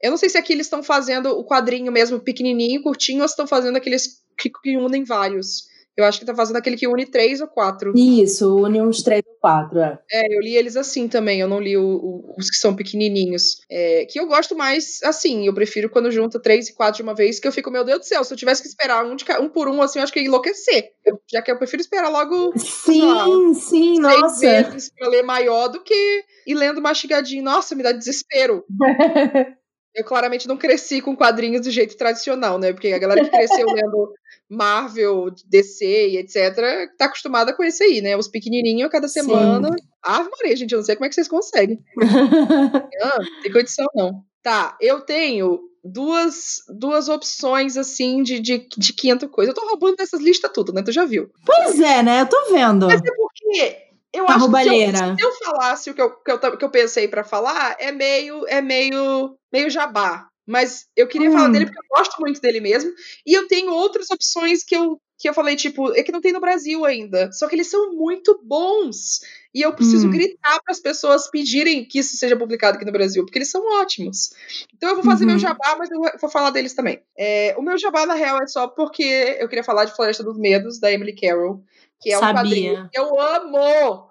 Eu 0.02 0.10
não 0.10 0.16
sei 0.16 0.28
se 0.28 0.38
aqui 0.38 0.52
eles 0.52 0.66
estão 0.66 0.82
fazendo 0.82 1.38
o 1.38 1.44
quadrinho 1.44 1.92
mesmo 1.92 2.20
pequenininho, 2.20 2.82
curtinho, 2.82 3.22
ou 3.22 3.28
se 3.28 3.32
estão 3.32 3.46
fazendo 3.46 3.76
aqueles 3.76 4.22
que, 4.38 4.48
que 4.48 4.76
unem 4.76 5.04
vários. 5.04 5.69
Eu 6.00 6.04
acho 6.06 6.18
que 6.18 6.24
tá 6.26 6.34
fazendo 6.34 6.56
aquele 6.56 6.76
que 6.76 6.86
une 6.88 7.06
três 7.06 7.40
ou 7.40 7.46
quatro. 7.48 7.92
Isso, 7.96 8.56
une 8.64 8.80
uns 8.82 9.02
três 9.02 9.22
ou 9.26 9.34
quatro, 9.40 9.78
é. 9.80 9.98
É, 10.12 10.34
eu 10.36 10.40
li 10.40 10.56
eles 10.56 10.76
assim 10.76 11.06
também, 11.08 11.40
eu 11.40 11.48
não 11.48 11.60
li 11.60 11.76
o- 11.76 11.82
o- 11.84 12.34
os 12.38 12.48
que 12.50 12.56
são 12.56 12.74
pequenininhos. 12.74 13.60
É, 13.70 14.04
que 14.06 14.18
eu 14.18 14.26
gosto 14.26 14.56
mais 14.56 15.00
assim, 15.04 15.46
eu 15.46 15.54
prefiro 15.54 15.88
quando 15.90 16.10
junta 16.10 16.40
três 16.40 16.68
e 16.68 16.74
quatro 16.74 16.96
de 16.96 17.02
uma 17.02 17.14
vez, 17.14 17.38
que 17.38 17.46
eu 17.46 17.52
fico, 17.52 17.70
meu 17.70 17.84
Deus 17.84 18.00
do 18.00 18.04
céu, 18.06 18.24
se 18.24 18.32
eu 18.32 18.36
tivesse 18.38 18.62
que 18.62 18.68
esperar 18.68 19.04
um, 19.04 19.14
de 19.16 19.24
um 19.40 19.48
por 19.48 19.68
um, 19.68 19.80
assim, 19.82 19.98
eu 19.98 20.02
acho 20.02 20.12
que 20.12 20.20
ia 20.20 20.26
enlouquecer. 20.26 20.90
Eu- 21.04 21.20
já 21.30 21.42
que 21.42 21.50
eu 21.50 21.58
prefiro 21.58 21.80
esperar 21.82 22.08
logo 22.08 22.52
Sim, 22.58 23.54
sim, 23.54 23.94
seis 23.96 24.20
nossa. 24.22 24.40
vezes 24.40 24.90
pra 24.96 25.08
ler 25.08 25.22
maior 25.22 25.68
do 25.68 25.82
que 25.82 26.24
ir 26.46 26.54
lendo 26.54 26.80
mastigadinho. 26.80 27.44
Nossa, 27.44 27.74
me 27.74 27.82
dá 27.82 27.92
desespero. 27.92 28.64
Eu 29.94 30.04
claramente 30.04 30.46
não 30.46 30.56
cresci 30.56 31.00
com 31.00 31.16
quadrinhos 31.16 31.62
do 31.62 31.70
jeito 31.70 31.96
tradicional, 31.96 32.58
né? 32.58 32.72
Porque 32.72 32.88
a 32.88 32.98
galera 32.98 33.24
que 33.24 33.30
cresceu 33.30 33.66
lendo 33.74 34.12
Marvel, 34.48 35.30
DC 35.46 36.08
e 36.10 36.16
etc, 36.18 36.90
tá 36.96 37.06
acostumada 37.06 37.52
com 37.52 37.62
esse 37.62 37.82
aí, 37.82 38.00
né? 38.00 38.16
Os 38.16 38.28
pequenininhos 38.28 38.88
a 38.88 38.92
cada 38.92 39.08
Sim. 39.08 39.20
semana. 39.20 39.68
Ave 40.02 40.30
Maria, 40.30 40.56
gente, 40.56 40.72
eu 40.72 40.78
não 40.78 40.84
sei 40.84 40.96
como 40.96 41.06
é 41.06 41.08
que 41.08 41.14
vocês 41.14 41.28
conseguem. 41.28 41.78
Ah, 43.02 43.18
tem 43.42 43.52
condição 43.52 43.86
não. 43.94 44.22
Tá, 44.42 44.76
eu 44.80 45.00
tenho 45.00 45.60
duas, 45.84 46.62
duas 46.68 47.08
opções, 47.08 47.76
assim, 47.76 48.22
de, 48.22 48.40
de, 48.40 48.68
de 48.76 48.92
quinta 48.92 49.26
coisa. 49.28 49.50
Eu 49.50 49.54
tô 49.54 49.66
roubando 49.66 49.96
dessas 49.96 50.20
listas 50.20 50.50
tudo, 50.52 50.72
né? 50.72 50.82
Tu 50.82 50.92
já 50.92 51.04
viu. 51.04 51.30
pois 51.44 51.80
é, 51.80 52.02
né? 52.02 52.22
Eu 52.22 52.26
tô 52.26 52.52
vendo. 52.52 52.86
Mas 52.86 53.00
é 53.00 53.14
porque 53.14 53.89
eu 54.14 54.28
Tá 54.28 54.36
acho 54.36 54.48
que 54.48 54.56
se 54.56 54.68
eu, 54.68 54.74
roubalheira. 54.74 55.04
se 55.16 55.24
eu 55.26 55.32
falasse 55.44 55.90
o 55.90 55.94
que 55.94 56.02
eu, 56.02 56.16
que 56.22 56.30
eu, 56.30 56.58
que 56.58 56.64
eu 56.64 56.70
pensei 56.70 57.08
pra 57.08 57.24
falar, 57.24 57.76
é 57.80 57.92
meio, 57.92 58.46
é 58.48 58.60
meio, 58.62 59.36
meio 59.52 59.70
jabá. 59.70 60.28
Mas 60.46 60.86
eu 60.96 61.06
queria 61.08 61.30
Hum. 61.30 61.32
falar 61.32 61.48
dele 61.50 61.66
porque 61.66 61.78
eu 61.80 61.96
gosto 61.98 62.20
muito 62.20 62.40
dele 62.40 62.60
mesmo. 62.60 62.92
E 63.26 63.32
eu 63.36 63.46
tenho 63.48 63.72
outras 63.72 64.10
opções 64.10 64.64
que 64.64 64.74
eu, 64.76 65.00
que 65.20 65.28
eu 65.28 65.34
falei, 65.34 65.54
tipo, 65.54 65.92
é 65.92 66.02
que 66.02 66.10
não 66.10 66.20
tem 66.22 66.32
no 66.32 66.40
Brasil 66.40 66.82
ainda. 66.86 67.30
Só 67.30 67.46
que 67.46 67.54
eles 67.54 67.68
são 67.68 67.92
muito 67.92 68.40
bons. 68.42 69.20
E 69.54 69.60
eu 69.60 69.70
preciso 69.74 70.08
Hum. 70.08 70.10
gritar 70.10 70.58
para 70.62 70.72
as 70.72 70.80
pessoas 70.80 71.28
pedirem 71.28 71.84
que 71.84 71.98
isso 71.98 72.16
seja 72.16 72.34
publicado 72.38 72.76
aqui 72.78 72.86
no 72.86 72.92
Brasil, 72.92 73.22
porque 73.22 73.36
eles 73.36 73.50
são 73.50 73.62
ótimos. 73.82 74.30
Então 74.74 74.88
eu 74.88 74.94
vou 74.94 75.04
fazer 75.04 75.24
Uhum. 75.24 75.32
meu 75.32 75.38
jabá, 75.38 75.76
mas 75.78 75.90
eu 75.90 76.00
vou 76.18 76.30
falar 76.30 76.48
deles 76.50 76.72
também. 76.72 77.02
É, 77.18 77.54
o 77.58 77.62
meu 77.62 77.76
jabá, 77.76 78.06
na 78.06 78.14
real, 78.14 78.38
é 78.42 78.46
só 78.46 78.66
porque 78.66 79.36
eu 79.38 79.46
queria 79.46 79.62
falar 79.62 79.84
de 79.84 79.94
Floresta 79.94 80.24
dos 80.24 80.38
Medos, 80.38 80.80
da 80.80 80.90
Emily 80.90 81.14
Carroll, 81.14 81.62
que 82.00 82.10
é 82.10 82.16
um 82.16 82.20
Sabia. 82.20 82.40
quadrinho 82.42 82.88
que 82.90 82.98
eu 82.98 83.20
amo. 83.20 84.08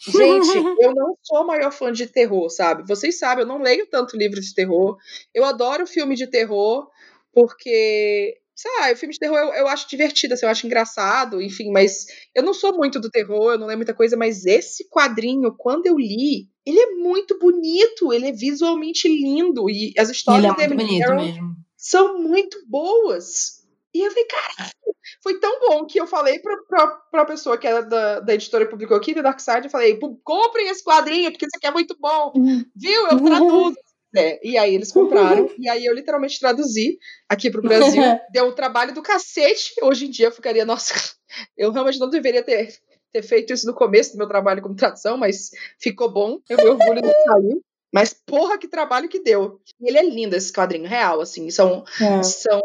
Gente, 0.00 0.18
eu 0.80 0.92
não 0.92 1.16
sou 1.22 1.38
a 1.38 1.44
maior 1.44 1.70
fã 1.70 1.92
de 1.92 2.08
terror, 2.08 2.50
sabe? 2.50 2.82
Vocês 2.84 3.16
sabem, 3.16 3.44
eu 3.44 3.48
não 3.48 3.62
leio 3.62 3.86
tanto 3.86 4.16
livro 4.16 4.40
de 4.40 4.52
terror. 4.52 4.96
Eu 5.32 5.44
adoro 5.44 5.86
filme 5.86 6.16
de 6.16 6.26
terror, 6.26 6.88
porque, 7.32 8.36
sei 8.60 8.70
lá, 8.80 8.92
o 8.92 8.96
filme 8.96 9.12
de 9.12 9.20
terror 9.20 9.38
eu, 9.38 9.54
eu 9.54 9.68
acho 9.68 9.88
divertido, 9.88 10.34
assim, 10.34 10.44
eu 10.44 10.50
acho 10.50 10.66
engraçado, 10.66 11.40
enfim, 11.40 11.70
mas 11.70 12.06
eu 12.34 12.42
não 12.42 12.52
sou 12.52 12.76
muito 12.76 12.98
do 12.98 13.08
terror, 13.08 13.52
eu 13.52 13.58
não 13.58 13.68
leio 13.68 13.78
muita 13.78 13.94
coisa, 13.94 14.16
mas 14.16 14.44
esse 14.44 14.88
quadrinho, 14.90 15.54
quando 15.56 15.86
eu 15.86 15.96
li, 15.96 16.48
ele 16.66 16.80
é 16.80 16.90
muito 16.96 17.38
bonito, 17.38 18.12
ele 18.12 18.26
é 18.26 18.32
visualmente 18.32 19.06
lindo, 19.06 19.70
e 19.70 19.94
as 19.96 20.08
Ele 20.08 20.16
histórias 20.16 20.44
é 20.58 20.66
muito 20.68 20.76
bonito 20.76 21.06
Carroll 21.06 21.24
mesmo. 21.24 21.56
são 21.76 22.18
muito 22.20 22.58
boas. 22.66 23.58
E 23.94 24.00
eu 24.00 24.10
falei, 24.10 24.26
caralho, 24.26 24.72
foi 25.22 25.38
tão 25.38 25.60
bom 25.60 25.86
que 25.86 25.98
eu 26.00 26.06
falei 26.08 26.40
pra, 26.40 26.56
pra, 26.68 26.86
pra 27.10 27.24
pessoa 27.24 27.56
que 27.56 27.66
era 27.66 27.80
da, 27.80 28.18
da 28.20 28.34
editora 28.34 28.64
que 28.64 28.70
publicou 28.72 28.96
aqui, 28.96 29.14
da 29.14 29.22
Dark 29.22 29.38
Side, 29.40 29.64
eu 29.66 29.70
falei, 29.70 29.94
"Pu- 29.98 30.20
comprem 30.24 30.68
esse 30.68 30.82
quadrinho, 30.84 31.30
porque 31.30 31.46
isso 31.46 31.56
aqui 31.56 31.66
é 31.68 31.70
muito 31.70 31.96
bom. 31.98 32.32
Viu? 32.76 33.06
Eu 33.06 33.24
traduzo. 33.24 33.76
É, 34.16 34.40
e 34.46 34.56
aí 34.56 34.74
eles 34.74 34.90
compraram, 34.90 35.50
e 35.58 35.68
aí 35.68 35.84
eu 35.84 35.94
literalmente 35.94 36.40
traduzi 36.40 36.98
aqui 37.28 37.50
pro 37.50 37.62
Brasil. 37.62 38.02
Deu 38.32 38.46
um 38.46 38.54
trabalho 38.54 38.94
do 38.94 39.02
cacete. 39.02 39.74
Hoje 39.82 40.06
em 40.06 40.10
dia 40.10 40.26
eu 40.26 40.32
ficaria, 40.32 40.64
nossa, 40.64 40.94
eu 41.56 41.70
realmente 41.70 41.98
não 41.98 42.08
deveria 42.08 42.42
ter, 42.42 42.74
ter 43.12 43.22
feito 43.22 43.52
isso 43.52 43.66
no 43.66 43.74
começo 43.74 44.12
do 44.12 44.18
meu 44.18 44.26
trabalho 44.26 44.62
como 44.62 44.74
tradução, 44.74 45.18
mas 45.18 45.50
ficou 45.78 46.10
bom. 46.10 46.38
Eu 46.48 46.56
me 46.56 46.64
orgulho 46.64 47.02
de 47.02 47.12
saiu. 47.24 47.62
Mas 47.92 48.12
porra, 48.12 48.58
que 48.58 48.68
trabalho 48.68 49.08
que 49.08 49.20
deu. 49.20 49.60
E 49.80 49.88
ele 49.88 49.98
é 49.98 50.02
lindo, 50.02 50.36
esse 50.36 50.52
quadrinho 50.52 50.86
real, 50.86 51.20
assim. 51.20 51.50
São, 51.50 51.84
É. 52.00 52.22
são 52.22 52.60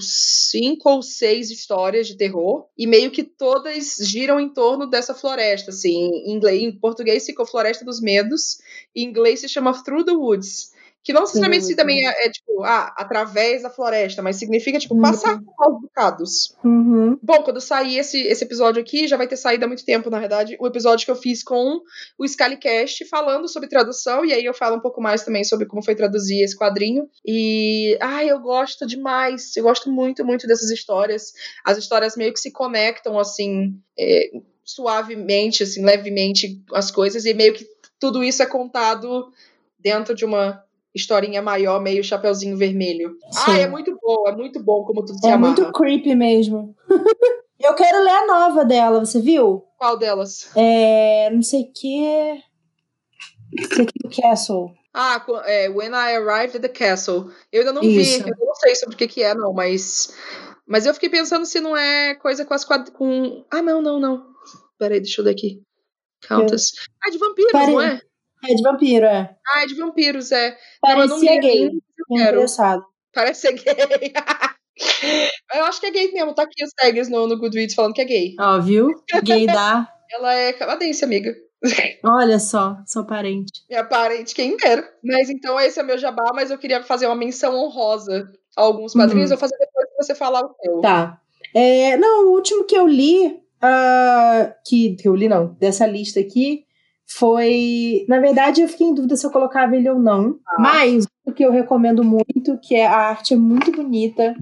cinco 0.00 0.90
ou 0.90 1.02
seis 1.02 1.50
histórias 1.50 2.06
de 2.06 2.16
terror 2.16 2.66
e 2.76 2.86
meio 2.86 3.10
que 3.10 3.22
todas 3.22 3.96
giram 4.00 4.38
em 4.40 4.48
torno 4.48 4.86
dessa 4.86 5.14
floresta, 5.14 5.70
assim. 5.70 6.10
Em, 6.24 6.32
inglês, 6.32 6.62
em 6.62 6.72
português 6.72 7.26
ficou 7.26 7.46
Floresta 7.46 7.84
dos 7.84 8.00
Medos, 8.00 8.58
em 8.94 9.04
inglês 9.04 9.40
se 9.40 9.48
chama 9.48 9.82
Through 9.82 10.04
the 10.04 10.12
Woods. 10.12 10.72
Que 11.08 11.12
não 11.14 11.22
necessariamente 11.22 11.62
Woods, 11.62 11.76
também 11.76 12.06
é, 12.06 12.26
é, 12.26 12.30
tipo, 12.30 12.62
ah, 12.64 12.92
através 12.94 13.62
da 13.62 13.70
floresta, 13.70 14.20
mas 14.20 14.36
significa, 14.36 14.78
tipo, 14.78 14.94
Uhum. 14.94 15.00
passar 15.00 15.40
por 15.42 15.54
maus 15.58 15.80
bocados. 15.80 16.54
Uhum. 16.62 17.18
Bom, 17.22 17.42
quando 17.42 17.62
sair 17.62 17.96
esse, 17.96 18.20
esse 18.20 18.44
episódio 18.44 18.82
aqui, 18.82 19.08
já 19.08 19.16
vai 19.16 19.26
ter 19.26 19.38
saído 19.38 19.64
há 19.64 19.66
muito 19.66 19.86
tempo, 19.86 20.10
na 20.10 20.20
verdade, 20.20 20.54
o 20.60 20.66
episódio 20.66 21.06
que 21.06 21.10
eu 21.10 21.16
fiz 21.16 21.42
com 21.42 21.80
o 22.18 22.28
Scalicast 22.28 23.06
falando 23.06 23.48
sobre 23.48 23.70
tradução, 23.70 24.22
e 24.22 24.34
aí 24.34 24.44
eu 24.44 24.52
falo 24.52 24.76
um 24.76 24.80
pouco 24.80 25.00
mais 25.00 25.24
também 25.24 25.44
sobre 25.44 25.64
como 25.64 25.82
foi 25.82 25.94
traduzir 25.94 26.42
esse 26.42 26.54
quadrinho. 26.54 27.08
E, 27.26 27.96
ai, 28.02 28.28
eu 28.28 28.38
gosto 28.38 28.86
demais, 28.86 29.56
eu 29.56 29.62
gosto 29.62 29.90
muito, 29.90 30.22
muito 30.26 30.46
dessas 30.46 30.70
histórias. 30.70 31.32
As 31.64 31.78
histórias 31.78 32.18
meio 32.18 32.34
que 32.34 32.38
se 32.40 32.52
conectam, 32.52 33.18
assim, 33.18 33.80
é, 33.98 34.28
suavemente, 34.62 35.62
assim, 35.62 35.82
levemente 35.82 36.62
as 36.74 36.90
coisas, 36.90 37.24
e 37.24 37.32
meio 37.32 37.54
que 37.54 37.66
tudo 37.98 38.22
isso 38.22 38.42
é 38.42 38.46
contado 38.46 39.32
dentro 39.78 40.14
de 40.14 40.26
uma 40.26 40.62
historinha 40.94 41.40
maior, 41.42 41.80
meio 41.80 42.02
chapeuzinho 42.02 42.56
vermelho. 42.56 43.10
Sim. 43.30 43.40
Ah, 43.52 43.58
é 43.58 43.66
muito 43.68 43.96
bom, 44.02 44.28
é 44.28 44.32
muito 44.34 44.62
bom 44.62 44.84
como 44.84 45.04
tudo 45.04 45.18
se 45.18 45.26
É 45.28 45.32
amarra. 45.32 45.54
muito 45.54 45.72
creepy 45.72 46.14
mesmo. 46.14 46.74
Eu 47.60 47.74
quero 47.74 48.02
ler 48.04 48.10
a 48.10 48.26
nova 48.26 48.64
dela, 48.64 49.00
você 49.04 49.20
viu? 49.20 49.64
Qual 49.78 49.96
delas? 49.98 50.50
É. 50.56 51.28
Não 51.30 51.42
sei 51.42 51.62
o 51.62 51.72
que. 51.72 52.42
Não 53.52 53.68
sei 53.74 53.84
o 53.84 53.86
que 54.10 54.20
Castle. 54.22 54.72
Ah, 54.94 55.24
é, 55.44 55.68
When 55.68 55.90
I 55.90 56.16
Arrived 56.16 56.56
at 56.56 56.62
the 56.62 56.68
Castle. 56.68 57.30
Eu 57.52 57.60
ainda 57.60 57.72
não 57.72 57.82
Isso. 57.82 58.22
vi, 58.24 58.30
eu 58.30 58.36
não 58.46 58.54
sei 58.54 58.74
sobre 58.76 58.94
o 58.94 58.98
que, 58.98 59.08
que 59.08 59.22
é, 59.22 59.34
não, 59.34 59.52
mas. 59.52 60.14
Mas 60.66 60.86
eu 60.86 60.94
fiquei 60.94 61.08
pensando 61.08 61.44
se 61.46 61.60
não 61.60 61.76
é 61.76 62.14
coisa 62.16 62.44
com 62.44 62.54
as 62.54 62.64
quad... 62.64 62.90
com. 62.92 63.44
Ah, 63.50 63.60
não, 63.62 63.82
não, 63.82 63.98
não. 63.98 64.24
Peraí, 64.78 65.00
deixa 65.00 65.20
eu 65.20 65.24
ver 65.24 65.32
aqui. 65.32 65.60
Countess. 66.28 66.72
Ah, 67.04 67.10
de 67.10 67.18
vampiros, 67.18 67.52
Pare- 67.52 67.72
não 67.72 67.80
é? 67.80 68.00
É 68.44 68.54
de 68.54 68.62
vampiro, 68.62 69.06
é. 69.06 69.36
Ah, 69.46 69.62
é 69.62 69.66
de 69.66 69.74
vampiros, 69.74 70.30
é. 70.32 70.56
Não, 70.82 70.90
eu 70.90 71.08
não 71.08 71.08
Parecia 71.08 71.40
gay. 71.40 71.70
interessado. 72.10 72.84
Parece 73.12 73.40
ser 73.40 73.52
gay. 73.52 74.12
eu 75.54 75.64
acho 75.64 75.80
que 75.80 75.86
é 75.86 75.90
gay 75.90 76.12
mesmo. 76.12 76.34
Tá 76.34 76.42
aqui 76.42 76.64
os 76.64 76.72
tags 76.72 77.08
no, 77.08 77.26
no 77.26 77.38
Goodreads 77.38 77.74
falando 77.74 77.94
que 77.94 78.02
é 78.02 78.04
gay. 78.04 78.34
Ó, 78.38 78.60
viu? 78.60 78.90
Gay 79.22 79.46
da. 79.46 79.88
Ela 80.12 80.34
é 80.34 80.52
canadense, 80.52 81.04
amiga. 81.04 81.34
Olha 82.04 82.38
só, 82.38 82.78
sou 82.86 83.04
parente. 83.04 83.52
Minha 83.68 83.84
parente, 83.84 84.34
quem 84.34 84.56
dera. 84.56 84.88
Mas 85.02 85.28
então 85.28 85.58
esse 85.58 85.78
é 85.78 85.82
meu 85.82 85.98
jabá, 85.98 86.30
mas 86.34 86.50
eu 86.50 86.58
queria 86.58 86.82
fazer 86.82 87.06
uma 87.06 87.16
menção 87.16 87.54
honrosa 87.56 88.30
a 88.56 88.62
alguns. 88.62 88.94
Uhum. 88.94 89.02
Eu 89.02 89.28
vou 89.28 89.36
fazer 89.36 89.56
depois 89.58 89.86
que 89.88 90.04
você 90.04 90.14
falar 90.14 90.44
o 90.44 90.54
seu. 90.62 90.80
Tá. 90.80 91.20
É, 91.54 91.96
não, 91.96 92.28
o 92.28 92.32
último 92.32 92.64
que 92.64 92.76
eu 92.76 92.86
li, 92.86 93.40
ah, 93.60 94.54
que, 94.64 94.94
que 94.96 95.08
eu 95.08 95.14
li 95.14 95.28
não, 95.28 95.54
dessa 95.54 95.86
lista 95.86 96.20
aqui, 96.20 96.64
foi. 97.08 98.04
Na 98.08 98.20
verdade, 98.20 98.60
eu 98.60 98.68
fiquei 98.68 98.86
em 98.86 98.94
dúvida 98.94 99.16
se 99.16 99.26
eu 99.26 99.30
colocava 99.30 99.74
ele 99.74 99.88
ou 99.88 99.98
não. 99.98 100.38
Mas 100.58 101.06
o 101.24 101.32
que 101.32 101.44
eu 101.44 101.50
recomendo 101.50 102.04
muito, 102.04 102.58
que 102.62 102.74
é 102.74 102.86
a 102.86 102.96
arte 102.96 103.34
é 103.34 103.36
muito 103.36 103.72
bonita 103.72 104.34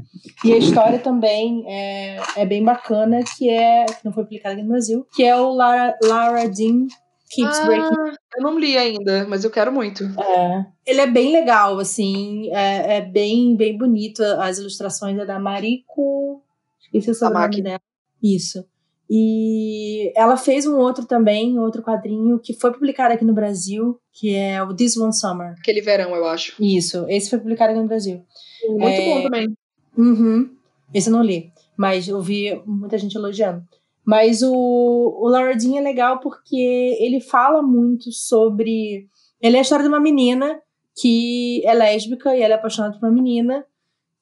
e 0.45 0.53
a 0.53 0.59
história 0.59 0.99
também 0.99 1.65
é, 1.67 2.19
é 2.37 2.47
bem 2.47 2.63
bacana, 2.63 3.21
que 3.37 3.49
é. 3.49 3.87
que 3.87 4.05
não 4.05 4.13
foi 4.13 4.25
publicada 4.25 4.55
aqui 4.55 4.63
no 4.63 4.69
Brasil, 4.69 5.07
que 5.15 5.25
é 5.25 5.37
o 5.37 5.51
Lara, 5.51 5.97
Lara 6.03 6.49
Dean 6.49 6.87
Keeps 7.31 7.59
Breaking 7.67 7.97
Ah, 7.99 8.15
eu 8.37 8.43
não 8.43 8.59
li 8.59 8.77
ainda, 8.79 9.27
mas 9.27 9.45
eu 9.45 9.51
quero 9.51 9.73
muito. 9.73 10.05
é. 10.05 10.67
Ele 10.87 11.01
é 11.01 11.07
bem 11.07 11.33
legal, 11.33 11.79
assim, 11.79 12.49
é, 12.53 12.99
é 12.99 13.01
bem, 13.01 13.57
bem 13.57 13.77
bonito. 13.77 14.23
As 14.23 14.59
ilustrações 14.59 15.19
é 15.19 15.27
da 15.27 15.39
Mariko. 15.39 16.43
Esqueci 16.81 17.11
o 17.11 17.15
sobrenome 17.15 17.63
dela. 17.63 17.81
Isso. 18.23 18.65
E 19.09 20.13
ela 20.17 20.37
fez 20.37 20.67
um 20.67 20.77
outro 20.79 21.07
também, 21.07 21.59
outro 21.59 21.83
quadrinho, 21.83 22.41
que 22.41 22.53
foi 22.53 22.73
publicado 22.73 23.15
aqui 23.15 23.25
no 23.25 23.33
Brasil, 23.33 24.01
que 24.13 24.35
é 24.35 24.61
o 24.63 24.75
This 24.75 24.97
One 24.97 25.15
Summer. 25.15 25.55
Aquele 25.59 25.81
verão, 25.81 26.15
eu 26.15 26.27
acho. 26.27 26.55
Isso, 26.61 27.07
esse 27.09 27.31
foi 27.31 27.39
publicado 27.39 27.73
aqui 27.73 27.81
no 27.81 27.87
Brasil. 27.87 28.23
Muito 28.69 28.87
é... 28.89 29.15
bom 29.15 29.23
também. 29.23 29.57
Uhum. 29.97 30.51
Esse 30.93 31.09
eu 31.09 31.13
não 31.13 31.23
li, 31.23 31.53
mas 31.77 32.09
eu 32.09 32.21
vi 32.21 32.61
muita 32.67 32.99
gente 32.99 33.17
elogiando. 33.17 33.63
Mas 34.05 34.43
o, 34.43 34.53
o 34.53 35.29
Lauradinho 35.29 35.79
é 35.79 35.81
legal 35.81 36.21
porque 36.21 36.97
ele 37.01 37.21
fala 37.21 37.61
muito 37.63 38.13
sobre. 38.13 39.09
Ele 39.41 39.57
é 39.57 39.59
a 39.59 39.63
história 39.63 39.83
de 39.83 39.89
uma 39.89 40.01
menina 40.01 40.61
que 40.97 41.61
é 41.67 41.75
lésbica 41.75 42.35
e 42.35 42.41
ela 42.41 42.55
é 42.55 42.57
apaixonada 42.57 42.99
por 42.99 43.07
uma 43.07 43.15
menina 43.15 43.65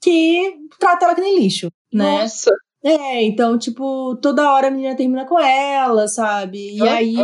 que 0.03 0.57
trata 0.79 1.05
ela 1.05 1.15
que 1.15 1.21
nem 1.21 1.39
lixo, 1.39 1.69
né? 1.93 2.21
Nossa! 2.21 2.51
É, 2.85 3.23
então, 3.23 3.57
tipo, 3.57 4.15
toda 4.17 4.53
hora 4.53 4.69
a 4.69 4.71
menina 4.71 4.95
termina 4.95 5.25
com 5.25 5.41
ela, 5.41 6.07
sabe? 6.07 6.77
E 6.77 6.83
uhum. 6.83 6.89
aí, 6.89 7.17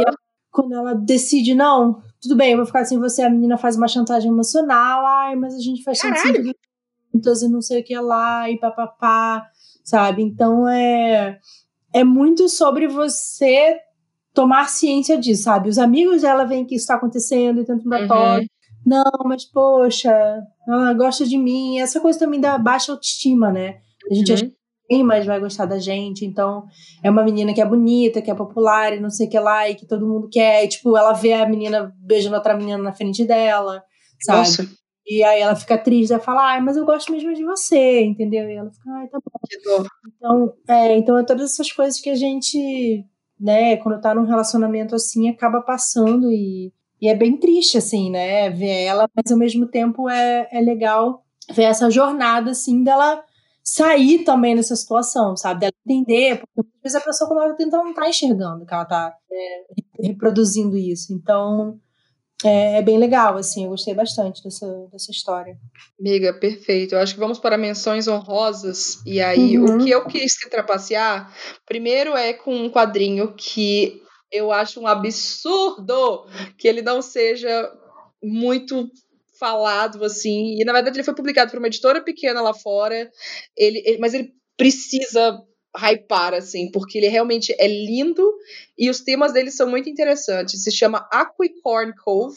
quando 0.51 0.75
ela 0.75 0.95
decide, 0.95 1.55
não, 1.55 2.01
tudo 2.21 2.35
bem, 2.35 2.53
eu 2.53 2.57
vou 2.57 2.67
ficar 2.67 2.87
sem 2.87 2.99
você, 2.99 3.23
a 3.23 3.29
menina 3.29 3.59
faz 3.59 3.77
uma 3.77 3.87
chantagem 3.87 4.31
emocional, 4.31 5.05
ai, 5.05 5.37
mas 5.37 5.55
a 5.55 5.61
gente 5.61 5.83
faz 5.83 5.99
tanto 5.99 6.55
juntas 7.13 7.43
e 7.43 7.49
não 7.49 7.61
sei 7.61 7.83
o 7.83 7.85
que 7.85 7.95
lá, 7.99 8.51
e 8.51 8.59
papapá, 8.59 9.47
sabe? 9.85 10.23
Então 10.23 10.67
é, 10.67 11.39
é 11.93 12.05
muito 12.05 12.49
sobre 12.49 12.89
você 12.89 13.79
tomar 14.33 14.71
ciência 14.71 15.19
disso, 15.19 15.43
sabe? 15.43 15.69
Os 15.69 15.77
amigos 15.77 16.23
dela 16.23 16.47
veem 16.47 16.65
que 16.65 16.75
isso 16.75 16.85
está 16.85 16.95
acontecendo 16.95 17.61
e 17.61 17.67
tentam 17.67 17.87
dar 17.87 18.01
uhum. 18.01 18.09
toque. 18.09 18.51
Não, 18.87 19.13
mas 19.27 19.45
poxa, 19.45 20.43
ela 20.67 20.95
gosta 20.95 21.27
de 21.27 21.37
mim. 21.37 21.81
Essa 21.81 22.01
coisa 22.01 22.19
também 22.19 22.41
dá 22.41 22.57
baixa 22.57 22.93
autoestima, 22.93 23.53
né? 23.53 23.81
A 24.11 24.15
gente 24.15 24.31
uhum. 24.31 24.35
acha 24.35 24.60
ninguém 24.91 25.05
mais 25.05 25.25
vai 25.25 25.39
gostar 25.39 25.67
da 25.67 25.79
gente. 25.79 26.25
Então, 26.25 26.65
é 27.03 27.09
uma 27.09 27.23
menina 27.23 27.55
que 27.55 27.61
é 27.61 27.65
bonita, 27.65 28.21
que 28.21 28.31
é 28.31 28.35
popular 28.35 28.93
e 28.93 29.01
não 29.01 29.09
sei 29.09 29.29
o 29.29 29.31
que 29.31 29.39
lá, 29.39 29.69
e 29.71 29.77
que 29.77 29.87
todo 29.87 30.07
mundo 30.07 30.29
quer. 30.31 30.65
E, 30.65 30.69
tipo, 30.69 30.97
ela 30.97 31.13
vê 31.13 31.33
a 31.33 31.49
menina 31.49 31.95
beijando 31.99 32.35
outra 32.35 32.57
menina 32.57 32.79
na 32.79 32.93
frente 32.93 33.25
dela, 33.25 33.83
sabe? 34.21 34.39
Nossa. 34.39 34.69
E 35.07 35.23
aí 35.25 35.41
ela 35.41 35.57
fica 35.57 35.79
triste, 35.79 36.13
ela 36.13 36.23
fala, 36.23 36.53
ai, 36.53 36.61
mas 36.61 36.77
eu 36.77 36.85
gosto 36.85 37.11
mesmo 37.11 37.33
de 37.35 37.45
você, 37.45 38.03
entendeu? 38.03 38.49
E 38.49 38.55
ela 38.55 38.71
fica, 38.71 38.91
ai, 38.91 39.09
tá 39.09 39.19
bom. 39.19 39.85
Então, 40.17 40.53
é, 40.69 40.97
então 40.99 41.19
é 41.19 41.25
todas 41.25 41.53
essas 41.53 41.73
coisas 41.73 42.01
que 42.01 42.11
a 42.11 42.15
gente, 42.15 43.05
né, 43.39 43.77
quando 43.79 44.01
tá 44.01 44.15
num 44.15 44.27
relacionamento 44.27 44.95
assim, 44.95 45.29
acaba 45.29 45.63
passando 45.63 46.31
e, 46.31 46.73
e 47.01 47.09
é 47.09 47.15
bem 47.15 47.37
triste, 47.37 47.79
assim, 47.79 48.11
né, 48.11 48.51
ver 48.51 48.85
ela, 48.85 49.09
mas 49.17 49.33
ao 49.33 49.39
mesmo 49.39 49.67
tempo 49.67 50.09
é, 50.09 50.49
é 50.53 50.61
legal 50.61 51.25
ver 51.51 51.65
essa 51.65 51.91
jornada, 51.91 52.53
assim, 52.53 52.85
dela 52.85 53.25
sair 53.73 54.25
também 54.25 54.57
dessa 54.57 54.75
situação, 54.75 55.37
sabe? 55.37 55.61
Dela 55.61 55.73
entender, 55.87 56.43
porque 56.55 56.71
às 56.77 56.83
vezes 56.83 56.97
a 56.97 57.05
pessoa, 57.05 57.29
quando 57.29 57.43
ela 57.43 57.55
tenta, 57.55 57.77
não 57.77 57.95
tá 57.95 58.09
enxergando 58.09 58.67
que 58.67 58.75
ela 58.75 58.85
tá 58.85 59.15
é, 59.31 60.09
reproduzindo 60.09 60.77
isso. 60.77 61.13
Então, 61.13 61.79
é, 62.45 62.79
é, 62.79 62.83
bem 62.83 62.99
legal, 62.99 63.37
assim, 63.37 63.65
eu 63.65 63.71
gostei 63.71 63.95
bastante 63.95 64.43
dessa, 64.43 64.67
dessa 64.91 65.13
história. 65.13 65.57
Amiga, 66.01 66.33
perfeito. 66.33 66.97
Eu 66.97 66.99
acho 66.99 67.15
que 67.15 67.21
vamos 67.21 67.39
para 67.39 67.57
menções 67.57 68.09
honrosas. 68.09 69.01
E 69.07 69.21
aí, 69.21 69.57
uhum. 69.57 69.77
o 69.77 69.79
que 69.79 69.91
eu 69.91 70.05
quis 70.05 70.35
trapacear, 70.51 71.33
primeiro 71.65 72.17
é 72.17 72.33
com 72.33 72.53
um 72.53 72.71
quadrinho 72.71 73.35
que 73.37 74.03
eu 74.33 74.51
acho 74.51 74.81
um 74.81 74.87
absurdo 74.87 76.27
que 76.59 76.67
ele 76.67 76.83
não 76.83 77.01
seja 77.01 77.71
muito 78.21 78.91
falado 79.41 80.05
assim. 80.05 80.61
E 80.61 80.65
na 80.65 80.73
verdade 80.73 80.97
ele 80.97 81.05
foi 81.05 81.15
publicado 81.15 81.51
por 81.51 81.59
uma 81.59 81.67
editora 81.67 82.03
pequena 82.03 82.43
lá 82.43 82.53
fora. 82.53 83.11
Ele, 83.57 83.83
ele 83.87 83.99
mas 83.99 84.13
ele 84.15 84.33
precisa 84.57 85.43
hypar 85.77 86.35
assim, 86.35 86.71
porque 86.71 86.99
ele 86.99 87.09
realmente 87.09 87.55
é 87.59 87.67
lindo 87.67 88.23
e 88.77 88.91
os 88.91 89.01
temas 89.01 89.33
dele 89.33 89.51
são 89.51 89.69
muito 89.69 89.89
interessantes. 89.89 90.63
Se 90.63 90.71
chama 90.71 91.09
Aquicorn 91.11 91.95
Cove, 92.05 92.37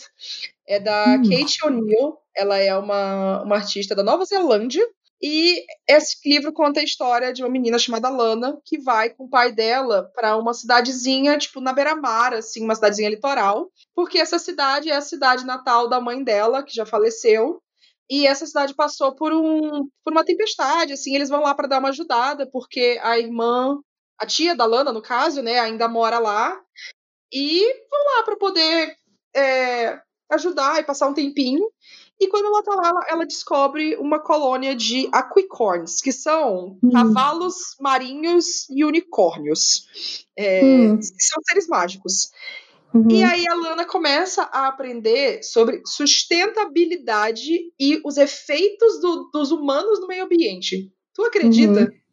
é 0.68 0.80
da 0.80 1.18
hum. 1.18 1.30
Kate 1.30 1.66
O'Neill. 1.66 2.18
Ela 2.36 2.58
é 2.58 2.76
uma, 2.76 3.44
uma 3.44 3.56
artista 3.58 3.94
da 3.94 4.02
Nova 4.02 4.26
Zelândia 4.26 4.84
e 5.26 5.64
esse 5.88 6.18
livro 6.26 6.52
conta 6.52 6.82
a 6.82 6.84
história 6.84 7.32
de 7.32 7.42
uma 7.42 7.50
menina 7.50 7.80
chamada 7.80 8.10
Lana, 8.10 8.60
que 8.66 8.78
vai 8.78 9.10
com 9.10 9.24
o 9.24 9.30
pai 9.30 9.54
dela 9.54 10.12
para 10.14 10.36
uma 10.36 10.54
cidadezinha, 10.54 11.38
tipo, 11.38 11.62
na 11.62 11.72
beira-mar, 11.72 12.34
assim, 12.34 12.62
uma 12.62 12.76
cidadezinha 12.76 13.10
litoral, 13.10 13.72
porque 13.96 14.18
essa 14.18 14.38
cidade 14.38 14.90
é 14.90 14.96
a 14.98 15.02
cidade 15.02 15.46
natal 15.46 15.88
da 15.88 16.02
mãe 16.02 16.22
dela, 16.22 16.62
que 16.62 16.76
já 16.76 16.86
faleceu. 16.86 17.62
E 18.10 18.28
essa 18.28 18.46
cidade 18.46 18.76
passou 18.76 19.16
por, 19.16 19.34
um, 19.34 19.88
por 20.04 20.12
uma 20.12 20.26
tempestade, 20.26 20.92
assim, 20.92 21.16
eles 21.16 21.30
vão 21.30 21.42
lá 21.42 21.56
para 21.56 21.70
dar 21.70 21.80
uma 21.80 21.90
ajudada, 21.90 22.46
porque 22.52 23.00
a 23.02 23.18
irmã, 23.18 23.80
a 24.20 24.26
tia 24.26 24.54
da 24.54 24.66
Lana, 24.66 24.92
no 24.92 25.02
caso, 25.02 25.42
né, 25.42 25.58
ainda 25.58 25.88
mora 25.88 26.20
lá, 26.20 26.60
e 27.32 27.62
vão 27.90 28.18
lá 28.18 28.24
para 28.24 28.36
poder 28.36 28.94
é, 29.34 30.02
ajudar 30.32 30.82
e 30.82 30.84
passar 30.84 31.08
um 31.08 31.14
tempinho. 31.14 31.66
E 32.20 32.28
quando 32.28 32.46
ela 32.46 32.64
tá 32.64 32.76
lá, 32.76 32.88
ela, 32.90 33.06
ela 33.10 33.26
descobre 33.26 33.96
uma 33.98 34.20
colônia 34.20 34.76
de 34.76 35.10
aquicorns, 35.12 36.00
que 36.02 36.12
são 36.12 36.78
hum. 36.82 36.92
cavalos 36.92 37.76
marinhos 37.80 38.70
e 38.70 38.86
unicórnios. 38.86 40.24
É, 40.38 40.64
hum. 40.64 41.00
São 41.02 41.42
seres 41.50 41.68
mágicos. 41.68 42.32
Uhum. 42.94 43.10
E 43.10 43.24
aí 43.24 43.48
a 43.48 43.56
Lana 43.56 43.86
começa 43.86 44.44
a 44.44 44.68
aprender 44.68 45.42
sobre 45.44 45.82
sustentabilidade 45.86 47.74
e 47.80 48.00
os 48.06 48.18
efeitos 48.18 49.02
do, 49.02 49.30
dos 49.34 49.52
humanos 49.52 50.00
no 50.00 50.08
meio 50.08 50.26
ambiente. 50.26 50.94
Tu 51.14 51.24
acredita? 51.24 51.80
Uhum. 51.80 52.04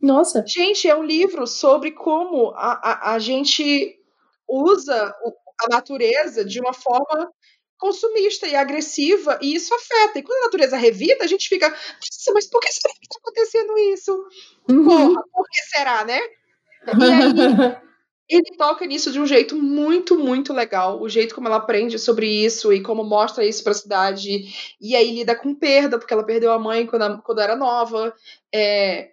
Nossa. 0.00 0.44
Gente, 0.46 0.86
é 0.86 0.94
um 0.94 1.02
livro 1.02 1.46
sobre 1.46 1.92
como 1.92 2.50
a, 2.50 2.72
a, 2.72 3.12
a 3.14 3.18
gente 3.18 3.98
usa 4.46 5.14
a 5.60 5.68
natureza 5.68 6.44
de 6.44 6.60
uma 6.60 6.72
forma 6.72 7.32
consumista 7.78 8.46
e 8.46 8.54
agressiva, 8.54 9.38
e 9.40 9.54
isso 9.54 9.74
afeta. 9.74 10.18
E 10.18 10.22
quando 10.22 10.38
a 10.42 10.44
natureza 10.46 10.76
revida, 10.76 11.24
a 11.24 11.28
gente 11.28 11.48
fica, 11.48 11.68
nossa, 11.68 12.32
mas 12.34 12.46
por 12.46 12.60
que 12.60 12.72
será 12.72 12.92
que 12.94 13.00
está 13.04 13.18
acontecendo 13.20 13.78
isso? 13.78 14.28
Uhum. 14.68 14.84
Porra, 14.84 15.22
por 15.32 15.46
que 15.48 15.62
será, 15.70 16.04
né? 16.04 16.20
E 16.20 17.02
aí 17.02 17.78
ele 18.28 18.56
toca 18.58 18.84
nisso 18.84 19.10
de 19.10 19.18
um 19.18 19.26
jeito 19.26 19.56
muito, 19.56 20.18
muito 20.18 20.52
legal. 20.52 21.00
O 21.00 21.08
jeito 21.08 21.34
como 21.34 21.48
ela 21.48 21.56
aprende 21.56 21.98
sobre 21.98 22.26
isso 22.26 22.72
e 22.72 22.82
como 22.82 23.02
mostra 23.02 23.44
isso 23.44 23.62
para 23.62 23.72
a 23.72 23.76
cidade. 23.76 24.74
E 24.80 24.94
aí 24.94 25.14
lida 25.14 25.34
com 25.34 25.54
perda, 25.54 25.98
porque 25.98 26.12
ela 26.12 26.24
perdeu 26.26 26.52
a 26.52 26.58
mãe 26.58 26.86
quando, 26.86 27.22
quando 27.22 27.40
era 27.40 27.56
nova. 27.56 28.14
É, 28.54 29.12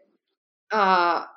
a, 0.71 1.34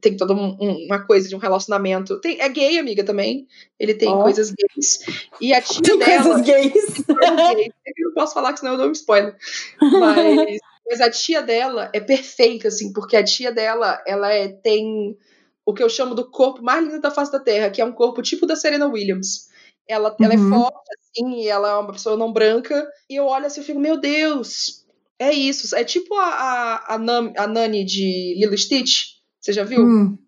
tem 0.00 0.16
toda 0.16 0.34
um, 0.34 0.56
uma 0.86 1.04
coisa 1.04 1.28
de 1.28 1.34
um 1.34 1.38
relacionamento. 1.38 2.20
Tem, 2.20 2.40
é 2.40 2.48
gay, 2.48 2.78
amiga, 2.78 3.04
também. 3.04 3.46
Ele 3.78 3.94
tem 3.94 4.08
oh. 4.08 4.22
coisas 4.22 4.50
gays. 4.50 4.98
E 5.40 5.52
a 5.52 5.60
tia 5.60 5.82
tem 5.82 5.98
dela. 5.98 6.22
Coisas 6.34 6.42
gays. 6.42 7.04
Eu 7.08 8.06
não 8.06 8.14
posso 8.14 8.34
falar, 8.34 8.52
que 8.52 8.60
senão 8.60 8.72
eu 8.72 8.78
dou 8.78 8.88
um 8.88 8.92
spoiler. 8.92 9.36
Mas, 9.80 10.58
mas 10.88 11.00
a 11.00 11.10
tia 11.10 11.42
dela 11.42 11.90
é 11.92 12.00
perfeita, 12.00 12.68
assim, 12.68 12.92
porque 12.92 13.16
a 13.16 13.24
tia 13.24 13.52
dela, 13.52 14.02
ela 14.06 14.32
é, 14.32 14.48
tem 14.48 15.16
o 15.64 15.74
que 15.74 15.82
eu 15.82 15.88
chamo 15.88 16.14
do 16.14 16.30
corpo 16.30 16.62
mais 16.62 16.84
lindo 16.84 17.00
da 17.00 17.10
face 17.10 17.30
da 17.30 17.40
Terra, 17.40 17.70
que 17.70 17.80
é 17.80 17.84
um 17.84 17.92
corpo 17.92 18.22
tipo 18.22 18.46
da 18.46 18.56
Serena 18.56 18.86
Williams. 18.86 19.48
Ela, 19.86 20.10
uhum. 20.10 20.16
ela 20.24 20.34
é 20.34 20.38
uhum. 20.38 20.50
forte, 20.50 20.90
assim, 20.98 21.42
e 21.42 21.48
ela 21.48 21.70
é 21.70 21.74
uma 21.74 21.92
pessoa 21.92 22.16
não 22.16 22.32
branca. 22.32 22.86
E 23.08 23.16
eu 23.16 23.26
olho 23.26 23.46
assim 23.46 23.60
e 23.60 23.64
fico, 23.64 23.80
meu 23.80 23.98
Deus, 23.98 24.86
é 25.18 25.32
isso. 25.32 25.74
É 25.74 25.84
tipo 25.84 26.14
a, 26.14 26.26
a, 26.26 26.94
a, 26.94 26.98
Nam, 26.98 27.32
a 27.36 27.46
Nani 27.46 27.84
de 27.84 28.34
Lilo 28.38 28.56
Stitch 28.56 29.17
você 29.40 29.52
já 29.52 29.64
viu? 29.64 29.82
Hum. 29.82 30.18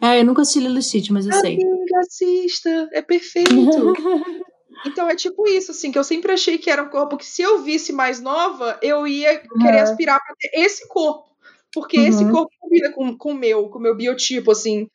É, 0.00 0.20
eu 0.20 0.24
nunca 0.24 0.42
assisti 0.42 0.60
Lilo 0.60 0.80
Stitch, 0.82 1.10
mas 1.10 1.26
eu 1.26 1.32
Amiga, 1.32 1.60
sei. 1.60 1.98
assista, 2.00 2.88
é 2.92 3.02
perfeito. 3.02 3.50
então 4.86 5.08
é 5.08 5.14
tipo 5.14 5.48
isso, 5.48 5.70
assim, 5.70 5.90
que 5.90 5.98
eu 5.98 6.04
sempre 6.04 6.32
achei 6.32 6.58
que 6.58 6.70
era 6.70 6.82
um 6.82 6.88
corpo 6.88 7.16
que 7.16 7.26
se 7.26 7.42
eu 7.42 7.62
visse 7.62 7.92
mais 7.92 8.20
nova, 8.20 8.78
eu 8.82 9.06
ia 9.06 9.38
querer 9.60 9.80
aspirar 9.80 10.20
pra 10.24 10.34
ter 10.38 10.50
esse 10.60 10.86
corpo. 10.88 11.28
Porque 11.72 11.98
uhum. 11.98 12.06
esse 12.06 12.30
corpo 12.30 12.50
combina 12.60 12.92
com, 12.92 13.16
com 13.16 13.32
o 13.32 13.34
meu, 13.34 13.68
com 13.68 13.78
o 13.78 13.82
meu 13.82 13.96
biotipo, 13.96 14.50
assim. 14.50 14.88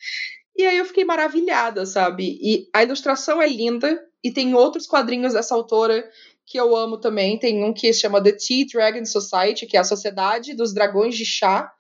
E 0.56 0.66
aí 0.66 0.78
eu 0.78 0.86
fiquei 0.86 1.06
maravilhada, 1.06 1.86
sabe? 1.86 2.38
E 2.42 2.68
a 2.74 2.84
ilustração 2.84 3.42
é 3.42 3.48
linda, 3.48 4.00
e 4.24 4.32
tem 4.32 4.54
outros 4.54 4.88
quadrinhos 4.88 5.34
dessa 5.34 5.54
autora 5.54 6.10
que 6.46 6.58
eu 6.60 6.76
amo 6.76 6.98
também. 6.98 7.38
Tem 7.38 7.64
um 7.64 7.74
que 7.74 7.92
se 7.92 8.02
chama 8.02 8.24
The 8.24 8.34
Tea 8.34 8.66
Dragon 8.72 9.06
Society, 9.06 9.66
que 9.66 9.76
é 9.76 9.82
a 9.82 9.84
Sociedade 9.84 10.56
dos 10.56 10.74
Dragões 10.74 11.16
de 11.16 11.26
Chá, 11.26 11.72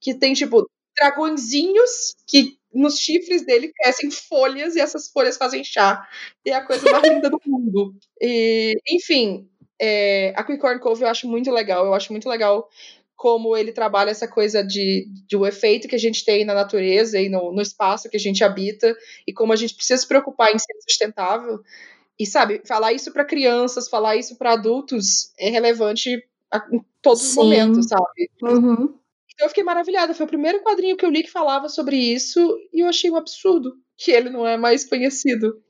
que 0.00 0.14
tem, 0.14 0.32
tipo, 0.32 0.68
dragõezinhos 0.98 2.16
que 2.26 2.58
nos 2.72 2.98
chifres 2.98 3.44
dele 3.44 3.72
crescem 3.74 4.10
folhas 4.10 4.76
e 4.76 4.80
essas 4.80 5.08
folhas 5.08 5.36
fazem 5.36 5.64
chá. 5.64 6.06
E 6.44 6.50
é 6.50 6.54
a 6.54 6.64
coisa 6.64 6.90
mais 6.90 7.02
linda 7.08 7.30
do 7.30 7.40
mundo. 7.46 7.94
E, 8.20 8.74
enfim, 8.90 9.48
é, 9.80 10.32
a 10.36 10.44
Quicorn 10.44 10.80
Cove 10.80 11.02
eu 11.02 11.08
acho 11.08 11.28
muito 11.28 11.50
legal. 11.50 11.86
Eu 11.86 11.94
acho 11.94 12.12
muito 12.12 12.28
legal 12.28 12.68
como 13.16 13.56
ele 13.56 13.72
trabalha 13.72 14.10
essa 14.10 14.28
coisa 14.28 14.62
de, 14.62 15.08
de 15.26 15.36
o 15.36 15.44
efeito 15.44 15.88
que 15.88 15.96
a 15.96 15.98
gente 15.98 16.24
tem 16.24 16.44
na 16.44 16.54
natureza 16.54 17.20
e 17.20 17.28
no, 17.28 17.52
no 17.52 17.60
espaço 17.60 18.08
que 18.08 18.16
a 18.16 18.20
gente 18.20 18.44
habita 18.44 18.94
e 19.26 19.32
como 19.32 19.52
a 19.52 19.56
gente 19.56 19.74
precisa 19.74 20.00
se 20.00 20.06
preocupar 20.06 20.54
em 20.54 20.58
ser 20.58 20.74
sustentável. 20.88 21.60
E 22.18 22.26
sabe, 22.26 22.62
falar 22.66 22.92
isso 22.92 23.12
para 23.12 23.24
crianças, 23.24 23.88
falar 23.88 24.16
isso 24.16 24.36
para 24.36 24.52
adultos 24.52 25.32
é 25.38 25.48
relevante 25.50 26.22
em 26.72 26.84
todos 27.02 27.22
Sim. 27.22 27.28
os 27.28 27.34
momentos, 27.34 27.86
sabe? 27.88 28.30
Uhum 28.42 28.97
Então 29.38 29.46
eu 29.46 29.50
fiquei 29.50 29.62
maravilhada. 29.62 30.12
Foi 30.12 30.26
o 30.26 30.28
primeiro 30.28 30.60
quadrinho 30.64 30.96
que 30.96 31.06
eu 31.06 31.10
li 31.10 31.22
que 31.22 31.30
falava 31.30 31.68
sobre 31.68 31.96
isso 31.96 32.58
e 32.72 32.80
eu 32.80 32.88
achei 32.88 33.08
um 33.08 33.14
absurdo 33.14 33.72
que 33.96 34.10
ele 34.10 34.30
não 34.30 34.44
é 34.44 34.56
mais 34.56 34.84
conhecido. 34.84 35.62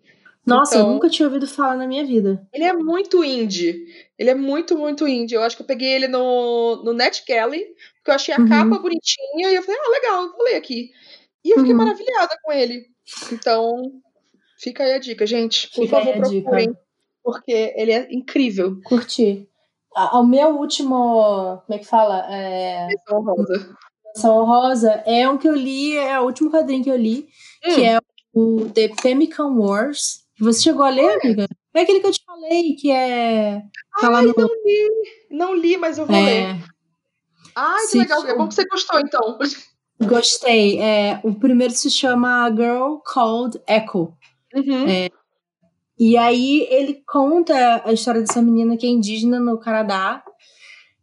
Nossa, 0.47 0.77
então, 0.77 0.87
eu 0.87 0.95
nunca 0.95 1.11
tinha 1.11 1.29
ouvido 1.29 1.47
falar 1.47 1.77
na 1.77 1.87
minha 1.87 2.03
vida. 2.03 2.49
Ele 2.51 2.65
é 2.65 2.73
muito 2.73 3.23
indie. 3.23 3.85
Ele 4.19 4.31
é 4.31 4.35
muito, 4.35 4.79
muito 4.79 5.07
indie. 5.07 5.35
Eu 5.35 5.43
acho 5.43 5.55
que 5.55 5.61
eu 5.61 5.67
peguei 5.67 5.91
ele 5.91 6.09
no, 6.09 6.83
no 6.83 6.95
NetGalley, 6.95 7.63
porque 7.97 8.11
eu 8.11 8.15
achei 8.15 8.35
a 8.35 8.41
uhum. 8.41 8.49
capa 8.49 8.79
bonitinha 8.79 9.51
e 9.51 9.55
eu 9.55 9.63
falei, 9.63 9.79
ah, 9.79 9.91
legal, 9.91 10.33
vou 10.33 10.45
ler 10.45 10.55
aqui. 10.55 10.91
E 11.45 11.51
eu 11.51 11.59
fiquei 11.59 11.73
uhum. 11.73 11.79
maravilhada 11.79 12.39
com 12.43 12.51
ele. 12.51 12.87
Então, 13.31 13.83
fica 14.59 14.83
aí 14.83 14.93
a 14.93 14.99
dica, 14.99 15.27
gente. 15.27 15.69
Por 15.69 15.85
fica 15.85 15.99
favor, 15.99 16.15
procurem. 16.15 16.69
Dica. 16.69 16.81
Porque 17.23 17.75
ele 17.77 17.93
é 17.93 18.09
incrível. 18.11 18.81
Curti. 18.85 19.47
O 19.95 20.23
meu 20.23 20.57
último. 20.59 21.63
Como 21.67 21.77
é 21.77 21.79
que 21.79 21.87
fala? 21.87 22.27
É... 22.33 22.87
Menção 22.87 23.19
honrosa. 23.19 23.77
Menção 24.07 24.39
honrosa 24.39 24.91
é 25.07 25.29
um 25.29 25.39
que 25.39 25.49
eu 25.49 25.55
li, 25.55 25.97
é 25.97 26.19
o 26.21 26.25
último 26.25 26.51
quadrinho 26.51 26.85
que 26.85 26.91
eu 26.91 26.97
li, 26.97 27.29
hum. 27.65 27.75
que 27.75 27.85
é 27.85 27.99
o 28.33 28.69
The 28.71 28.89
Pemmican 29.03 29.55
Wars. 29.55 30.25
Você 30.41 30.63
chegou 30.63 30.85
a 30.85 30.91
ler, 30.91 31.19
amiga? 31.23 31.47
É 31.75 31.81
aquele 31.81 32.01
que 32.01 32.07
eu 32.07 32.13
te 32.13 32.23
falei, 32.25 32.75
que 32.75 32.91
é. 32.91 33.63
Tá 34.01 34.09
Ai, 34.09 34.27
no... 34.27 34.35
não 34.37 34.49
li. 34.49 34.91
Não 35.31 35.55
li, 35.55 35.77
mas 35.77 35.99
eu 35.99 36.07
vou 36.07 36.17
é... 36.17 36.25
ler. 36.25 36.65
Ai, 37.55 37.81
que 37.83 37.87
se 37.89 37.99
legal. 37.99 38.25
É 38.27 38.37
bom 38.37 38.47
que 38.47 38.55
você 38.55 38.65
gostou, 38.67 39.01
então. 39.01 39.39
Gostei. 40.01 40.81
É, 40.81 41.21
o 41.25 41.35
primeiro 41.35 41.75
se 41.75 41.91
chama 41.91 42.49
Girl 42.51 42.99
Called 43.05 43.61
Echo. 43.67 44.13
Uhum. 44.55 44.89
É, 44.89 45.11
e 45.99 46.17
aí 46.17 46.67
ele 46.71 47.03
conta 47.07 47.83
a 47.85 47.93
história 47.93 48.21
dessa 48.21 48.41
menina 48.41 48.77
que 48.77 48.87
é 48.87 48.91
indígena 48.91 49.41
no 49.41 49.59
Canadá. 49.59 50.23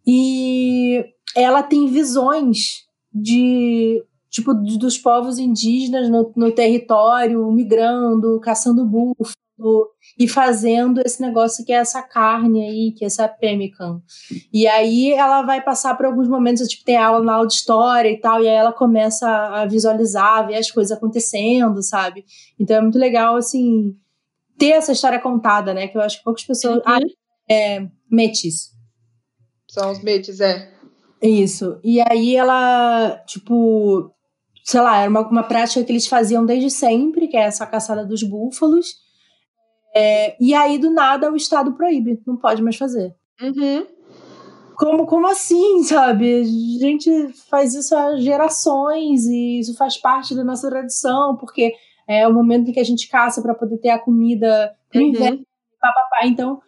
E 0.07 1.03
ela 1.35 1.61
tem 1.61 1.87
visões 1.87 2.85
de 3.13 4.03
tipo 4.29 4.53
dos 4.53 4.97
povos 4.97 5.39
indígenas 5.39 6.09
no, 6.09 6.31
no 6.35 6.51
território, 6.51 7.51
migrando, 7.51 8.39
caçando 8.39 8.85
búfalo 8.85 9.89
e 10.19 10.27
fazendo 10.27 11.01
esse 11.05 11.21
negócio 11.21 11.65
que 11.65 11.71
é 11.71 11.77
essa 11.77 12.01
carne 12.01 12.61
aí, 12.61 12.91
que 12.91 13.03
é 13.03 13.07
essa 13.07 13.27
pemmican. 13.27 14.01
E 14.53 14.67
aí 14.67 15.13
ela 15.13 15.41
vai 15.41 15.61
passar 15.61 15.95
por 15.95 16.05
alguns 16.05 16.27
momentos, 16.27 16.67
tipo, 16.67 16.83
tem 16.83 16.97
aula 16.97 17.23
na 17.23 17.35
aula 17.35 17.47
de 17.47 17.53
história 17.53 18.09
e 18.09 18.19
tal, 18.19 18.41
e 18.41 18.47
aí 18.47 18.55
ela 18.55 18.73
começa 18.73 19.27
a 19.27 19.65
visualizar, 19.65 20.47
ver 20.47 20.55
as 20.55 20.69
coisas 20.69 20.95
acontecendo, 20.95 21.81
sabe? 21.81 22.25
Então 22.59 22.77
é 22.77 22.81
muito 22.81 22.99
legal, 22.99 23.37
assim, 23.37 23.95
ter 24.58 24.72
essa 24.72 24.91
história 24.91 25.20
contada, 25.20 25.74
né? 25.74 25.88
Que 25.88 25.97
eu 25.97 26.01
acho 26.01 26.18
que 26.18 26.24
poucas 26.24 26.43
pessoas. 26.43 26.78
Uhum. 26.78 26.84
Ah, 26.86 26.99
é, 27.49 27.88
metis. 28.10 28.72
São 29.70 29.91
os 29.91 30.01
metis, 30.01 30.39
é. 30.39 30.72
Isso. 31.22 31.80
E 31.84 32.01
aí 32.01 32.36
ela, 32.36 33.22
tipo, 33.26 34.12
sei 34.64 34.82
lá, 34.82 34.99
era 34.99 35.10
uma, 35.10 35.28
uma 35.28 35.43
prática 35.43 35.84
que 35.84 35.91
eles 35.91 36.08
faziam 36.08 36.45
desde 36.45 36.70
sempre, 36.70 37.28
que 37.28 37.38
é 37.38 37.41
essa 37.41 37.66
caçada 37.66 38.06
dos 38.06 38.24
búfalos. 38.24 38.95
É, 39.95 40.36
e 40.41 40.53
aí, 40.53 40.78
do 40.78 40.89
nada, 40.89 41.32
o 41.32 41.36
Estado 41.36 41.74
proíbe, 41.74 42.22
não 42.28 42.36
pode 42.36 42.62
mais 42.62 42.76
fazer. 42.76 43.16
Uhum. 43.41 43.86
Como, 44.76 45.06
como 45.06 45.28
assim, 45.28 45.84
sabe? 45.84 46.41
A 46.41 46.43
gente 46.43 47.30
faz 47.49 47.74
isso 47.74 47.95
há 47.95 48.18
gerações 48.18 49.26
e 49.26 49.60
isso 49.60 49.76
faz 49.78 49.97
parte 49.97 50.36
da 50.36 50.43
nossa 50.43 50.70
tradição, 50.70 51.38
porque 51.38 51.74
é 52.08 52.28
o 52.28 52.34
momento 52.34 52.70
em 52.70 52.74
que 52.74 52.80
a 52.80 52.86
gente 52.86 53.08
caça 53.10 53.41
para 53.41 53.56
poder 53.56 53.78
ter 53.78 53.89
a 53.89 53.99
comida 53.99 54.76
no 54.93 55.01
uhum. 55.01 55.08
inverno, 55.08 55.41
papapá. 55.80 56.26
Então, 56.26 56.60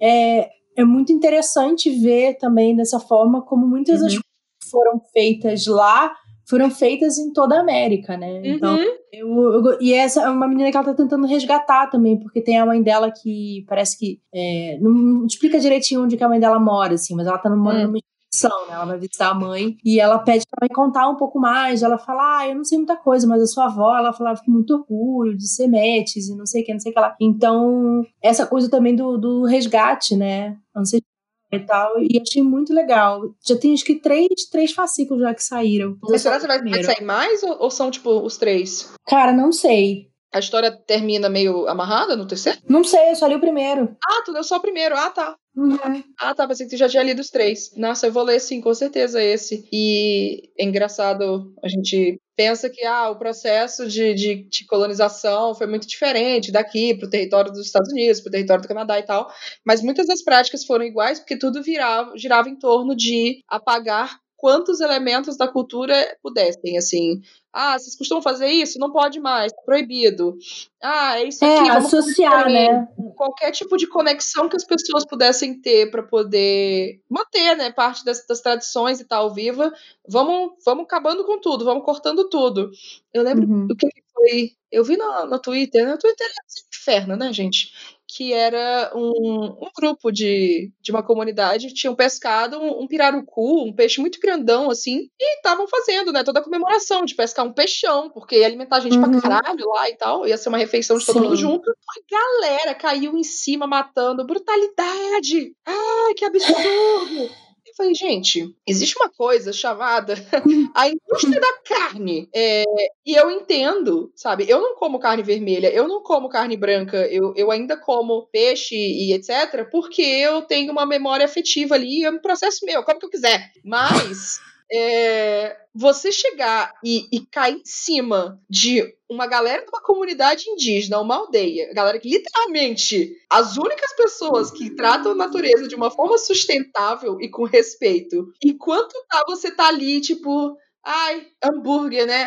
é, 0.00 0.48
é 0.76 0.84
muito 0.84 1.12
interessante 1.12 1.90
ver 1.90 2.38
também 2.38 2.74
dessa 2.76 3.00
forma 3.00 3.42
como 3.42 3.66
muitas 3.66 4.00
uhum. 4.00 4.04
das 4.04 4.12
coisas 4.12 4.22
que 4.62 4.70
foram 4.70 5.00
feitas 5.12 5.66
lá 5.66 6.14
foram 6.46 6.70
feitas 6.70 7.18
em 7.18 7.32
toda 7.32 7.56
a 7.56 7.60
América, 7.60 8.16
né? 8.16 8.42
Então, 8.44 8.76
uhum. 8.76 8.96
eu, 9.12 9.66
eu, 9.66 9.78
e 9.80 9.94
essa 9.94 10.22
é 10.22 10.28
uma 10.28 10.46
menina 10.46 10.70
que 10.70 10.76
ela 10.76 10.84
tá 10.84 10.94
tentando 10.94 11.26
resgatar 11.26 11.88
também, 11.88 12.18
porque 12.18 12.42
tem 12.42 12.58
a 12.58 12.66
mãe 12.66 12.82
dela 12.82 13.10
que 13.10 13.64
parece 13.66 13.98
que 13.98 14.20
é, 14.34 14.78
não, 14.80 14.90
não, 14.90 15.26
explica 15.26 15.58
direitinho 15.58 16.04
onde 16.04 16.16
que 16.16 16.24
a 16.24 16.28
mãe 16.28 16.38
dela 16.38 16.58
mora, 16.58 16.94
assim, 16.94 17.14
mas 17.14 17.26
ela 17.26 17.38
tá 17.38 17.48
morando 17.48 17.80
uhum. 17.80 17.86
numa 17.86 17.98
né? 18.42 18.74
Ela 18.74 18.84
vai 18.84 18.98
visitar 18.98 19.30
a 19.30 19.34
mãe 19.34 19.76
e 19.84 20.00
ela 20.00 20.18
pede 20.18 20.44
pra 20.50 20.66
mãe 20.66 20.74
contar 20.74 21.08
um 21.08 21.16
pouco 21.16 21.38
mais. 21.38 21.82
Ela 21.82 21.98
fala: 21.98 22.38
Ah, 22.38 22.48
eu 22.48 22.54
não 22.54 22.64
sei 22.64 22.78
muita 22.78 22.96
coisa, 22.96 23.26
mas 23.26 23.42
a 23.42 23.46
sua 23.46 23.66
avó, 23.66 23.96
ela 23.96 24.12
falava 24.12 24.40
com 24.44 24.50
muito 24.50 24.74
orgulho 24.74 25.36
de 25.36 25.48
ser 25.48 25.66
metis 25.66 26.28
e 26.28 26.36
não 26.36 26.46
sei 26.46 26.62
o 26.62 26.64
que, 26.64 26.72
não 26.72 26.80
sei 26.80 26.92
o 26.92 26.94
que 26.94 27.00
lá. 27.00 27.14
Então, 27.20 28.02
essa 28.22 28.46
coisa 28.46 28.70
também 28.70 28.94
do, 28.94 29.16
do 29.16 29.44
resgate, 29.44 30.16
né? 30.16 30.56
Ancestral 30.74 31.14
e 31.52 31.60
tal, 31.60 31.92
e 32.00 32.20
achei 32.20 32.42
muito 32.42 32.74
legal. 32.74 33.22
Já 33.46 33.56
tem 33.56 33.72
acho 33.72 33.84
que 33.84 33.96
três, 33.96 34.28
três 34.50 34.72
fascículos 34.72 35.22
já 35.22 35.32
que 35.34 35.42
saíram. 35.42 35.96
Mas 36.02 36.22
será 36.22 36.40
que 36.40 36.46
vai, 36.46 36.60
vai 36.60 36.82
sair 36.82 37.04
mais 37.04 37.42
ou, 37.42 37.62
ou 37.62 37.70
são, 37.70 37.90
tipo, 37.90 38.10
os 38.10 38.36
três? 38.36 38.92
Cara, 39.06 39.32
não 39.32 39.52
sei. 39.52 40.08
A 40.32 40.40
história 40.40 40.72
termina 40.72 41.28
meio 41.28 41.68
amarrada 41.68 42.16
no 42.16 42.26
terceiro? 42.26 42.58
Não 42.68 42.82
sei, 42.82 43.10
eu 43.10 43.14
só 43.14 43.28
li 43.28 43.36
o 43.36 43.40
primeiro. 43.40 43.96
Ah, 44.04 44.22
tu 44.24 44.32
leu 44.32 44.42
só 44.42 44.56
o 44.56 44.60
primeiro. 44.60 44.96
Ah, 44.96 45.10
tá. 45.10 45.36
Uhum. 45.56 46.02
Ah, 46.18 46.34
tá. 46.34 46.48
Pensei 46.48 46.66
que 46.66 46.74
tu 46.74 46.78
já 46.78 46.88
tinha 46.88 47.02
lido 47.02 47.20
os 47.20 47.30
três. 47.30 47.72
Nossa, 47.76 48.06
eu 48.08 48.12
vou 48.12 48.24
ler 48.24 48.40
sim, 48.40 48.60
com 48.60 48.74
certeza 48.74 49.22
esse. 49.22 49.68
E 49.72 50.50
é 50.58 50.64
engraçado, 50.64 51.54
a 51.62 51.68
gente 51.68 52.20
pensa 52.36 52.68
que 52.68 52.84
ah, 52.84 53.10
o 53.10 53.18
processo 53.18 53.86
de, 53.86 54.12
de, 54.14 54.34
de 54.48 54.66
colonização 54.66 55.54
foi 55.54 55.68
muito 55.68 55.86
diferente 55.86 56.50
daqui 56.50 56.94
para 56.96 57.06
o 57.06 57.10
território 57.10 57.52
dos 57.52 57.66
Estados 57.66 57.92
Unidos, 57.92 58.20
para 58.20 58.28
o 58.30 58.32
território 58.32 58.62
do 58.62 58.68
Canadá 58.68 58.98
e 58.98 59.04
tal. 59.04 59.30
Mas 59.64 59.80
muitas 59.80 60.08
das 60.08 60.22
práticas 60.24 60.64
foram 60.64 60.84
iguais 60.84 61.20
porque 61.20 61.38
tudo 61.38 61.62
virava, 61.62 62.16
girava 62.18 62.48
em 62.48 62.56
torno 62.58 62.96
de 62.96 63.40
apagar 63.48 64.18
quantos 64.36 64.80
elementos 64.80 65.36
da 65.36 65.46
cultura 65.46 65.94
pudessem, 66.20 66.76
assim. 66.76 67.20
Ah, 67.56 67.78
vocês 67.78 67.94
costumam 67.94 68.20
fazer 68.20 68.48
isso? 68.48 68.80
Não 68.80 68.90
pode 68.90 69.20
mais, 69.20 69.52
tá 69.52 69.62
proibido. 69.64 70.36
Ah, 70.82 71.20
é 71.20 71.28
isso 71.28 71.44
aqui. 71.44 71.68
É, 71.68 71.70
associar, 71.70 72.50
né? 72.50 72.88
Qualquer 73.16 73.52
tipo 73.52 73.76
de 73.76 73.86
conexão 73.86 74.48
que 74.48 74.56
as 74.56 74.64
pessoas 74.64 75.06
pudessem 75.06 75.60
ter 75.60 75.88
para 75.88 76.02
poder 76.02 77.00
manter, 77.08 77.56
né, 77.56 77.70
parte 77.70 78.04
das, 78.04 78.26
das, 78.26 78.40
tradições 78.40 78.98
e 78.98 79.04
tal 79.04 79.32
viva. 79.32 79.72
Vamos, 80.08 80.54
vamos 80.66 80.84
acabando 80.84 81.24
com 81.24 81.40
tudo, 81.40 81.64
vamos 81.64 81.84
cortando 81.84 82.28
tudo. 82.28 82.72
Eu 83.12 83.22
lembro 83.22 83.48
uhum. 83.48 83.66
do 83.68 83.76
que 83.76 83.86
foi. 84.12 84.50
Eu 84.72 84.82
vi 84.82 84.96
no, 84.96 85.26
no 85.26 85.38
Twitter, 85.38 85.88
no 85.88 85.96
Twitter 85.96 86.26
é 86.26 86.30
um 86.30 86.68
inferno, 86.76 87.16
né, 87.16 87.32
gente? 87.32 87.72
Que 88.14 88.32
era 88.32 88.92
um, 88.94 89.56
um 89.60 89.70
grupo 89.76 90.12
de, 90.12 90.70
de 90.80 90.92
uma 90.92 91.02
comunidade 91.02 91.74
tinham 91.74 91.96
pescado 91.96 92.56
um, 92.60 92.82
um 92.82 92.86
pirarucu, 92.86 93.64
um 93.64 93.74
peixe 93.74 94.00
muito 94.00 94.20
grandão, 94.20 94.70
assim, 94.70 95.08
e 95.18 95.36
estavam 95.36 95.66
fazendo, 95.66 96.12
né, 96.12 96.22
toda 96.22 96.38
a 96.38 96.42
comemoração 96.42 97.04
de 97.04 97.14
pescar 97.14 97.44
um 97.44 97.52
peixão, 97.52 98.08
porque 98.10 98.38
ia 98.38 98.46
alimentar 98.46 98.76
a 98.76 98.80
gente 98.80 98.96
uhum. 98.96 99.20
pra 99.20 99.20
caralho 99.20 99.68
lá 99.68 99.90
e 99.90 99.96
tal, 99.96 100.28
ia 100.28 100.38
ser 100.38 100.48
uma 100.48 100.58
refeição 100.58 100.96
de 100.96 101.04
todo 101.04 101.16
Sim. 101.16 101.24
mundo 101.24 101.36
junto. 101.36 101.68
A 101.70 102.00
galera 102.08 102.74
caiu 102.74 103.16
em 103.16 103.24
cima 103.24 103.66
matando, 103.66 104.24
brutalidade! 104.24 105.52
Ai, 105.66 106.14
que 106.16 106.24
absurdo! 106.24 107.43
Eu 107.74 107.76
falei, 107.76 107.94
gente, 107.96 108.54
existe 108.64 108.96
uma 108.96 109.10
coisa 109.10 109.52
chamada 109.52 110.14
a 110.76 110.88
indústria 110.88 111.40
da 111.40 111.58
carne. 111.64 112.28
É, 112.32 112.62
e 113.04 113.14
eu 113.16 113.28
entendo, 113.32 114.12
sabe? 114.14 114.48
Eu 114.48 114.60
não 114.60 114.76
como 114.76 115.00
carne 115.00 115.24
vermelha, 115.24 115.74
eu 115.74 115.88
não 115.88 116.00
como 116.00 116.28
carne 116.28 116.56
branca, 116.56 116.98
eu, 117.08 117.34
eu 117.34 117.50
ainda 117.50 117.76
como 117.76 118.28
peixe 118.30 118.76
e 118.76 119.12
etc., 119.12 119.68
porque 119.72 120.02
eu 120.02 120.42
tenho 120.42 120.70
uma 120.70 120.86
memória 120.86 121.24
afetiva 121.26 121.74
ali, 121.74 122.04
é 122.04 122.10
um 122.10 122.20
processo 122.20 122.64
meu, 122.64 122.84
como 122.84 123.00
que 123.00 123.06
eu 123.06 123.10
quiser. 123.10 123.50
Mas. 123.64 124.38
É, 124.72 125.56
você 125.74 126.10
chegar 126.10 126.72
e, 126.82 127.06
e, 127.12 127.26
cair 127.26 127.56
em 127.56 127.64
cima 127.64 128.40
de 128.48 128.82
uma 129.08 129.26
galera 129.26 129.62
de 129.62 129.68
uma 129.68 129.82
comunidade 129.82 130.48
indígena, 130.48 131.00
uma 131.00 131.16
aldeia, 131.16 131.72
galera 131.74 131.98
que 131.98 132.08
literalmente 132.08 133.14
as 133.30 133.56
únicas 133.56 133.94
pessoas 133.94 134.50
que 134.50 134.74
tratam 134.74 135.12
a 135.12 135.16
natureza 135.16 135.68
de 135.68 135.74
uma 135.74 135.90
forma 135.90 136.16
sustentável 136.16 137.20
e 137.20 137.28
com 137.28 137.44
respeito, 137.44 138.32
enquanto 138.42 138.94
tá, 139.08 139.22
você 139.26 139.50
tá 139.50 139.68
ali, 139.68 140.00
tipo, 140.00 140.56
ai, 140.82 141.26
hambúrguer, 141.42 142.06
né? 142.06 142.24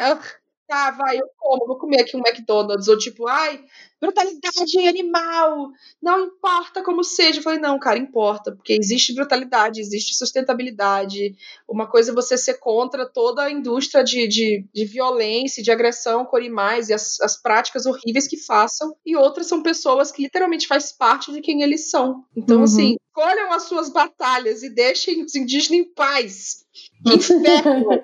Tá, 0.67 0.91
vai, 0.91 1.17
eu 1.17 1.27
como, 1.37 1.65
vou 1.65 1.77
comer 1.77 2.01
aqui 2.01 2.17
um 2.17 2.21
McDonald's, 2.25 2.87
ou 2.87 2.97
tipo, 2.97 3.27
ai, 3.27 3.63
brutalidade 3.99 4.87
animal, 4.87 5.69
não 6.01 6.25
importa 6.25 6.83
como 6.83 7.03
seja. 7.03 7.39
Eu 7.39 7.43
falei, 7.43 7.59
não, 7.59 7.79
cara, 7.79 7.97
importa, 7.97 8.51
porque 8.51 8.73
existe 8.73 9.13
brutalidade, 9.13 9.79
existe 9.79 10.13
sustentabilidade. 10.13 11.35
Uma 11.67 11.87
coisa 11.87 12.11
é 12.11 12.13
você 12.13 12.37
ser 12.37 12.55
contra 12.55 13.05
toda 13.05 13.43
a 13.43 13.51
indústria 13.51 14.03
de, 14.03 14.27
de, 14.27 14.65
de 14.73 14.85
violência, 14.85 15.63
de 15.63 15.71
agressão 15.71 16.25
com 16.25 16.35
animais 16.35 16.89
e 16.89 16.93
as, 16.93 17.19
as 17.21 17.41
práticas 17.41 17.85
horríveis 17.85 18.27
que 18.27 18.37
façam, 18.37 18.95
e 19.05 19.15
outras 19.15 19.47
são 19.47 19.63
pessoas 19.63 20.11
que 20.11 20.21
literalmente 20.21 20.67
faz 20.67 20.91
parte 20.91 21.31
de 21.31 21.41
quem 21.41 21.63
eles 21.63 21.89
são. 21.89 22.23
Então, 22.35 22.57
uhum. 22.57 22.63
assim, 22.63 22.97
escolham 23.07 23.53
as 23.53 23.63
suas 23.63 23.89
batalhas 23.89 24.63
e 24.63 24.69
deixem 24.69 25.23
os 25.23 25.33
indígenas 25.33 25.79
em 25.79 25.93
paz. 25.93 26.65
Que 27.03 27.15
inferno! 27.15 28.03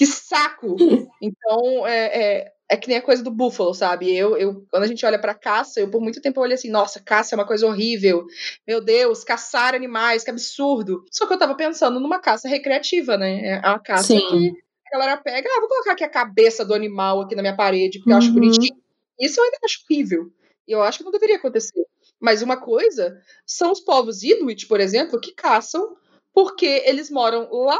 Que 0.00 0.06
saco! 0.06 0.76
Então, 1.22 1.86
é, 1.86 2.06
é, 2.06 2.52
é 2.70 2.76
que 2.78 2.88
nem 2.88 2.96
a 2.96 3.02
coisa 3.02 3.22
do 3.22 3.30
búfalo, 3.30 3.74
sabe? 3.74 4.16
Eu, 4.16 4.38
eu 4.38 4.64
quando 4.70 4.84
a 4.84 4.86
gente 4.86 5.04
olha 5.04 5.20
para 5.20 5.34
caça, 5.34 5.78
eu 5.78 5.90
por 5.90 6.00
muito 6.00 6.22
tempo 6.22 6.40
olhei 6.40 6.54
assim, 6.54 6.70
nossa, 6.70 6.98
caça 6.98 7.34
é 7.34 7.36
uma 7.36 7.46
coisa 7.46 7.66
horrível. 7.66 8.24
Meu 8.66 8.80
Deus, 8.80 9.22
caçar 9.22 9.74
animais, 9.74 10.24
que 10.24 10.30
absurdo. 10.30 11.04
Só 11.12 11.26
que 11.26 11.34
eu 11.34 11.38
tava 11.38 11.54
pensando 11.54 12.00
numa 12.00 12.18
caça 12.18 12.48
recreativa, 12.48 13.18
né? 13.18 13.60
É 13.62 13.68
uma 13.68 13.78
caça 13.78 14.04
Sim. 14.04 14.26
que 14.26 14.52
a 14.88 14.98
galera 14.98 15.18
pega, 15.18 15.46
ah, 15.46 15.60
vou 15.60 15.68
colocar 15.68 15.92
aqui 15.92 16.04
a 16.04 16.08
cabeça 16.08 16.64
do 16.64 16.72
animal 16.72 17.20
aqui 17.20 17.34
na 17.34 17.42
minha 17.42 17.56
parede, 17.56 17.98
porque 17.98 18.08
uhum. 18.10 18.16
eu 18.16 18.18
acho 18.18 18.28
uhum. 18.28 18.34
bonitinho. 18.34 18.80
Isso 19.20 19.38
eu 19.38 19.44
ainda 19.44 19.58
acho 19.62 19.80
horrível. 19.90 20.32
E 20.66 20.72
eu 20.72 20.82
acho 20.82 20.98
que 20.98 21.04
não 21.04 21.12
deveria 21.12 21.36
acontecer. 21.36 21.84
Mas 22.18 22.40
uma 22.40 22.56
coisa 22.56 23.20
são 23.44 23.70
os 23.70 23.80
povos 23.80 24.22
Inuit, 24.22 24.66
por 24.66 24.80
exemplo, 24.80 25.20
que 25.20 25.34
caçam 25.34 25.96
porque 26.32 26.82
eles 26.86 27.10
moram 27.10 27.46
lá 27.52 27.76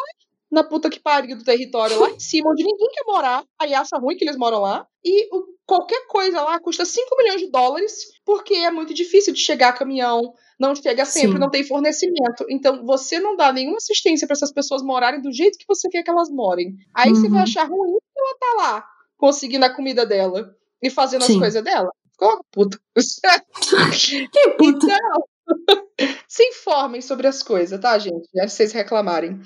na 0.51 0.64
puta 0.64 0.90
que 0.90 0.98
pariu 0.98 1.36
do 1.36 1.44
território, 1.44 1.98
lá 2.01 2.11
em 2.11 2.18
cima, 2.18 2.51
onde 2.51 2.64
ninguém 2.64 2.88
quer 2.88 3.05
morar, 3.05 3.44
aí 3.61 3.72
acha 3.72 3.96
ruim 3.96 4.16
que 4.16 4.24
eles 4.24 4.36
moram 4.36 4.61
lá, 4.61 4.86
e 5.05 5.28
o, 5.34 5.44
qualquer 5.64 6.07
coisa 6.09 6.42
lá 6.42 6.59
custa 6.59 6.84
5 6.84 7.16
milhões 7.16 7.40
de 7.40 7.51
dólares, 7.51 8.09
porque 8.24 8.55
é 8.55 8.70
muito 8.70 8.92
difícil 8.92 9.32
de 9.32 9.40
chegar 9.40 9.72
caminhão, 9.72 10.34
não 10.59 10.74
chega 10.74 11.05
sempre, 11.05 11.34
Sim. 11.34 11.38
não 11.38 11.51
tem 11.51 11.64
fornecimento. 11.64 12.44
Então, 12.51 12.84
você 12.84 13.20
não 13.20 13.36
dá 13.36 13.53
nenhuma 13.53 13.76
assistência 13.76 14.26
para 14.26 14.34
essas 14.34 14.53
pessoas 14.53 14.82
morarem 14.82 15.22
do 15.22 15.32
jeito 15.32 15.57
que 15.57 15.66
você 15.66 15.88
quer 15.88 16.03
que 16.03 16.11
elas 16.11 16.28
morem. 16.28 16.74
Aí 16.92 17.11
uhum. 17.11 17.14
você 17.14 17.28
vai 17.28 17.38
uhum. 17.38 17.44
achar 17.44 17.68
ruim 17.68 17.92
que 17.92 18.20
ela 18.20 18.34
tá 18.38 18.55
lá, 18.57 18.86
conseguindo 19.16 19.64
a 19.64 19.74
comida 19.74 20.05
dela 20.05 20.55
e 20.82 20.90
fazendo 20.90 21.22
Sim. 21.22 21.34
as 21.34 21.38
coisas 21.38 21.62
dela. 21.62 21.90
Ficou 22.12 22.44
puta. 22.51 22.78
que 24.32 24.51
puta. 24.59 24.86
Então, 24.86 25.24
se 26.28 26.42
informem 26.44 27.01
sobre 27.01 27.26
as 27.26 27.42
coisas, 27.42 27.80
tá, 27.80 27.98
gente? 27.98 28.28
Antes 28.36 28.51
de 28.51 28.57
vocês 28.57 28.72
reclamarem. 28.72 29.40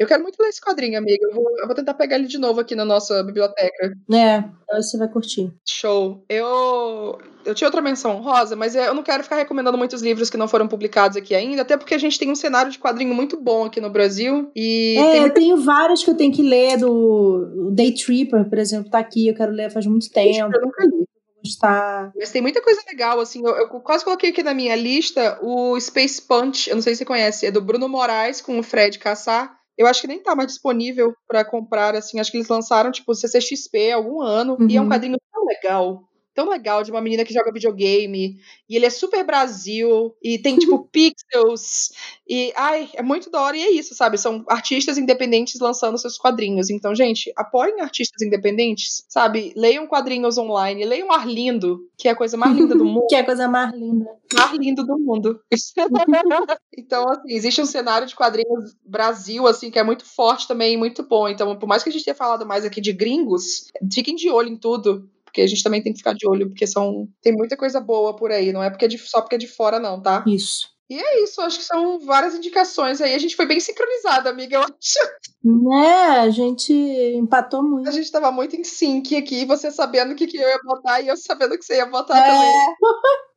Eu 0.00 0.06
quero 0.06 0.22
muito 0.22 0.42
ler 0.42 0.48
esse 0.48 0.62
quadrinho, 0.62 0.96
amiga. 0.96 1.26
Eu 1.26 1.34
vou, 1.34 1.44
eu 1.58 1.66
vou, 1.66 1.76
tentar 1.76 1.92
pegar 1.92 2.16
ele 2.16 2.26
de 2.26 2.38
novo 2.38 2.58
aqui 2.58 2.74
na 2.74 2.86
nossa 2.86 3.22
biblioteca. 3.22 3.92
É, 4.10 4.42
você 4.80 4.96
vai 4.96 5.08
curtir. 5.08 5.52
Show. 5.68 6.24
Eu, 6.26 7.18
eu 7.44 7.54
tinha 7.54 7.68
outra 7.68 7.82
menção 7.82 8.22
rosa, 8.22 8.56
mas 8.56 8.74
eu 8.74 8.94
não 8.94 9.02
quero 9.02 9.22
ficar 9.22 9.36
recomendando 9.36 9.76
muitos 9.76 10.00
livros 10.00 10.30
que 10.30 10.38
não 10.38 10.48
foram 10.48 10.66
publicados 10.66 11.18
aqui 11.18 11.34
ainda, 11.34 11.60
até 11.60 11.76
porque 11.76 11.94
a 11.94 11.98
gente 11.98 12.18
tem 12.18 12.30
um 12.30 12.34
cenário 12.34 12.72
de 12.72 12.78
quadrinho 12.78 13.14
muito 13.14 13.38
bom 13.38 13.66
aqui 13.66 13.78
no 13.78 13.90
Brasil. 13.90 14.50
E 14.56 14.96
é, 14.96 15.12
tem... 15.12 15.22
eu 15.22 15.34
tenho 15.34 15.56
vários 15.58 16.02
que 16.02 16.10
eu 16.10 16.16
tenho 16.16 16.32
que 16.32 16.42
ler, 16.42 16.78
do 16.78 17.70
Day 17.70 17.92
Tripper, 17.92 18.48
por 18.48 18.56
exemplo, 18.56 18.90
tá 18.90 18.98
aqui, 18.98 19.28
eu 19.28 19.34
quero 19.34 19.52
ler 19.52 19.70
faz 19.70 19.84
muito 19.84 20.10
tempo. 20.10 20.50
Eu 20.56 20.62
nunca 20.62 20.82
li. 20.82 21.04
Está... 21.44 22.10
Mas 22.16 22.30
tem 22.30 22.40
muita 22.40 22.62
coisa 22.62 22.80
legal, 22.88 23.20
assim. 23.20 23.42
Eu, 23.44 23.54
eu, 23.54 23.68
quase 23.80 24.02
coloquei 24.02 24.30
aqui 24.30 24.42
na 24.42 24.54
minha 24.54 24.76
lista 24.76 25.38
o 25.42 25.78
Space 25.78 26.22
Punch, 26.22 26.70
eu 26.70 26.76
não 26.76 26.82
sei 26.82 26.94
se 26.94 26.98
você 26.98 27.04
conhece, 27.04 27.46
é 27.46 27.50
do 27.50 27.60
Bruno 27.60 27.86
Moraes 27.86 28.40
com 28.40 28.58
o 28.58 28.62
Fred 28.62 28.98
Cassar. 28.98 29.59
Eu 29.80 29.86
acho 29.86 30.02
que 30.02 30.06
nem 30.06 30.22
tá 30.22 30.36
mais 30.36 30.48
disponível 30.48 31.14
para 31.26 31.42
comprar, 31.42 31.94
assim. 31.94 32.20
Acho 32.20 32.30
que 32.30 32.36
eles 32.36 32.50
lançaram, 32.50 32.92
tipo, 32.92 33.14
CCXP 33.14 33.92
algum 33.92 34.20
ano. 34.20 34.58
Uhum. 34.60 34.68
E 34.68 34.76
é 34.76 34.80
um 34.80 34.84
uhum. 34.84 34.90
quadrinho 34.90 35.16
tão 35.32 35.46
legal 35.46 36.09
tão 36.40 36.48
legal 36.48 36.82
de 36.82 36.90
uma 36.90 37.02
menina 37.02 37.24
que 37.24 37.34
joga 37.34 37.52
videogame. 37.52 38.38
E 38.68 38.76
ele 38.76 38.86
é 38.86 38.90
super 38.90 39.24
Brasil. 39.24 40.14
E 40.22 40.38
tem, 40.38 40.56
tipo, 40.56 40.78
pixels. 40.90 41.90
E, 42.26 42.50
ai, 42.56 42.88
é 42.94 43.02
muito 43.02 43.30
da 43.30 43.42
hora. 43.42 43.56
E 43.56 43.62
é 43.62 43.70
isso, 43.70 43.94
sabe? 43.94 44.16
São 44.16 44.42
artistas 44.48 44.96
independentes 44.96 45.60
lançando 45.60 45.98
seus 45.98 46.16
quadrinhos. 46.16 46.70
Então, 46.70 46.94
gente, 46.94 47.30
apoiem 47.36 47.80
artistas 47.80 48.22
independentes, 48.22 49.04
sabe? 49.08 49.52
Leiam 49.54 49.86
quadrinhos 49.86 50.38
online. 50.38 50.84
Leiam 50.84 51.12
Arlindo, 51.12 51.80
que 51.98 52.08
é 52.08 52.12
a 52.12 52.16
coisa 52.16 52.38
mais 52.38 52.56
linda 52.56 52.74
do 52.74 52.84
mundo. 52.86 53.06
que 53.08 53.16
é 53.16 53.20
a 53.20 53.24
coisa 53.24 53.46
mais 53.46 53.74
linda. 53.74 54.10
Mais 54.32 54.52
lindo 54.52 54.84
do 54.86 54.98
mundo. 54.98 55.40
então, 56.78 57.06
assim, 57.10 57.34
existe 57.34 57.60
um 57.60 57.66
cenário 57.66 58.06
de 58.06 58.16
quadrinhos 58.16 58.74
Brasil, 58.82 59.46
assim, 59.46 59.70
que 59.70 59.78
é 59.78 59.82
muito 59.82 60.06
forte 60.06 60.48
também 60.48 60.72
e 60.72 60.76
muito 60.78 61.02
bom. 61.02 61.28
Então, 61.28 61.58
por 61.58 61.66
mais 61.66 61.82
que 61.82 61.90
a 61.90 61.92
gente 61.92 62.04
tenha 62.04 62.14
falado 62.14 62.46
mais 62.46 62.64
aqui 62.64 62.80
de 62.80 62.92
gringos, 62.92 63.66
fiquem 63.92 64.14
de 64.14 64.30
olho 64.30 64.48
em 64.48 64.56
tudo 64.56 65.06
porque 65.30 65.40
a 65.42 65.46
gente 65.46 65.62
também 65.62 65.80
tem 65.80 65.92
que 65.92 65.98
ficar 65.98 66.12
de 66.12 66.28
olho, 66.28 66.48
porque 66.48 66.66
são 66.66 67.08
tem 67.22 67.32
muita 67.32 67.56
coisa 67.56 67.80
boa 67.80 68.14
por 68.14 68.32
aí, 68.32 68.52
não 68.52 68.62
é 68.62 68.68
porque 68.68 68.84
é 68.84 68.88
de, 68.88 68.98
só 68.98 69.20
porque 69.22 69.36
é 69.36 69.38
de 69.38 69.46
fora, 69.46 69.78
não, 69.78 70.02
tá? 70.02 70.24
Isso. 70.26 70.68
E 70.90 70.98
é 70.98 71.22
isso, 71.22 71.40
acho 71.40 71.58
que 71.58 71.64
são 71.64 72.00
várias 72.00 72.34
indicações 72.34 73.00
aí. 73.00 73.14
A 73.14 73.18
gente 73.18 73.36
foi 73.36 73.46
bem 73.46 73.60
sincronizada, 73.60 74.28
amiga, 74.28 74.56
eu 74.56 74.62
acho. 74.62 74.98
Né, 75.44 76.18
a 76.18 76.28
gente 76.30 76.72
empatou 76.72 77.62
muito. 77.62 77.88
A 77.88 77.92
gente 77.92 78.10
tava 78.10 78.32
muito 78.32 78.56
em 78.56 78.64
sync 78.64 79.16
aqui, 79.16 79.44
você 79.44 79.70
sabendo 79.70 80.12
o 80.12 80.16
que, 80.16 80.26
que 80.26 80.36
eu 80.36 80.48
ia 80.48 80.58
botar 80.64 81.00
e 81.00 81.06
eu 81.06 81.16
sabendo 81.16 81.56
que 81.56 81.64
você 81.64 81.76
ia 81.76 81.86
botar 81.86 82.18
é. 82.18 82.22
também. 82.22 82.52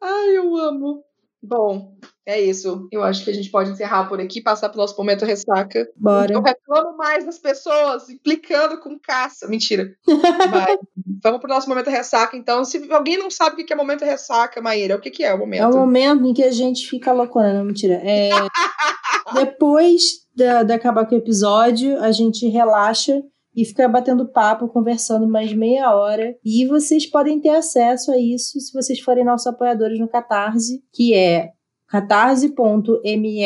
Ai, 0.02 0.38
eu 0.38 0.58
amo. 0.58 1.04
Bom, 1.46 1.94
é 2.26 2.40
isso. 2.40 2.88
Eu 2.90 3.04
acho 3.04 3.26
que 3.26 3.30
a 3.30 3.34
gente 3.34 3.52
pode 3.52 3.70
encerrar 3.72 4.08
por 4.08 4.22
aqui, 4.22 4.42
passar 4.42 4.70
pro 4.70 4.78
nosso 4.78 4.96
momento 4.98 5.26
ressaca. 5.26 5.86
Bora. 5.98 6.34
Eu 6.34 6.42
reclamo 6.42 6.96
mais 6.96 7.26
das 7.26 7.38
pessoas, 7.38 8.10
implicando 8.10 8.80
com 8.80 8.98
caça. 8.98 9.46
Mentira. 9.48 9.94
Mas, 10.08 10.78
vamos 11.22 11.42
pro 11.42 11.50
nosso 11.50 11.68
momento 11.68 11.90
ressaca, 11.90 12.38
então. 12.38 12.64
Se 12.64 12.90
alguém 12.92 13.18
não 13.18 13.30
sabe 13.30 13.62
o 13.62 13.66
que 13.66 13.74
é 13.74 13.76
momento 13.76 14.06
ressaca, 14.06 14.62
Maíra, 14.62 14.96
o 14.96 15.02
que, 15.02 15.12
que 15.12 15.24
é 15.24 15.34
o 15.34 15.40
momento? 15.40 15.64
É 15.64 15.68
o 15.68 15.78
momento 15.78 16.26
em 16.26 16.34
que 16.34 16.44
a 16.44 16.52
gente 16.52 16.88
fica 16.88 17.12
loucona, 17.12 17.54
não, 17.54 17.66
mentira. 17.66 17.96
É... 17.96 18.30
Depois 19.34 20.02
de, 20.34 20.64
de 20.64 20.74
acabar 20.74 21.06
com 21.06 21.16
o 21.16 21.18
episódio, 21.18 22.00
a 22.00 22.12
gente 22.12 22.48
relaxa 22.48 23.22
e 23.56 23.66
ficar 23.66 23.88
batendo 23.88 24.32
papo, 24.32 24.68
conversando 24.68 25.28
mais 25.28 25.54
meia 25.54 25.94
hora. 25.96 26.36
E 26.44 26.66
vocês 26.66 27.06
podem 27.06 27.40
ter 27.40 27.50
acesso 27.50 28.12
a 28.12 28.18
isso 28.18 28.60
se 28.60 28.74
vocês 28.74 29.00
forem 29.00 29.24
nossos 29.24 29.48
apoiadores 29.48 30.00
no 30.00 30.08
Catarse, 30.08 30.84
que 30.94 31.14
é 31.14 31.52
catarse.me 31.88 33.44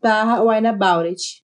barra. 0.00 0.42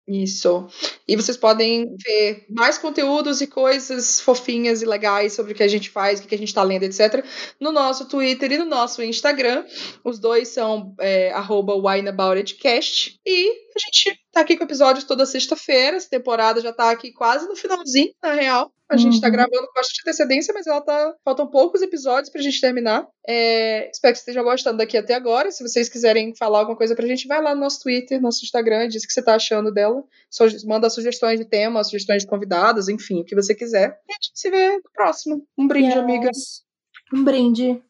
Isso. 0.07 0.67
E 1.07 1.15
vocês 1.15 1.37
podem 1.37 1.95
ver 2.05 2.45
mais 2.49 2.77
conteúdos 2.77 3.41
e 3.41 3.47
coisas 3.47 4.19
fofinhas 4.21 4.81
e 4.81 4.85
legais 4.85 5.33
sobre 5.33 5.51
o 5.51 5.55
que 5.55 5.63
a 5.63 5.67
gente 5.67 5.89
faz, 5.89 6.19
o 6.19 6.27
que 6.27 6.35
a 6.35 6.37
gente 6.37 6.47
está 6.47 6.63
lendo, 6.63 6.83
etc. 6.83 7.23
no 7.59 7.71
nosso 7.71 8.07
Twitter 8.07 8.53
e 8.53 8.57
no 8.57 8.65
nosso 8.65 9.03
Instagram. 9.03 9.65
Os 10.03 10.19
dois 10.19 10.49
são 10.49 10.95
é, 10.99 11.33
wineaboutitcast. 11.49 13.19
E 13.25 13.49
a 13.49 13.79
gente 13.79 14.19
tá 14.35 14.41
aqui 14.41 14.57
com 14.57 14.65
episódios 14.65 15.05
toda 15.05 15.25
sexta-feira. 15.25 15.95
Essa 15.95 16.09
temporada 16.09 16.59
já 16.59 16.73
tá 16.73 16.91
aqui 16.91 17.13
quase 17.13 17.47
no 17.47 17.55
finalzinho, 17.55 18.11
na 18.21 18.33
real. 18.33 18.69
A 18.87 18.97
gente 18.97 19.19
tá 19.19 19.27
uhum. 19.27 19.33
gravando 19.33 19.65
com 19.65 19.73
bastante 19.73 20.01
antecedência, 20.01 20.53
mas 20.53 20.67
ela 20.67 20.81
tá. 20.81 21.15
Faltam 21.23 21.47
poucos 21.47 21.81
episódios 21.81 22.29
pra 22.29 22.41
gente 22.41 22.59
terminar. 22.59 23.07
É... 23.27 23.89
Espero 23.89 24.13
que 24.13 24.19
estejam 24.19 24.43
gostando 24.43 24.77
daqui 24.77 24.97
até 24.97 25.15
agora. 25.15 25.49
Se 25.49 25.63
vocês 25.63 25.89
quiserem 25.89 26.35
falar 26.35 26.59
alguma 26.59 26.77
coisa 26.77 26.93
pra 26.95 27.07
gente, 27.07 27.27
vai 27.27 27.41
lá 27.41 27.55
no 27.55 27.61
nosso 27.61 27.81
Twitter, 27.81 28.21
nosso 28.21 28.43
Instagram, 28.43 28.89
diz 28.89 29.03
o 29.03 29.07
que 29.07 29.13
você 29.13 29.23
tá 29.23 29.35
achando 29.35 29.71
dela. 29.71 30.03
Manda 30.65 30.89
sugestões 30.89 31.39
de 31.39 31.45
tema, 31.45 31.83
sugestões 31.83 32.23
de 32.23 32.27
convidados, 32.27 32.89
enfim, 32.89 33.21
o 33.21 33.25
que 33.25 33.33
você 33.33 33.55
quiser. 33.55 33.97
E 34.07 34.11
a 34.11 34.15
gente 34.21 34.31
se 34.35 34.51
vê 34.51 34.75
no 34.75 34.91
próximo. 34.93 35.47
Um 35.57 35.65
brinde, 35.65 35.87
yes. 35.87 35.97
amiga. 35.97 36.29
Um 37.13 37.23
brinde. 37.23 37.81